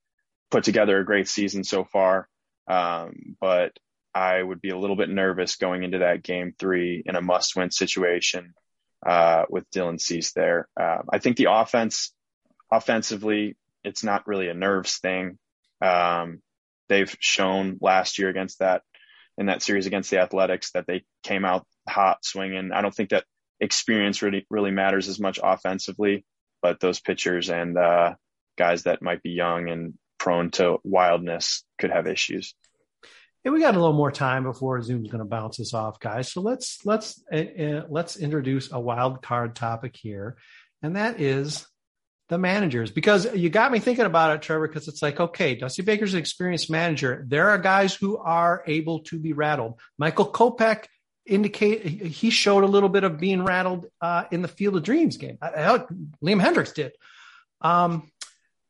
put 0.50 0.64
together 0.64 1.00
a 1.00 1.06
great 1.06 1.28
season 1.28 1.64
so 1.64 1.84
far. 1.84 2.28
Um, 2.68 3.36
but 3.40 3.78
I 4.14 4.42
would 4.42 4.62
be 4.62 4.70
a 4.70 4.78
little 4.78 4.96
bit 4.96 5.10
nervous 5.10 5.58
going 5.58 5.84
into 5.84 6.00
that 6.00 6.24
game 6.24 6.54
three 6.58 7.04
in 7.06 7.16
a 7.16 7.22
must 7.22 7.56
win 7.56 7.72
situation, 7.72 8.54
uh, 9.06 9.44
with 9.50 9.70
Dylan 9.72 10.00
Cease 10.00 10.34
there. 10.34 10.68
Uh, 10.80 11.00
I 11.12 11.20
think 11.20 11.38
the 11.38 11.52
offense, 11.52 12.14
offensively, 12.72 13.56
it's 13.84 14.04
not 14.04 14.28
really 14.28 14.50
a 14.50 14.54
nerves 14.54 14.98
thing. 14.98 15.38
Um, 15.82 16.42
they've 16.90 17.16
shown 17.20 17.78
last 17.80 18.18
year 18.18 18.30
against 18.30 18.60
that 18.60 18.82
in 19.38 19.46
that 19.48 19.62
series 19.62 19.86
against 19.86 20.10
the 20.10 20.20
Athletics 20.20 20.72
that 20.72 20.88
they 20.88 21.04
came 21.24 21.46
out 21.46 21.66
hot 21.88 22.26
swinging. 22.26 22.72
I 22.74 22.82
don't 22.82 22.94
think 22.94 23.12
that 23.12 23.26
experience 23.60 24.22
really 24.22 24.46
really 24.50 24.72
matters 24.72 25.08
as 25.08 25.20
much 25.20 25.40
offensively. 25.42 26.26
but 26.62 26.80
those 26.80 27.00
pitchers 27.00 27.50
and 27.50 27.78
uh, 27.78 28.16
guys 28.58 28.84
that 28.84 29.02
might 29.02 29.22
be 29.22 29.30
young 29.32 29.70
and 29.70 29.94
prone 30.18 30.50
to 30.52 30.78
wildness 30.84 31.64
could 31.78 31.92
have 31.92 32.08
issues. 32.08 32.56
Hey, 33.44 33.52
we 33.52 33.62
got 33.62 33.76
a 33.76 33.80
little 33.80 33.96
more 33.96 34.12
time 34.12 34.44
before 34.44 34.82
Zoom's 34.82 35.10
going 35.10 35.20
to 35.24 35.26
bounce 35.26 35.60
us 35.60 35.74
off, 35.74 36.00
guys. 36.00 36.32
So 36.32 36.42
let's 36.42 36.80
let's 36.86 37.24
uh, 37.32 37.84
let's 37.90 38.18
introduce 38.18 38.72
a 38.72 38.80
wild 38.80 39.22
card 39.22 39.56
topic 39.56 39.96
here, 39.96 40.38
and 40.82 40.96
that 40.96 41.22
is 41.22 41.66
the 42.30 42.38
managers. 42.38 42.92
Because 42.92 43.34
you 43.36 43.50
got 43.50 43.72
me 43.72 43.80
thinking 43.80 44.06
about 44.06 44.36
it, 44.36 44.42
Trevor. 44.42 44.68
Because 44.68 44.90
it's 44.90 45.02
like, 45.02 45.20
okay, 45.20 45.56
Dusty 45.56 45.84
Baker's 45.84 46.14
an 46.14 46.20
experienced 46.20 46.70
manager. 46.70 47.24
There 47.26 47.50
are 47.52 47.58
guys 47.58 47.96
who 47.96 48.18
are 48.18 48.64
able 48.68 49.02
to 49.04 49.20
be 49.20 49.32
rattled. 49.32 49.80
Michael 49.98 50.30
Kopech 50.30 50.86
indicate 51.28 51.86
he 51.86 52.30
showed 52.30 52.64
a 52.64 52.68
little 52.68 52.90
bit 52.90 53.04
of 53.04 53.20
being 53.20 53.44
rattled 53.44 53.86
uh, 54.02 54.26
in 54.32 54.42
the 54.42 54.48
Field 54.48 54.76
of 54.76 54.84
Dreams 54.84 55.18
game. 55.18 55.38
Liam 55.42 56.42
Hendriks 56.42 56.74
did. 56.74 56.94
Um, 57.62 58.10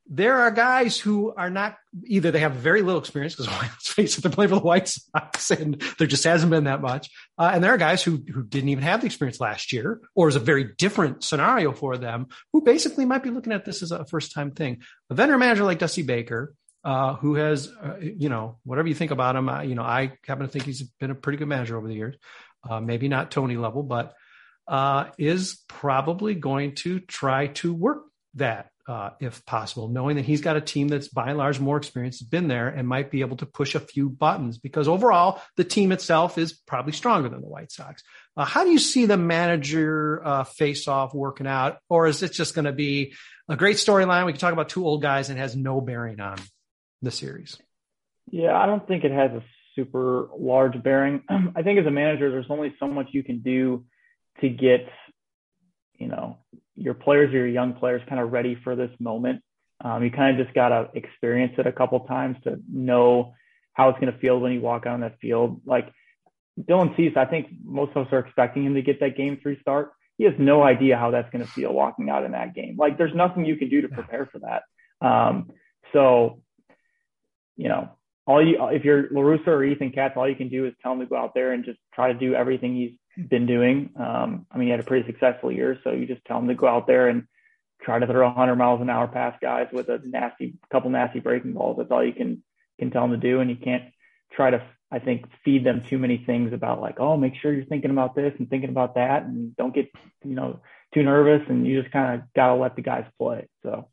there 0.09 0.37
are 0.37 0.51
guys 0.51 0.97
who 0.97 1.33
are 1.35 1.49
not 1.49 1.77
either 2.05 2.31
they 2.31 2.39
have 2.39 2.53
very 2.53 2.81
little 2.81 2.99
experience 2.99 3.35
because 3.35 3.51
let's 3.61 3.91
face 3.91 4.17
it, 4.17 4.21
they're 4.21 4.31
playing 4.31 4.49
for 4.49 4.55
the 4.55 4.61
White 4.61 4.87
Sox 4.87 5.51
and 5.51 5.81
there 5.97 6.07
just 6.07 6.23
hasn't 6.23 6.49
been 6.49 6.65
that 6.65 6.81
much. 6.81 7.09
Uh, 7.37 7.51
and 7.53 7.63
there 7.63 7.73
are 7.73 7.77
guys 7.77 8.03
who 8.03 8.23
who 8.33 8.43
didn't 8.43 8.69
even 8.69 8.83
have 8.83 9.01
the 9.01 9.05
experience 9.05 9.39
last 9.39 9.73
year, 9.73 10.01
or 10.15 10.27
is 10.27 10.35
a 10.35 10.39
very 10.41 10.63
different 10.77 11.23
scenario 11.23 11.71
for 11.71 11.97
them, 11.97 12.27
who 12.53 12.61
basically 12.61 13.05
might 13.05 13.23
be 13.23 13.29
looking 13.29 13.53
at 13.53 13.65
this 13.65 13.81
as 13.81 13.91
a 13.91 14.05
first 14.05 14.33
time 14.33 14.51
thing. 14.51 14.81
A 15.09 15.15
vendor 15.15 15.37
manager 15.37 15.63
like 15.63 15.79
Dusty 15.79 16.03
Baker, 16.03 16.53
uh, 16.83 17.15
who 17.15 17.35
has, 17.35 17.69
uh, 17.69 17.97
you 17.99 18.29
know, 18.29 18.57
whatever 18.63 18.87
you 18.87 18.95
think 18.95 19.11
about 19.11 19.35
him, 19.35 19.49
you 19.67 19.75
know, 19.75 19.83
I 19.83 20.13
happen 20.25 20.45
to 20.45 20.51
think 20.51 20.65
he's 20.65 20.83
been 20.83 21.11
a 21.11 21.15
pretty 21.15 21.37
good 21.37 21.47
manager 21.47 21.77
over 21.77 21.87
the 21.87 21.95
years. 21.95 22.15
Uh, 22.67 22.79
maybe 22.79 23.07
not 23.07 23.31
Tony 23.31 23.57
level, 23.57 23.83
but 23.83 24.13
uh, 24.67 25.05
is 25.17 25.63
probably 25.67 26.35
going 26.35 26.75
to 26.75 26.99
try 26.99 27.47
to 27.47 27.73
work 27.73 28.03
that 28.35 28.71
uh, 28.87 29.09
if 29.19 29.45
possible, 29.45 29.89
knowing 29.89 30.15
that 30.15 30.23
he's 30.23 30.39
got 30.39 30.55
a 30.55 30.61
team 30.61 30.87
that's 30.87 31.09
by 31.09 31.29
and 31.29 31.37
large 31.37 31.59
more 31.59 31.75
experienced, 31.75 32.21
has 32.21 32.27
been 32.27 32.47
there, 32.47 32.69
and 32.69 32.87
might 32.87 33.11
be 33.11 33.19
able 33.19 33.35
to 33.35 33.45
push 33.45 33.75
a 33.75 33.81
few 33.81 34.09
buttons 34.09 34.57
because 34.57 34.87
overall 34.87 35.41
the 35.57 35.65
team 35.65 35.91
itself 35.91 36.37
is 36.37 36.53
probably 36.53 36.93
stronger 36.93 37.27
than 37.27 37.41
the 37.41 37.47
White 37.47 37.69
Sox. 37.69 38.01
Uh, 38.37 38.45
how 38.45 38.63
do 38.63 38.69
you 38.69 38.79
see 38.79 39.05
the 39.05 39.17
manager 39.17 40.21
uh, 40.23 40.43
face 40.45 40.87
off 40.87 41.13
working 41.13 41.47
out, 41.47 41.79
or 41.89 42.07
is 42.07 42.23
it 42.23 42.31
just 42.31 42.55
going 42.55 42.65
to 42.65 42.71
be 42.71 43.13
a 43.49 43.57
great 43.57 43.75
storyline? 43.75 44.25
We 44.25 44.31
can 44.31 44.39
talk 44.39 44.53
about 44.53 44.69
two 44.69 44.85
old 44.85 45.01
guys 45.01 45.29
and 45.29 45.37
has 45.37 45.53
no 45.53 45.81
bearing 45.81 46.21
on 46.21 46.37
the 47.01 47.11
series. 47.11 47.57
Yeah, 48.31 48.57
I 48.57 48.67
don't 48.67 48.87
think 48.87 49.03
it 49.03 49.11
has 49.11 49.31
a 49.31 49.43
super 49.77 50.27
large 50.37 50.81
bearing. 50.83 51.23
I 51.55 51.61
think 51.61 51.79
as 51.79 51.85
a 51.85 51.91
manager, 51.91 52.29
there's 52.29 52.49
only 52.49 52.75
so 52.79 52.87
much 52.87 53.07
you 53.11 53.23
can 53.23 53.39
do 53.39 53.85
to 54.41 54.49
get, 54.49 54.89
you 55.97 56.07
know, 56.07 56.39
your 56.75 56.93
players 56.93 57.33
or 57.33 57.37
your 57.37 57.47
young 57.47 57.73
players 57.73 58.01
kind 58.09 58.19
of 58.19 58.33
ready 58.33 58.57
for 58.63 58.75
this 58.75 58.91
moment. 58.99 59.41
Um, 59.83 60.03
you 60.03 60.11
kind 60.11 60.37
of 60.37 60.45
just 60.45 60.55
got 60.55 60.69
to 60.69 60.89
experience 60.93 61.53
it 61.57 61.67
a 61.67 61.71
couple 61.71 61.99
times 62.01 62.35
to 62.43 62.59
know 62.71 63.33
how 63.73 63.89
it's 63.89 63.99
going 63.99 64.11
to 64.11 64.19
feel 64.19 64.39
when 64.39 64.51
you 64.51 64.59
walk 64.59 64.85
out 64.85 64.95
on 64.95 65.01
that 65.01 65.19
field. 65.21 65.61
Like 65.65 65.93
Dylan 66.59 66.95
Cease, 66.97 67.13
I 67.15 67.25
think 67.25 67.47
most 67.63 67.95
of 67.95 68.07
us 68.07 68.13
are 68.13 68.19
expecting 68.19 68.65
him 68.65 68.73
to 68.73 68.81
get 68.81 68.99
that 68.99 69.15
game 69.15 69.39
three 69.41 69.59
start. 69.61 69.91
He 70.17 70.23
has 70.23 70.33
no 70.39 70.63
idea 70.63 70.97
how 70.97 71.11
that's 71.11 71.29
going 71.31 71.45
to 71.45 71.51
feel 71.51 71.71
walking 71.71 72.09
out 72.09 72.23
in 72.23 72.31
that 72.31 72.55
game. 72.55 72.75
Like 72.77 72.97
there's 72.97 73.13
nothing 73.13 73.45
you 73.45 73.55
can 73.55 73.69
do 73.69 73.81
to 73.81 73.87
prepare 73.87 74.27
for 74.31 74.39
that. 74.39 74.63
Um, 75.05 75.51
so, 75.93 76.41
you 77.55 77.69
know, 77.69 77.96
all 78.27 78.45
you, 78.45 78.57
if 78.67 78.83
you're 78.83 79.07
La 79.09 79.21
Russa 79.21 79.47
or 79.47 79.63
Ethan 79.63 79.91
Katz, 79.91 80.15
all 80.17 80.29
you 80.29 80.35
can 80.35 80.49
do 80.49 80.65
is 80.65 80.73
tell 80.83 80.91
him 80.91 80.99
to 80.99 81.05
go 81.05 81.15
out 81.15 81.33
there 81.33 81.53
and 81.53 81.63
just 81.63 81.79
try 81.95 82.11
to 82.11 82.19
do 82.19 82.35
everything 82.35 82.75
he's 82.75 83.27
been 83.29 83.47
doing. 83.47 83.91
Um, 83.97 84.45
I 84.51 84.57
mean, 84.57 84.67
he 84.67 84.71
had 84.71 84.81
a 84.81 84.83
pretty 84.83 85.07
successful 85.07 85.51
year, 85.51 85.79
so 85.83 85.91
you 85.91 86.05
just 86.05 86.23
tell 86.25 86.37
him 86.37 86.49
to 86.49 86.53
go 86.53 86.67
out 86.67 86.87
there 86.87 87.07
and 87.07 87.23
try 87.81 87.97
to 87.97 88.05
throw 88.05 88.27
100 88.27 88.55
miles 88.57 88.81
an 88.81 88.89
hour 88.89 89.07
past 89.07 89.41
guys 89.41 89.67
with 89.71 89.87
a 89.87 90.01
nasty 90.03 90.55
couple 90.69 90.89
nasty 90.89 91.19
breaking 91.19 91.53
balls. 91.53 91.77
That's 91.77 91.89
all 91.89 92.05
you 92.05 92.13
can 92.13 92.43
can 92.77 92.91
tell 92.91 93.05
him 93.05 93.11
to 93.11 93.17
do, 93.17 93.39
and 93.39 93.49
you 93.49 93.55
can't 93.55 93.85
try 94.33 94.51
to, 94.51 94.61
I 94.91 94.99
think, 94.99 95.25
feed 95.43 95.65
them 95.65 95.83
too 95.89 95.97
many 95.97 96.17
things 96.17 96.53
about 96.53 96.81
like, 96.81 96.99
oh, 96.99 97.15
make 97.15 97.33
sure 97.41 97.53
you're 97.53 97.65
thinking 97.65 97.91
about 97.91 98.13
this 98.13 98.33
and 98.37 98.49
thinking 98.49 98.69
about 98.69 98.95
that, 98.95 99.23
and 99.23 99.55
don't 99.55 99.73
get 99.73 99.89
you 100.25 100.35
know 100.35 100.59
too 100.93 101.03
nervous, 101.03 101.47
and 101.47 101.65
you 101.65 101.81
just 101.81 101.93
kind 101.93 102.15
of 102.15 102.27
gotta 102.35 102.55
let 102.55 102.75
the 102.75 102.81
guys 102.81 103.05
play. 103.17 103.47
So 103.63 103.87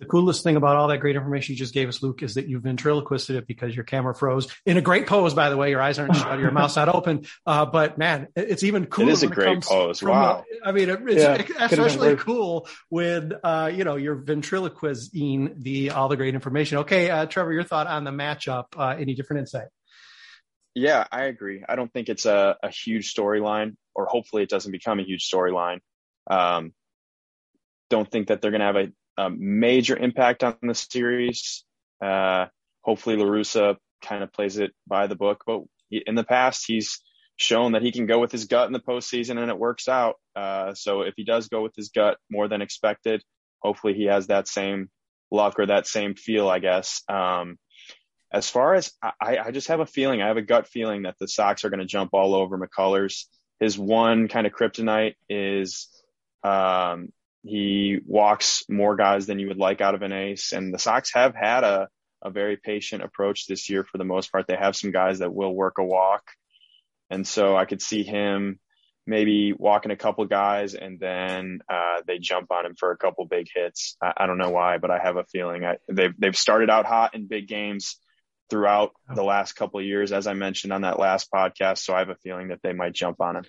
the 0.00 0.06
coolest 0.06 0.42
thing 0.42 0.56
about 0.56 0.76
all 0.76 0.88
that 0.88 0.98
great 0.98 1.14
information 1.14 1.52
you 1.52 1.58
just 1.58 1.74
gave 1.74 1.88
us, 1.88 2.02
Luke, 2.02 2.22
is 2.22 2.34
that 2.34 2.48
you 2.48 2.58
ventriloquisted 2.58 3.36
it 3.36 3.46
because 3.46 3.76
your 3.76 3.84
camera 3.84 4.14
froze 4.14 4.48
in 4.64 4.78
a 4.78 4.80
great 4.80 5.06
pose, 5.06 5.34
by 5.34 5.50
the 5.50 5.56
way. 5.56 5.70
Your 5.70 5.82
eyes 5.82 5.98
aren't 5.98 6.16
shut, 6.16 6.38
your 6.38 6.50
mouth's 6.50 6.76
not 6.76 6.88
open. 6.88 7.26
Uh, 7.46 7.66
but 7.66 7.98
man, 7.98 8.28
it's 8.34 8.62
even 8.62 8.86
cooler. 8.86 9.10
It 9.10 9.12
is 9.12 9.22
a 9.22 9.26
great 9.26 9.62
pose. 9.62 10.02
Wow. 10.02 10.44
The, 10.50 10.68
I 10.68 10.72
mean, 10.72 10.88
it's 10.88 11.50
yeah, 11.50 11.64
especially 11.66 12.16
cool 12.16 12.66
when, 12.88 13.34
uh, 13.44 13.70
you 13.72 13.84
know, 13.84 13.96
you're 13.96 14.14
ventriloquizing 14.14 15.56
the, 15.58 15.90
all 15.90 16.08
the 16.08 16.16
great 16.16 16.34
information. 16.34 16.78
Okay. 16.78 17.10
Uh, 17.10 17.26
Trevor, 17.26 17.52
your 17.52 17.64
thought 17.64 17.86
on 17.86 18.04
the 18.04 18.10
matchup, 18.10 18.66
uh, 18.76 18.96
any 18.98 19.14
different 19.14 19.40
insight? 19.40 19.68
Yeah, 20.74 21.04
I 21.12 21.24
agree. 21.24 21.62
I 21.68 21.76
don't 21.76 21.92
think 21.92 22.08
it's 22.08 22.24
a, 22.24 22.56
a 22.62 22.70
huge 22.70 23.14
storyline 23.14 23.76
or 23.94 24.06
hopefully 24.06 24.42
it 24.42 24.48
doesn't 24.48 24.72
become 24.72 24.98
a 24.98 25.02
huge 25.02 25.28
storyline. 25.28 25.80
Um, 26.30 26.72
don't 27.90 28.10
think 28.10 28.28
that 28.28 28.40
they're 28.40 28.52
going 28.52 28.60
to 28.60 28.66
have 28.66 28.76
a 28.76 28.92
a 29.16 29.30
major 29.30 29.96
impact 29.96 30.44
on 30.44 30.56
the 30.62 30.74
series. 30.74 31.64
Uh, 32.02 32.46
hopefully, 32.82 33.16
La 33.16 33.24
Russa 33.24 33.76
kind 34.02 34.22
of 34.22 34.32
plays 34.32 34.58
it 34.58 34.72
by 34.86 35.06
the 35.06 35.16
book, 35.16 35.42
but 35.46 35.62
in 35.90 36.14
the 36.14 36.24
past, 36.24 36.64
he's 36.66 37.00
shown 37.36 37.72
that 37.72 37.82
he 37.82 37.90
can 37.90 38.06
go 38.06 38.18
with 38.18 38.30
his 38.30 38.44
gut 38.44 38.66
in 38.66 38.72
the 38.72 38.80
postseason 38.80 39.40
and 39.40 39.50
it 39.50 39.58
works 39.58 39.88
out. 39.88 40.16
Uh, 40.36 40.74
so 40.74 41.00
if 41.02 41.14
he 41.16 41.24
does 41.24 41.48
go 41.48 41.62
with 41.62 41.74
his 41.74 41.88
gut 41.88 42.18
more 42.30 42.48
than 42.48 42.60
expected, 42.60 43.22
hopefully 43.60 43.94
he 43.94 44.04
has 44.04 44.26
that 44.26 44.46
same 44.46 44.90
luck 45.30 45.58
or 45.58 45.66
that 45.66 45.86
same 45.86 46.14
feel, 46.14 46.48
I 46.48 46.58
guess. 46.58 47.02
Um, 47.08 47.58
as 48.32 48.48
far 48.48 48.74
as 48.74 48.92
I, 49.02 49.38
I 49.38 49.50
just 49.52 49.68
have 49.68 49.80
a 49.80 49.86
feeling, 49.86 50.20
I 50.20 50.28
have 50.28 50.36
a 50.36 50.42
gut 50.42 50.68
feeling 50.68 51.02
that 51.02 51.16
the 51.18 51.26
Sox 51.26 51.64
are 51.64 51.70
going 51.70 51.80
to 51.80 51.86
jump 51.86 52.10
all 52.12 52.34
over 52.34 52.58
McCullers. 52.58 53.24
His 53.58 53.78
one 53.78 54.28
kind 54.28 54.46
of 54.46 54.52
kryptonite 54.52 55.14
is 55.28 55.88
um, 56.44 57.08
he 57.42 57.98
walks 58.06 58.64
more 58.68 58.96
guys 58.96 59.26
than 59.26 59.38
you 59.38 59.48
would 59.48 59.58
like 59.58 59.80
out 59.80 59.94
of 59.94 60.02
an 60.02 60.12
ace. 60.12 60.52
And 60.52 60.72
the 60.72 60.78
Sox 60.78 61.12
have 61.14 61.34
had 61.34 61.64
a, 61.64 61.88
a 62.22 62.30
very 62.30 62.56
patient 62.56 63.02
approach 63.02 63.46
this 63.46 63.70
year 63.70 63.84
for 63.84 63.98
the 63.98 64.04
most 64.04 64.30
part. 64.30 64.46
They 64.46 64.56
have 64.56 64.76
some 64.76 64.92
guys 64.92 65.20
that 65.20 65.32
will 65.32 65.54
work 65.54 65.78
a 65.78 65.84
walk. 65.84 66.22
And 67.08 67.26
so 67.26 67.56
I 67.56 67.64
could 67.64 67.82
see 67.82 68.02
him 68.02 68.58
maybe 69.06 69.52
walking 69.52 69.90
a 69.90 69.96
couple 69.96 70.24
guys 70.26 70.74
and 70.74 71.00
then 71.00 71.60
uh, 71.68 72.02
they 72.06 72.18
jump 72.18 72.50
on 72.52 72.66
him 72.66 72.74
for 72.78 72.92
a 72.92 72.96
couple 72.96 73.24
big 73.24 73.48
hits. 73.52 73.96
I, 74.02 74.12
I 74.18 74.26
don't 74.26 74.38
know 74.38 74.50
why, 74.50 74.78
but 74.78 74.90
I 74.90 74.98
have 74.98 75.16
a 75.16 75.24
feeling 75.24 75.64
I, 75.64 75.76
they've 75.90 76.14
they've 76.18 76.36
started 76.36 76.70
out 76.70 76.86
hot 76.86 77.14
in 77.14 77.26
big 77.26 77.48
games 77.48 77.98
throughout 78.50 78.92
the 79.14 79.22
last 79.22 79.54
couple 79.54 79.80
years, 79.80 80.12
as 80.12 80.26
I 80.26 80.34
mentioned 80.34 80.72
on 80.72 80.82
that 80.82 80.98
last 80.98 81.28
podcast. 81.32 81.78
So 81.78 81.94
I 81.94 82.00
have 82.00 82.10
a 82.10 82.16
feeling 82.16 82.48
that 82.48 82.60
they 82.62 82.72
might 82.72 82.92
jump 82.92 83.20
on 83.20 83.36
him. 83.36 83.44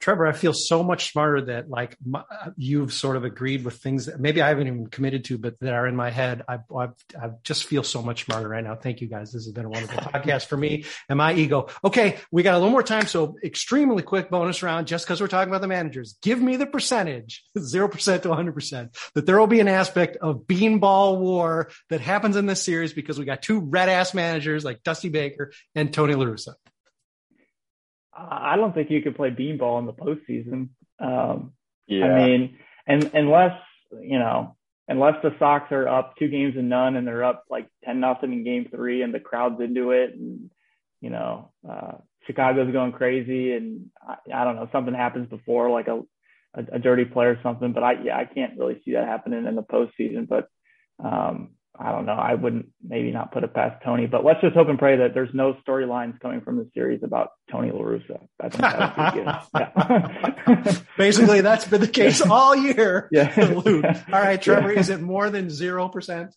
Trevor, 0.00 0.26
I 0.26 0.32
feel 0.32 0.52
so 0.52 0.84
much 0.84 1.10
smarter 1.12 1.40
that 1.46 1.68
like 1.68 1.96
my, 2.04 2.22
you've 2.56 2.92
sort 2.92 3.16
of 3.16 3.24
agreed 3.24 3.64
with 3.64 3.78
things 3.78 4.06
that 4.06 4.20
maybe 4.20 4.40
I 4.40 4.48
haven't 4.48 4.68
even 4.68 4.86
committed 4.86 5.24
to, 5.26 5.38
but 5.38 5.58
that 5.60 5.74
are 5.74 5.86
in 5.86 5.96
my 5.96 6.10
head. 6.10 6.42
I, 6.48 6.58
I, 6.74 6.88
I 7.20 7.30
just 7.42 7.64
feel 7.64 7.82
so 7.82 8.00
much 8.00 8.24
smarter 8.24 8.48
right 8.48 8.62
now. 8.62 8.76
Thank 8.76 9.00
you 9.00 9.08
guys. 9.08 9.32
This 9.32 9.44
has 9.44 9.52
been 9.52 9.64
a 9.64 9.68
wonderful 9.68 9.98
podcast 10.12 10.46
for 10.46 10.56
me 10.56 10.84
and 11.08 11.18
my 11.18 11.34
ego. 11.34 11.68
Okay. 11.82 12.18
We 12.30 12.44
got 12.44 12.54
a 12.54 12.58
little 12.58 12.70
more 12.70 12.82
time. 12.82 13.06
So 13.06 13.36
extremely 13.42 14.02
quick 14.02 14.30
bonus 14.30 14.62
round, 14.62 14.86
just 14.86 15.04
because 15.04 15.20
we're 15.20 15.26
talking 15.26 15.50
about 15.50 15.62
the 15.62 15.68
managers. 15.68 16.16
Give 16.22 16.40
me 16.40 16.56
the 16.56 16.66
percentage, 16.66 17.44
0% 17.58 18.22
to 18.22 18.28
100%, 18.28 19.12
that 19.14 19.26
there 19.26 19.38
will 19.38 19.48
be 19.48 19.60
an 19.60 19.68
aspect 19.68 20.16
of 20.18 20.42
beanball 20.46 21.18
war 21.18 21.70
that 21.90 22.00
happens 22.00 22.36
in 22.36 22.46
this 22.46 22.62
series 22.62 22.92
because 22.92 23.18
we 23.18 23.24
got 23.24 23.42
two 23.42 23.60
red 23.60 23.88
ass 23.88 24.14
managers 24.14 24.64
like 24.64 24.82
Dusty 24.84 25.08
Baker 25.08 25.52
and 25.74 25.92
Tony 25.92 26.14
La 26.14 26.24
Russa. 26.24 26.54
I 28.30 28.56
don't 28.56 28.74
think 28.74 28.90
you 28.90 29.02
could 29.02 29.16
play 29.16 29.30
beanball 29.30 29.78
in 29.78 29.86
the 29.86 29.92
postseason. 29.92 30.70
Um, 30.98 31.52
yeah. 31.86 32.06
I 32.06 32.26
mean, 32.26 32.58
and 32.86 33.10
unless 33.14 33.58
you 34.02 34.18
know, 34.18 34.56
unless 34.88 35.14
the 35.22 35.34
Sox 35.38 35.70
are 35.72 35.88
up 35.88 36.16
two 36.16 36.28
games 36.28 36.54
and 36.56 36.68
none, 36.68 36.96
and 36.96 37.06
they're 37.06 37.24
up 37.24 37.44
like 37.48 37.68
ten 37.84 38.00
nothing 38.00 38.32
in 38.32 38.44
Game 38.44 38.68
Three, 38.70 39.02
and 39.02 39.14
the 39.14 39.20
crowd's 39.20 39.60
into 39.60 39.90
it, 39.92 40.14
and 40.14 40.50
you 41.00 41.10
know, 41.10 41.52
uh, 41.68 41.92
Chicago's 42.26 42.72
going 42.72 42.92
crazy, 42.92 43.52
and 43.52 43.86
I, 44.06 44.16
I 44.34 44.44
don't 44.44 44.56
know, 44.56 44.68
something 44.72 44.94
happens 44.94 45.28
before, 45.28 45.70
like 45.70 45.88
a, 45.88 46.00
a, 46.54 46.64
a 46.74 46.78
dirty 46.78 47.04
play 47.04 47.26
or 47.26 47.40
something. 47.42 47.72
But 47.72 47.82
I, 47.82 47.92
yeah, 48.04 48.16
I 48.16 48.24
can't 48.24 48.58
really 48.58 48.80
see 48.84 48.92
that 48.92 49.06
happening 49.06 49.46
in 49.46 49.54
the 49.54 49.62
postseason. 49.62 50.28
But 50.28 50.48
um, 51.02 51.50
I 51.80 51.92
don't 51.92 52.06
know. 52.06 52.14
I 52.14 52.34
wouldn't 52.34 52.66
maybe 52.82 53.12
not 53.12 53.30
put 53.30 53.44
it 53.44 53.54
past 53.54 53.82
Tony, 53.84 54.06
but 54.06 54.24
let's 54.24 54.40
just 54.40 54.54
hope 54.54 54.68
and 54.68 54.78
pray 54.78 54.96
that 54.96 55.14
there's 55.14 55.32
no 55.32 55.54
storylines 55.66 56.18
coming 56.18 56.40
from 56.40 56.56
the 56.56 56.68
series 56.74 57.04
about 57.04 57.30
Tony 57.52 57.70
La 57.70 57.80
Russa. 57.80 58.18
I 58.40 58.48
think 58.48 58.62
that 58.62 58.96
would 58.96 59.14
be 59.14 59.20
good. 59.20 60.74
Yeah. 60.74 60.80
Basically, 60.98 61.40
that's 61.40 61.66
been 61.66 61.80
the 61.80 61.88
case 61.88 62.20
all 62.20 62.56
year. 62.56 63.08
Yeah. 63.12 63.32
All 64.12 64.20
right, 64.20 64.40
Trevor, 64.40 64.72
yeah. 64.72 64.80
is 64.80 64.90
it 64.90 65.00
more 65.00 65.30
than 65.30 65.50
zero 65.50 65.88
percent? 65.88 66.34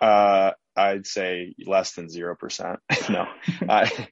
Uh, 0.00 0.52
I'd 0.76 1.06
say 1.06 1.54
less 1.64 1.92
than 1.92 2.08
zero 2.08 2.34
percent. 2.34 2.80
no, 3.08 3.26
I, 3.68 4.08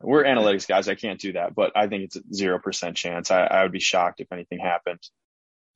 we're 0.00 0.24
analytics 0.24 0.66
guys. 0.66 0.88
I 0.88 0.94
can't 0.94 1.20
do 1.20 1.32
that, 1.32 1.54
but 1.54 1.72
I 1.76 1.86
think 1.86 2.04
it's 2.04 2.16
a 2.16 2.22
zero 2.32 2.58
percent 2.58 2.96
chance. 2.96 3.30
I, 3.30 3.42
I 3.42 3.62
would 3.62 3.72
be 3.72 3.80
shocked 3.80 4.20
if 4.20 4.32
anything 4.32 4.58
happened. 4.58 5.00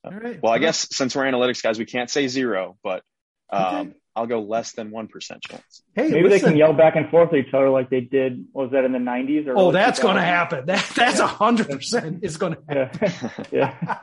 All 0.03 0.11
right. 0.11 0.41
Well, 0.41 0.53
I 0.53 0.59
guess 0.59 0.87
since 0.95 1.15
we're 1.15 1.23
analytics 1.23 1.61
guys, 1.61 1.77
we 1.77 1.85
can't 1.85 2.09
say 2.09 2.27
zero, 2.27 2.77
but 2.83 3.03
um, 3.51 3.63
Okay. 3.75 3.89
I'll 4.15 4.25
go 4.27 4.41
less 4.41 4.73
than 4.73 4.91
one 4.91 5.07
percent 5.07 5.41
chance. 5.43 5.81
Hey, 5.95 6.09
Maybe 6.09 6.27
they 6.27 6.41
can 6.41 6.57
yell 6.57 6.73
back 6.73 6.97
and 6.97 7.09
forth 7.09 7.29
at 7.31 7.35
each 7.39 7.53
other 7.53 7.69
like 7.69 7.89
they 7.89 8.01
did. 8.01 8.47
Was 8.51 8.71
that 8.71 8.83
in 8.83 8.91
the 8.91 8.97
'90s? 8.99 9.47
Or 9.47 9.51
Oh, 9.57 9.61
early 9.61 9.73
that's 9.73 9.99
going 9.99 10.15
to 10.17 10.21
happen. 10.21 10.65
That 10.65 10.91
that's 10.93 11.19
a 11.19 11.27
hundred 11.27 11.69
percent 11.69 12.19
is 12.23 12.35
going 12.35 12.55
to 12.69 12.89
happen. 12.89 13.45
Yeah, 13.51 13.75
yeah. 13.81 13.97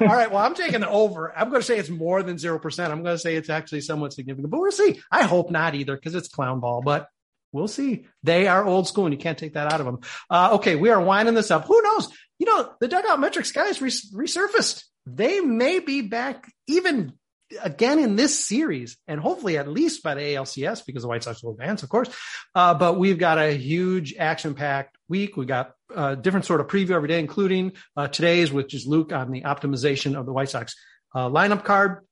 All 0.00 0.06
right. 0.08 0.32
Well, 0.32 0.44
I'm 0.44 0.54
taking 0.56 0.80
the 0.80 0.88
over. 0.88 1.32
I'm 1.36 1.50
going 1.50 1.60
to 1.60 1.66
say 1.66 1.78
it's 1.78 1.90
more 1.90 2.24
than 2.24 2.38
zero 2.38 2.58
percent. 2.58 2.92
I'm 2.92 3.04
going 3.04 3.14
to 3.14 3.20
say 3.20 3.36
it's 3.36 3.50
actually 3.50 3.82
somewhat 3.82 4.14
significant, 4.14 4.50
but 4.50 4.58
we'll 4.58 4.72
see. 4.72 5.00
I 5.12 5.22
hope 5.24 5.50
not 5.52 5.76
either 5.76 5.94
because 5.94 6.16
it's 6.16 6.28
clown 6.28 6.58
ball, 6.58 6.82
but 6.82 7.06
we'll 7.52 7.68
see. 7.68 8.06
They 8.24 8.48
are 8.48 8.64
old 8.64 8.88
school, 8.88 9.04
and 9.04 9.14
you 9.14 9.20
can't 9.20 9.38
take 9.38 9.54
that 9.54 9.72
out 9.72 9.78
of 9.80 9.86
them. 9.86 10.00
Uh, 10.28 10.50
okay, 10.54 10.74
we 10.74 10.88
are 10.90 11.00
winding 11.00 11.34
this 11.34 11.52
up. 11.52 11.66
Who 11.66 11.80
knows? 11.82 12.08
You 12.40 12.46
know, 12.46 12.72
the 12.80 12.88
dugout 12.88 13.20
metrics 13.20 13.52
guys 13.52 13.80
res- 13.80 14.12
resurfaced. 14.12 14.82
They 15.06 15.38
may 15.40 15.78
be 15.78 16.00
back 16.02 16.50
even 16.66 17.12
again 17.60 17.98
in 17.98 18.16
this 18.16 18.46
series, 18.46 18.96
and 19.06 19.20
hopefully 19.20 19.58
at 19.58 19.68
least 19.68 20.02
by 20.02 20.14
the 20.14 20.20
ALCS 20.20 20.84
because 20.86 21.02
the 21.02 21.08
White 21.08 21.24
Sox 21.24 21.42
will 21.42 21.52
advance, 21.52 21.82
of 21.82 21.88
course. 21.88 22.08
Uh, 22.54 22.74
but 22.74 22.98
we've 22.98 23.18
got 23.18 23.38
a 23.38 23.52
huge 23.52 24.14
action-packed 24.16 24.96
week. 25.08 25.36
We 25.36 25.46
got 25.46 25.72
a 25.94 26.16
different 26.16 26.46
sort 26.46 26.60
of 26.60 26.68
preview 26.68 26.90
every 26.90 27.08
day, 27.08 27.18
including 27.18 27.72
uh, 27.96 28.08
today's, 28.08 28.52
which 28.52 28.74
is 28.74 28.86
Luke 28.86 29.12
on 29.12 29.30
the 29.30 29.42
optimization 29.42 30.18
of 30.18 30.26
the 30.26 30.32
White 30.32 30.50
Sox 30.50 30.74
uh, 31.14 31.28
lineup 31.28 31.64
card. 31.64 32.06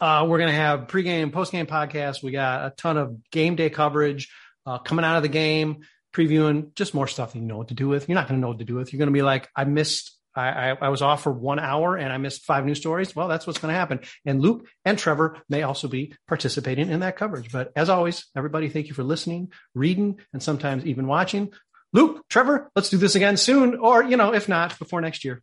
Uh, 0.00 0.26
we're 0.28 0.38
going 0.38 0.50
to 0.50 0.56
have 0.56 0.88
pregame, 0.88 1.30
postgame 1.30 1.66
podcast. 1.66 2.22
We 2.22 2.32
got 2.32 2.66
a 2.66 2.70
ton 2.76 2.96
of 2.96 3.30
game 3.30 3.56
day 3.56 3.70
coverage 3.70 4.30
uh, 4.66 4.78
coming 4.78 5.04
out 5.04 5.16
of 5.16 5.22
the 5.22 5.28
game, 5.28 5.84
previewing 6.12 6.74
just 6.74 6.92
more 6.92 7.06
stuff 7.06 7.32
that 7.32 7.38
you 7.38 7.44
know 7.44 7.56
what 7.56 7.68
to 7.68 7.74
do 7.74 7.88
with. 7.88 8.08
You're 8.08 8.16
not 8.16 8.28
going 8.28 8.38
to 8.38 8.42
know 8.42 8.48
what 8.48 8.58
to 8.58 8.64
do 8.64 8.74
with. 8.74 8.92
You're 8.92 8.98
going 8.98 9.08
to 9.08 9.12
be 9.12 9.22
like, 9.22 9.48
I 9.54 9.64
missed. 9.64 10.15
I, 10.36 10.70
I, 10.70 10.76
I 10.82 10.88
was 10.88 11.02
off 11.02 11.22
for 11.22 11.32
one 11.32 11.58
hour 11.58 11.96
and 11.96 12.12
I 12.12 12.18
missed 12.18 12.44
five 12.44 12.64
news 12.64 12.78
stories. 12.78 13.14
Well, 13.14 13.28
that's 13.28 13.46
what's 13.46 13.58
going 13.58 13.72
to 13.72 13.78
happen. 13.78 14.00
And 14.24 14.40
Luke 14.40 14.66
and 14.84 14.98
Trevor 14.98 15.38
may 15.48 15.62
also 15.62 15.88
be 15.88 16.14
participating 16.28 16.90
in 16.90 17.00
that 17.00 17.16
coverage. 17.16 17.50
But 17.50 17.72
as 17.76 17.88
always, 17.88 18.26
everybody, 18.36 18.68
thank 18.68 18.88
you 18.88 18.94
for 18.94 19.04
listening, 19.04 19.52
reading, 19.74 20.20
and 20.32 20.42
sometimes 20.42 20.84
even 20.86 21.06
watching. 21.06 21.52
Luke, 21.92 22.24
Trevor, 22.28 22.70
let's 22.76 22.90
do 22.90 22.98
this 22.98 23.14
again 23.14 23.36
soon, 23.36 23.76
or 23.76 24.02
you 24.02 24.16
know, 24.16 24.34
if 24.34 24.48
not, 24.48 24.78
before 24.78 25.00
next 25.00 25.24
year. 25.24 25.42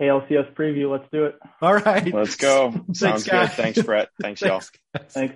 ALCS 0.00 0.52
preview. 0.54 0.90
Let's 0.90 1.10
do 1.10 1.24
it. 1.26 1.38
All 1.62 1.74
right. 1.74 2.12
Let's 2.12 2.36
go. 2.36 2.72
Sounds 2.92 3.24
guys. 3.24 3.48
good. 3.48 3.56
Thanks, 3.56 3.82
Brett. 3.82 4.08
Thanks, 4.20 4.40
y'all. 4.42 4.60
Thanks. 4.60 4.72
Thanks. 4.92 5.16